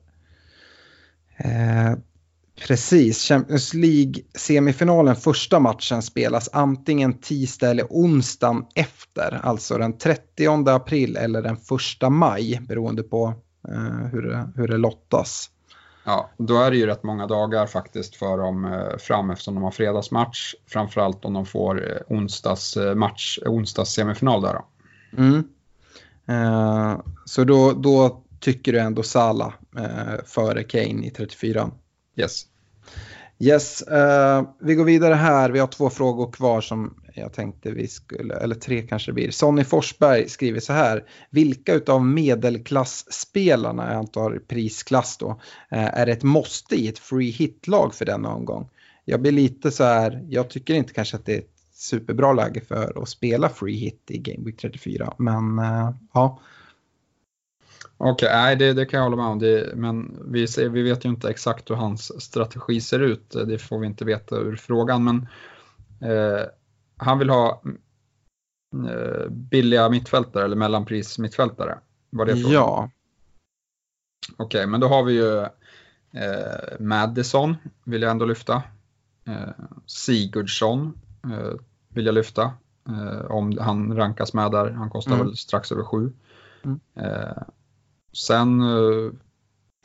eh, 1.36 1.92
Precis, 2.57 3.22
Champions 3.28 3.74
League-semifinalen 3.74 5.16
första 5.16 5.61
matchen 5.61 6.02
spelas 6.02 6.48
antingen 6.52 7.20
tisdag 7.20 7.70
eller 7.70 7.86
onsdagen 7.90 8.66
efter, 8.74 9.40
alltså 9.42 9.78
den 9.78 9.98
30 9.98 10.68
april 10.70 11.16
eller 11.16 11.42
den 11.42 11.57
1 12.02 12.11
maj 12.11 12.61
beroende 12.68 13.02
på 13.02 13.34
eh, 13.68 14.09
hur, 14.12 14.22
det, 14.22 14.48
hur 14.57 14.68
det 14.68 14.76
lottas. 14.76 15.50
Ja, 16.04 16.30
då 16.36 16.62
är 16.62 16.70
det 16.70 16.76
ju 16.76 16.86
rätt 16.86 17.02
många 17.02 17.26
dagar 17.26 17.66
faktiskt 17.66 18.16
för 18.16 18.38
dem 18.38 18.64
eh, 18.64 18.96
fram 18.98 19.30
eftersom 19.30 19.54
de 19.54 19.64
har 19.64 19.70
fredagsmatch, 19.70 20.54
framförallt 20.66 21.24
om 21.24 21.32
de 21.32 21.46
får 21.46 21.90
eh, 21.90 21.96
onsdagsmatch, 22.09 23.38
eh, 23.44 23.52
onsdagssemifinal 23.52 24.42
där 24.42 24.54
då. 24.54 24.64
Mm. 25.22 25.44
Eh, 26.26 27.00
så 27.24 27.44
då, 27.44 27.72
då 27.72 28.22
tycker 28.40 28.72
du 28.72 28.80
ändå 28.80 29.02
Sala 29.02 29.54
eh, 29.78 30.24
före 30.26 30.62
Kane 30.62 31.07
i 31.07 31.11
34? 31.11 31.70
Yes. 32.17 32.47
Yes, 33.39 33.85
uh, 33.93 34.49
vi 34.61 34.75
går 34.75 34.85
vidare 34.85 35.14
här. 35.14 35.51
Vi 35.51 35.59
har 35.59 35.67
två 35.67 35.91
frågor 35.91 36.33
kvar 36.33 36.61
som 36.61 36.95
jag 37.14 37.33
tänkte 37.33 37.71
vi 37.71 37.89
skulle, 37.89 38.35
eller 38.35 38.55
tre 38.55 38.83
kanske 38.83 39.11
det 39.11 39.14
blir. 39.14 39.31
Sonny 39.31 39.64
Forsberg 39.64 40.29
skriver 40.29 40.61
så 40.61 40.73
här. 40.73 41.05
Vilka 41.31 41.81
av 41.87 42.05
medelklassspelarna, 42.05 43.87
jag 43.87 43.99
antar 43.99 44.41
prisklass 44.49 45.17
då, 45.17 45.29
uh, 45.29 45.38
är 45.71 46.07
ett 46.07 46.22
måste 46.22 46.76
i 46.76 46.88
ett 46.88 46.99
free 46.99 47.30
hit-lag 47.30 47.95
för 47.95 48.05
denna 48.05 48.34
omgång? 48.34 48.68
Jag 49.05 49.22
blir 49.22 49.33
lite 49.33 49.71
så 49.71 49.84
här, 49.84 50.25
jag 50.29 50.51
tycker 50.51 50.75
inte 50.75 50.93
kanske 50.93 51.17
att 51.17 51.26
det 51.26 51.34
är 51.34 51.38
ett 51.38 51.53
superbra 51.75 52.33
läge 52.33 52.61
för 52.61 53.03
att 53.03 53.09
spela 53.09 53.49
free 53.49 53.76
hit 53.76 54.05
i 54.09 54.18
Game 54.18 54.45
Week 54.45 54.57
34, 54.61 55.14
men 55.18 55.59
uh, 55.59 55.91
ja. 56.13 56.41
Okej, 57.96 58.28
okay, 58.28 58.54
det, 58.54 58.72
det 58.72 58.86
kan 58.86 58.98
jag 58.98 59.04
hålla 59.04 59.16
med 59.16 59.26
om. 59.26 59.38
Det, 59.38 59.76
men 59.76 60.18
vi, 60.32 60.46
ser, 60.46 60.68
vi 60.68 60.82
vet 60.82 61.04
ju 61.04 61.08
inte 61.08 61.30
exakt 61.30 61.70
hur 61.70 61.74
hans 61.74 62.22
strategi 62.22 62.80
ser 62.80 63.00
ut. 63.00 63.30
Det 63.30 63.58
får 63.58 63.78
vi 63.78 63.86
inte 63.86 64.04
veta 64.04 64.36
ur 64.36 64.57
frågan. 64.57 65.04
Men 65.04 65.28
eh, 66.11 66.44
han 66.96 67.18
vill 67.18 67.30
ha 67.30 67.62
eh, 68.88 69.30
billiga 69.30 69.88
mittfältare 69.88 70.44
eller 70.44 70.57
mellanpris 70.57 71.18
mittfältare. 71.18 71.78
Var 72.11 72.26
det 72.26 72.36
frågan? 72.36 72.53
Ja. 72.53 72.90
Okej, 74.36 74.44
okay, 74.44 74.66
men 74.66 74.80
då 74.80 74.88
har 74.88 75.04
vi 75.04 75.12
ju 75.12 75.38
eh, 76.12 76.80
Madison 76.80 77.57
vill 77.84 78.03
jag 78.03 78.11
ändå 78.11 78.24
lyfta. 78.24 78.62
Eh, 79.26 79.64
Sigurdsson 79.86 80.98
eh, 81.24 81.53
vill 81.88 82.07
jag 82.07 82.14
lyfta. 82.14 82.53
Eh, 82.88 83.30
om 83.30 83.58
han 83.58 83.96
rankas 83.96 84.34
med 84.34 84.50
där. 84.50 84.70
Han 84.70 84.90
kostar 84.90 85.14
mm. 85.14 85.26
väl 85.26 85.36
strax 85.36 85.72
över 85.72 85.82
sju. 85.82 86.12
Mm. 86.64 86.80
Sen, 88.17 88.61
eh, 88.61 89.13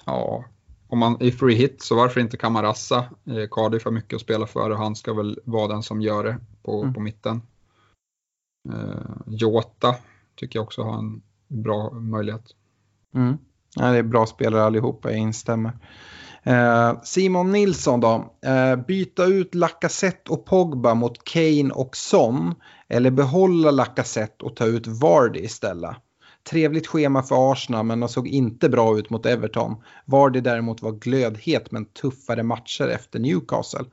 ja, 0.06 0.46
om 0.88 1.00
man 1.00 1.18
är 1.20 1.32
free 1.32 1.56
hit 1.56 1.82
så 1.82 1.96
varför 1.96 2.22
inte 2.22 2.38
Kamarassa? 2.38 2.98
Eh, 3.26 3.50
Cardiff 3.52 3.86
har 3.86 3.92
mycket 3.92 4.16
att 4.16 4.22
spela 4.22 4.48
för 4.48 4.70
och 4.70 4.78
han 4.78 4.96
ska 4.96 5.14
väl 5.14 5.40
vara 5.44 5.68
den 5.68 5.84
som 5.84 6.02
gör 6.02 6.24
det 6.24 6.38
på, 6.64 6.82
mm. 6.82 6.94
på 6.94 7.00
mitten. 7.00 7.42
Eh, 8.70 9.12
Jota 9.28 9.96
tycker 10.36 10.60
jag 10.60 10.64
också 10.64 10.84
har 10.84 10.98
en 10.98 11.22
bra 11.48 11.92
möjlighet. 11.92 12.46
Mm. 13.16 13.38
Ja, 13.76 13.92
det 13.92 13.98
är 13.98 14.04
bra 14.04 14.26
spelare 14.26 14.64
allihopa, 14.64 15.10
jag 15.10 15.20
instämmer. 15.20 15.72
Eh, 16.44 17.02
Simon 17.04 17.52
Nilsson 17.52 18.00
då. 18.00 18.34
Eh, 18.46 18.76
byta 18.76 19.26
ut 19.26 19.56
Lacazette 19.56 20.32
och 20.32 20.46
Pogba 20.46 20.94
mot 20.94 21.24
Kane 21.24 21.72
och 21.74 21.96
Son. 21.96 22.56
Eller 22.88 23.12
behålla 23.12 23.72
Lacazette 23.72 24.46
och 24.46 24.56
ta 24.56 24.66
ut 24.66 24.88
Vardy 24.88 25.40
istället. 25.40 25.96
Trevligt 26.50 26.88
schema 26.88 27.24
för 27.24 27.52
Arsenal 27.52 27.86
men 27.86 28.00
de 28.00 28.10
såg 28.10 28.28
inte 28.28 28.70
bra 28.70 29.00
ut 29.00 29.10
mot 29.10 29.26
Everton. 29.26 29.76
Vardy 30.06 30.42
däremot 30.42 30.82
var 30.82 30.92
glödhet 30.92 31.72
men 31.72 31.86
tuffare 31.86 32.44
matcher 32.44 32.88
efter 32.88 33.20
Newcastle. 33.20 33.86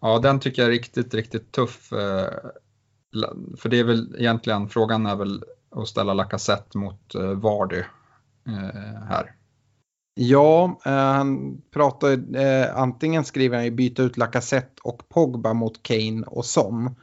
Ja, 0.00 0.18
den 0.18 0.40
tycker 0.40 0.62
jag 0.62 0.66
är 0.68 0.72
riktigt, 0.72 1.14
riktigt 1.14 1.52
tuff. 1.52 1.92
Eh, 1.92 2.28
för 3.56 3.68
det 3.68 3.78
är 3.78 3.84
väl 3.84 4.16
egentligen, 4.18 4.68
frågan 4.68 5.06
är 5.06 5.16
väl 5.16 5.44
att 5.70 5.88
ställa 5.88 6.14
Lacazette 6.14 6.78
mot 6.78 7.14
Vardy 7.36 7.82
här. 9.08 9.34
Ja, 10.14 10.80
eh, 10.86 10.92
han 10.92 11.60
pratar 11.70 12.36
eh, 12.36 12.76
antingen 12.76 13.24
skriver 13.24 13.56
han 13.56 13.64
ju 13.64 13.70
byta 13.70 14.02
ut 14.02 14.16
Lacazette 14.16 14.80
och 14.82 15.08
Pogba 15.08 15.52
mot 15.52 15.82
Kane 15.82 16.22
och 16.26 16.44
Son. 16.44 16.94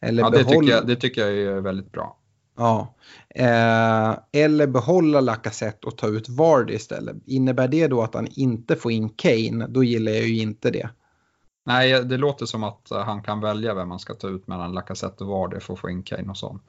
Eller 0.00 0.22
ja, 0.22 0.30
det, 0.30 0.38
behålla... 0.38 0.60
tycker 0.60 0.72
jag, 0.72 0.86
det 0.86 0.96
tycker 0.96 1.20
jag 1.26 1.56
är 1.56 1.60
väldigt 1.60 1.92
bra. 1.92 2.18
Ja, 2.56 2.94
eh, 3.34 4.18
eller 4.32 4.66
behålla 4.66 5.20
Lacazette 5.20 5.86
och 5.86 5.98
ta 5.98 6.06
ut 6.06 6.28
Vardy 6.28 6.74
istället. 6.74 7.16
Innebär 7.26 7.68
det 7.68 7.88
då 7.88 8.02
att 8.02 8.14
han 8.14 8.28
inte 8.30 8.76
får 8.76 8.92
in 8.92 9.08
Kane, 9.08 9.66
då 9.68 9.84
gillar 9.84 10.12
jag 10.12 10.22
ju 10.22 10.42
inte 10.42 10.70
det. 10.70 10.88
Nej, 11.64 12.04
det 12.04 12.16
låter 12.16 12.46
som 12.46 12.64
att 12.64 12.88
han 12.90 13.22
kan 13.22 13.40
välja 13.40 13.74
vem 13.74 13.88
man 13.88 13.98
ska 13.98 14.14
ta 14.14 14.28
ut 14.28 14.46
mellan 14.46 14.72
Lacazette 14.72 15.24
och 15.24 15.30
Vardy 15.30 15.60
för 15.60 15.74
att 15.74 15.80
få 15.80 15.90
in 15.90 16.02
Kane 16.02 16.30
och 16.30 16.36
Son. 16.36 16.60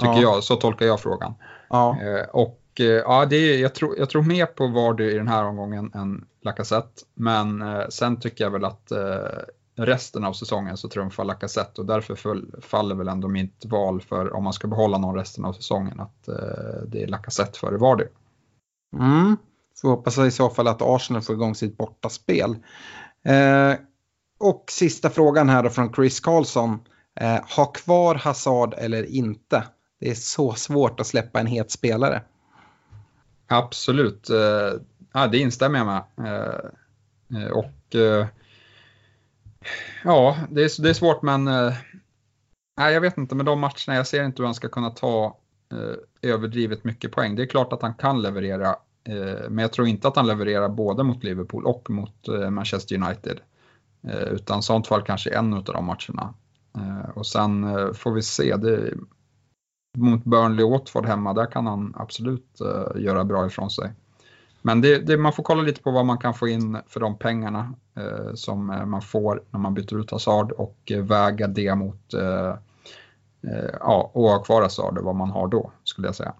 Tycker 0.00 0.12
ja. 0.12 0.20
jag, 0.20 0.44
så 0.44 0.56
tolkar 0.56 0.86
jag 0.86 1.00
frågan. 1.00 1.34
Ja. 1.68 1.98
Eh, 2.02 2.28
och 2.28 2.62
Eh, 2.80 2.86
ja, 2.86 3.26
det 3.26 3.36
är, 3.36 3.58
jag, 3.58 3.74
tror, 3.74 3.98
jag 3.98 4.10
tror 4.10 4.22
mer 4.22 4.46
på 4.46 4.66
Vardy 4.66 5.04
i 5.04 5.14
den 5.14 5.28
här 5.28 5.44
omgången 5.44 5.90
än 5.94 6.24
Lacazette. 6.42 7.02
Men 7.14 7.62
eh, 7.62 7.88
sen 7.88 8.20
tycker 8.20 8.44
jag 8.44 8.50
väl 8.50 8.64
att 8.64 8.90
eh, 8.90 8.98
resten 9.76 10.24
av 10.24 10.32
säsongen 10.32 10.76
så 10.76 10.88
trumfar 10.88 11.24
Lacazette 11.24 11.80
och 11.80 11.86
därför 11.86 12.14
föll, 12.14 12.54
faller 12.60 12.94
väl 12.94 13.08
ändå 13.08 13.28
mitt 13.28 13.64
val 13.64 14.00
för 14.00 14.34
om 14.34 14.44
man 14.44 14.52
ska 14.52 14.68
behålla 14.68 14.98
någon 14.98 15.14
resten 15.14 15.44
av 15.44 15.52
säsongen 15.52 16.00
att 16.00 16.28
eh, 16.28 16.82
det 16.86 17.02
är 17.02 17.06
Lacazette 17.06 17.58
före 17.58 17.76
Vardy. 17.76 18.04
Mm. 18.96 19.36
Så 19.74 19.88
hoppas 19.88 20.18
i 20.18 20.30
så 20.30 20.50
fall 20.50 20.68
att 20.68 20.82
Arsenal 20.82 21.22
får 21.22 21.34
igång 21.34 21.54
sitt 21.54 21.76
bortaspel. 21.76 22.56
Eh, 23.24 23.74
och 24.38 24.64
sista 24.70 25.10
frågan 25.10 25.48
här 25.48 25.62
då 25.62 25.70
från 25.70 25.92
Chris 25.92 26.20
Karlsson. 26.20 26.80
Eh, 27.20 27.38
ha 27.56 27.66
kvar 27.66 28.14
Hazard 28.14 28.74
eller 28.78 29.02
inte? 29.02 29.64
Det 30.00 30.10
är 30.10 30.14
så 30.14 30.54
svårt 30.54 31.00
att 31.00 31.06
släppa 31.06 31.40
en 31.40 31.46
het 31.46 31.70
spelare. 31.70 32.22
Absolut, 33.46 34.30
eh, 34.30 34.80
ja, 35.12 35.26
det 35.26 35.38
instämmer 35.38 35.78
jag 35.78 35.86
med. 35.86 36.02
Eh, 36.26 37.42
eh, 37.42 37.50
och 37.50 37.96
ja, 40.04 40.36
det 40.50 40.64
är, 40.64 40.82
det 40.82 40.90
är 40.90 40.94
svårt 40.94 41.22
men 41.22 41.48
eh, 41.48 41.72
nej, 42.78 42.94
jag 42.94 43.00
vet 43.00 43.18
inte 43.18 43.34
med 43.34 43.46
de 43.46 43.60
matcherna, 43.60 43.94
jag 43.94 44.06
ser 44.06 44.24
inte 44.24 44.42
hur 44.42 44.46
han 44.46 44.54
ska 44.54 44.68
kunna 44.68 44.90
ta 44.90 45.38
eh, 45.72 46.30
överdrivet 46.30 46.84
mycket 46.84 47.12
poäng. 47.12 47.36
Det 47.36 47.42
är 47.42 47.46
klart 47.46 47.72
att 47.72 47.82
han 47.82 47.94
kan 47.94 48.22
leverera, 48.22 48.68
eh, 49.04 49.48
men 49.48 49.58
jag 49.58 49.72
tror 49.72 49.88
inte 49.88 50.08
att 50.08 50.16
han 50.16 50.26
levererar 50.26 50.68
både 50.68 51.02
mot 51.02 51.24
Liverpool 51.24 51.64
och 51.64 51.90
mot 51.90 52.28
Manchester 52.50 52.96
United. 52.96 53.40
Utan 54.30 54.62
sånt 54.62 54.86
fall 54.86 55.02
kanske 55.02 55.30
en 55.30 55.54
av 55.54 55.64
de 55.64 55.84
matcherna. 55.84 56.34
Och 57.14 57.26
sen 57.26 57.66
får 57.94 58.12
vi 58.12 58.22
se. 58.22 58.56
Det, 58.56 58.94
mot 59.98 60.24
Burnley 60.24 60.64
och 60.64 60.70
Watford 60.70 61.06
hemma, 61.06 61.32
där 61.32 61.46
kan 61.46 61.66
han 61.66 61.94
absolut 61.96 62.60
göra 62.94 63.24
bra 63.24 63.46
ifrån 63.46 63.70
sig. 63.70 63.92
Men 64.62 64.80
det, 64.80 64.98
det, 64.98 65.16
man 65.16 65.32
får 65.32 65.42
kolla 65.42 65.62
lite 65.62 65.82
på 65.82 65.90
vad 65.90 66.06
man 66.06 66.18
kan 66.18 66.34
få 66.34 66.48
in 66.48 66.78
för 66.86 67.00
de 67.00 67.18
pengarna 67.18 67.74
som 68.34 68.70
uh, 68.70 68.86
man 68.86 69.02
får 69.02 69.42
när 69.50 69.60
man 69.60 69.74
byter 69.74 70.00
ut 70.00 70.10
Hazard 70.10 70.52
och 70.52 70.92
väga 71.02 71.46
det 71.46 71.74
mot 71.74 72.14
ja, 73.80 74.10
och 74.14 74.22
ha 74.22 74.42
kvar 74.42 74.62
Hazard 74.62 74.98
och 74.98 75.04
vad 75.04 75.16
man 75.16 75.30
har 75.30 75.48
då, 75.48 75.70
skulle 75.84 76.08
jag 76.08 76.14
säga. 76.14 76.34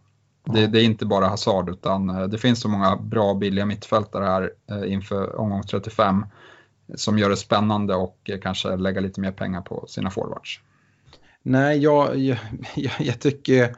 Det, 0.45 0.67
det, 0.67 0.81
är 0.81 0.85
inte 0.85 1.07
bara 1.07 1.27
Hazard 1.27 1.69
utan 1.69 2.31
det 2.31 2.39
finns 2.39 2.61
så 2.61 2.69
många 2.69 2.97
bra 2.97 3.35
billiga 3.35 3.67
mittfältare 3.67 4.25
här 4.25 4.53
inför 4.85 5.41
omgång 5.41 5.63
35 5.63 6.27
som 6.95 7.19
gör 7.19 7.31
det 7.31 7.37
spännande 7.37 7.95
och 7.95 8.31
kanske 8.43 8.77
lägga 8.77 9.01
lite 9.01 9.21
mer 9.21 9.33
pengar 9.33 9.61
på 9.61 9.85
sina 9.89 10.11
forwards. 10.11 10.61
Nej, 11.43 11.79
jag, 11.79 12.17
jag, 12.17 12.39
jag, 12.99 13.21
tycker 13.21 13.77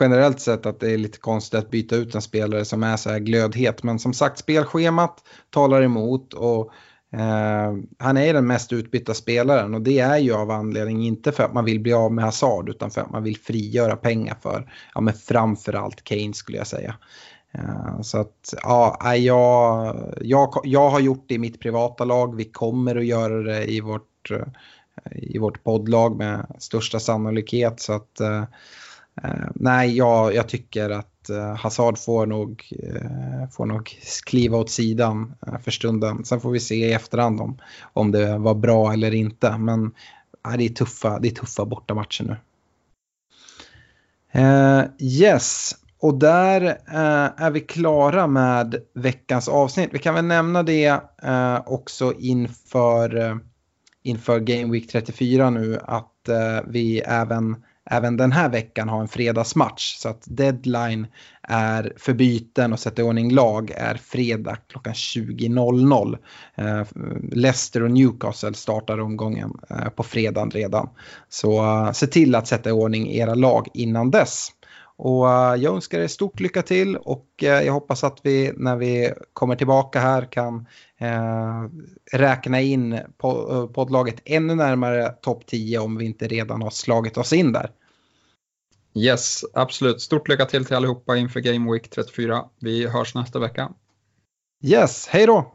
generellt 0.00 0.40
sett 0.40 0.66
att 0.66 0.80
det 0.80 0.90
är 0.90 0.98
lite 0.98 1.18
konstigt 1.18 1.60
att 1.60 1.70
byta 1.70 1.96
ut 1.96 2.14
en 2.14 2.22
spelare 2.22 2.64
som 2.64 2.82
är 2.82 2.96
så 2.96 3.10
här 3.10 3.18
glödhet. 3.18 3.82
Men 3.82 3.98
som 3.98 4.12
sagt, 4.12 4.38
spelschemat 4.38 5.24
talar 5.50 5.82
emot 5.82 6.34
och 6.34 6.72
eh, 7.12 7.74
han 7.98 8.16
är 8.16 8.34
den 8.34 8.46
mest 8.46 8.72
utbytta 8.72 9.14
spelaren 9.14 9.74
och 9.74 9.80
det 9.80 9.98
är 9.98 10.18
ju 10.18 10.34
av 10.34 10.50
anledning 10.50 11.06
inte 11.06 11.32
för 11.32 11.42
att 11.42 11.54
man 11.54 11.64
vill 11.64 11.80
bli 11.80 11.92
av 11.92 12.12
med 12.12 12.24
Hazard 12.24 12.68
utan 12.68 12.90
för 12.90 13.00
att 13.00 13.10
man 13.10 13.22
vill 13.22 13.36
frigöra 13.36 13.96
pengar 13.96 14.36
för, 14.42 14.72
ja 14.94 15.00
men 15.00 15.14
framförallt 15.14 16.04
Kane 16.04 16.34
skulle 16.34 16.58
jag 16.58 16.66
säga. 16.66 16.94
Eh, 17.52 18.00
så 18.00 18.18
att 18.18 18.54
ja, 18.62 19.14
jag, 19.16 19.96
jag, 20.20 20.54
jag 20.64 20.90
har 20.90 21.00
gjort 21.00 21.24
det 21.28 21.34
i 21.34 21.38
mitt 21.38 21.60
privata 21.60 22.04
lag. 22.04 22.36
Vi 22.36 22.44
kommer 22.44 22.96
att 22.96 23.06
göra 23.06 23.42
det 23.42 23.72
i 23.72 23.80
vårt 23.80 24.30
eh, 24.30 24.46
i 25.12 25.38
vårt 25.38 25.64
poddlag 25.64 26.16
med 26.16 26.46
största 26.58 27.00
sannolikhet. 27.00 27.80
Så 27.80 27.92
att 27.92 28.20
eh, 28.20 28.44
eh 29.22 29.48
nej, 29.54 29.96
jag, 29.96 30.34
jag 30.34 30.48
tycker 30.48 30.90
att 30.90 31.09
eh, 31.28 31.56
Hazard 31.56 31.98
får 31.98 32.26
nog, 32.26 32.72
eh, 32.82 33.48
får 33.50 33.66
nog 33.66 33.88
kliva 34.26 34.58
åt 34.58 34.70
sidan 34.70 35.34
eh, 35.46 35.58
för 35.58 35.70
stunden. 35.70 36.24
Sen 36.24 36.40
får 36.40 36.50
vi 36.50 36.60
se 36.60 36.74
i 36.74 36.92
efterhand 36.92 37.40
om, 37.40 37.58
om 37.92 38.12
det 38.12 38.38
var 38.38 38.54
bra 38.54 38.92
eller 38.92 39.14
inte. 39.14 39.58
Men 39.58 39.92
nej, 40.46 40.58
det, 40.58 40.64
är 40.64 40.68
tuffa, 40.68 41.18
det 41.18 41.28
är 41.28 41.34
tuffa 41.34 41.64
bortamatcher 41.64 42.24
nu. 42.24 42.36
Uh, 44.34 44.84
yes, 44.98 45.76
och 46.00 46.18
där 46.18 46.62
uh, 46.62 47.42
är 47.44 47.50
vi 47.50 47.60
klara 47.60 48.26
med 48.26 48.74
veckans 48.94 49.48
avsnitt. 49.48 49.90
Vi 49.92 49.98
kan 49.98 50.14
väl 50.14 50.24
nämna 50.24 50.62
det 50.62 51.00
uh, 51.24 51.60
också 51.66 52.14
inför 52.18 53.40
inför 54.02 54.40
Game 54.40 54.72
Week 54.72 54.88
34 54.88 55.50
nu 55.50 55.78
att 55.84 56.28
eh, 56.28 56.60
vi 56.66 57.00
även, 57.00 57.64
även 57.90 58.16
den 58.16 58.32
här 58.32 58.48
veckan 58.48 58.88
ha 58.88 59.00
en 59.00 59.08
fredagsmatch. 59.08 59.96
Så 59.96 60.08
att 60.08 60.24
deadline 60.26 61.06
är 61.42 61.92
för 61.96 62.12
byten 62.12 62.72
och 62.72 62.78
sätta 62.80 63.02
i 63.02 63.04
ordning 63.04 63.32
lag 63.32 63.70
är 63.70 63.94
fredag 63.94 64.56
klockan 64.68 64.92
20.00. 64.92 66.18
Eh, 66.54 66.86
Leicester 67.32 67.82
och 67.82 67.90
Newcastle 67.90 68.54
startar 68.54 69.00
omgången 69.00 69.52
eh, 69.70 69.88
på 69.88 70.02
fredagen 70.02 70.50
redan. 70.50 70.88
Så 71.28 71.58
eh, 71.58 71.92
se 71.92 72.06
till 72.06 72.34
att 72.34 72.46
sätta 72.46 72.68
i 72.68 72.72
ordning 72.72 73.10
era 73.12 73.34
lag 73.34 73.68
innan 73.74 74.10
dess. 74.10 74.48
Och 74.96 75.30
eh, 75.30 75.54
jag 75.54 75.74
önskar 75.74 76.00
er 76.00 76.08
stort 76.08 76.40
lycka 76.40 76.62
till 76.62 76.96
och 76.96 77.26
eh, 77.42 77.62
jag 77.62 77.72
hoppas 77.72 78.04
att 78.04 78.18
vi 78.22 78.52
när 78.56 78.76
vi 78.76 79.12
kommer 79.32 79.56
tillbaka 79.56 80.00
här 80.00 80.32
kan 80.32 80.66
räkna 82.12 82.60
in 82.60 82.98
poddlaget 83.74 84.22
ännu 84.24 84.54
närmare 84.54 85.08
topp 85.22 85.46
10 85.46 85.78
om 85.78 85.96
vi 85.96 86.04
inte 86.04 86.28
redan 86.28 86.62
har 86.62 86.70
slagit 86.70 87.16
oss 87.16 87.32
in 87.32 87.52
där. 87.52 87.70
Yes, 88.94 89.44
absolut. 89.54 90.00
Stort 90.00 90.28
lycka 90.28 90.46
till 90.46 90.64
till 90.64 90.76
allihopa 90.76 91.16
inför 91.16 91.40
Game 91.40 91.72
Week 91.72 91.90
34. 91.90 92.44
Vi 92.60 92.86
hörs 92.86 93.14
nästa 93.14 93.38
vecka. 93.38 93.72
Yes, 94.64 95.06
hej 95.06 95.26
då! 95.26 95.54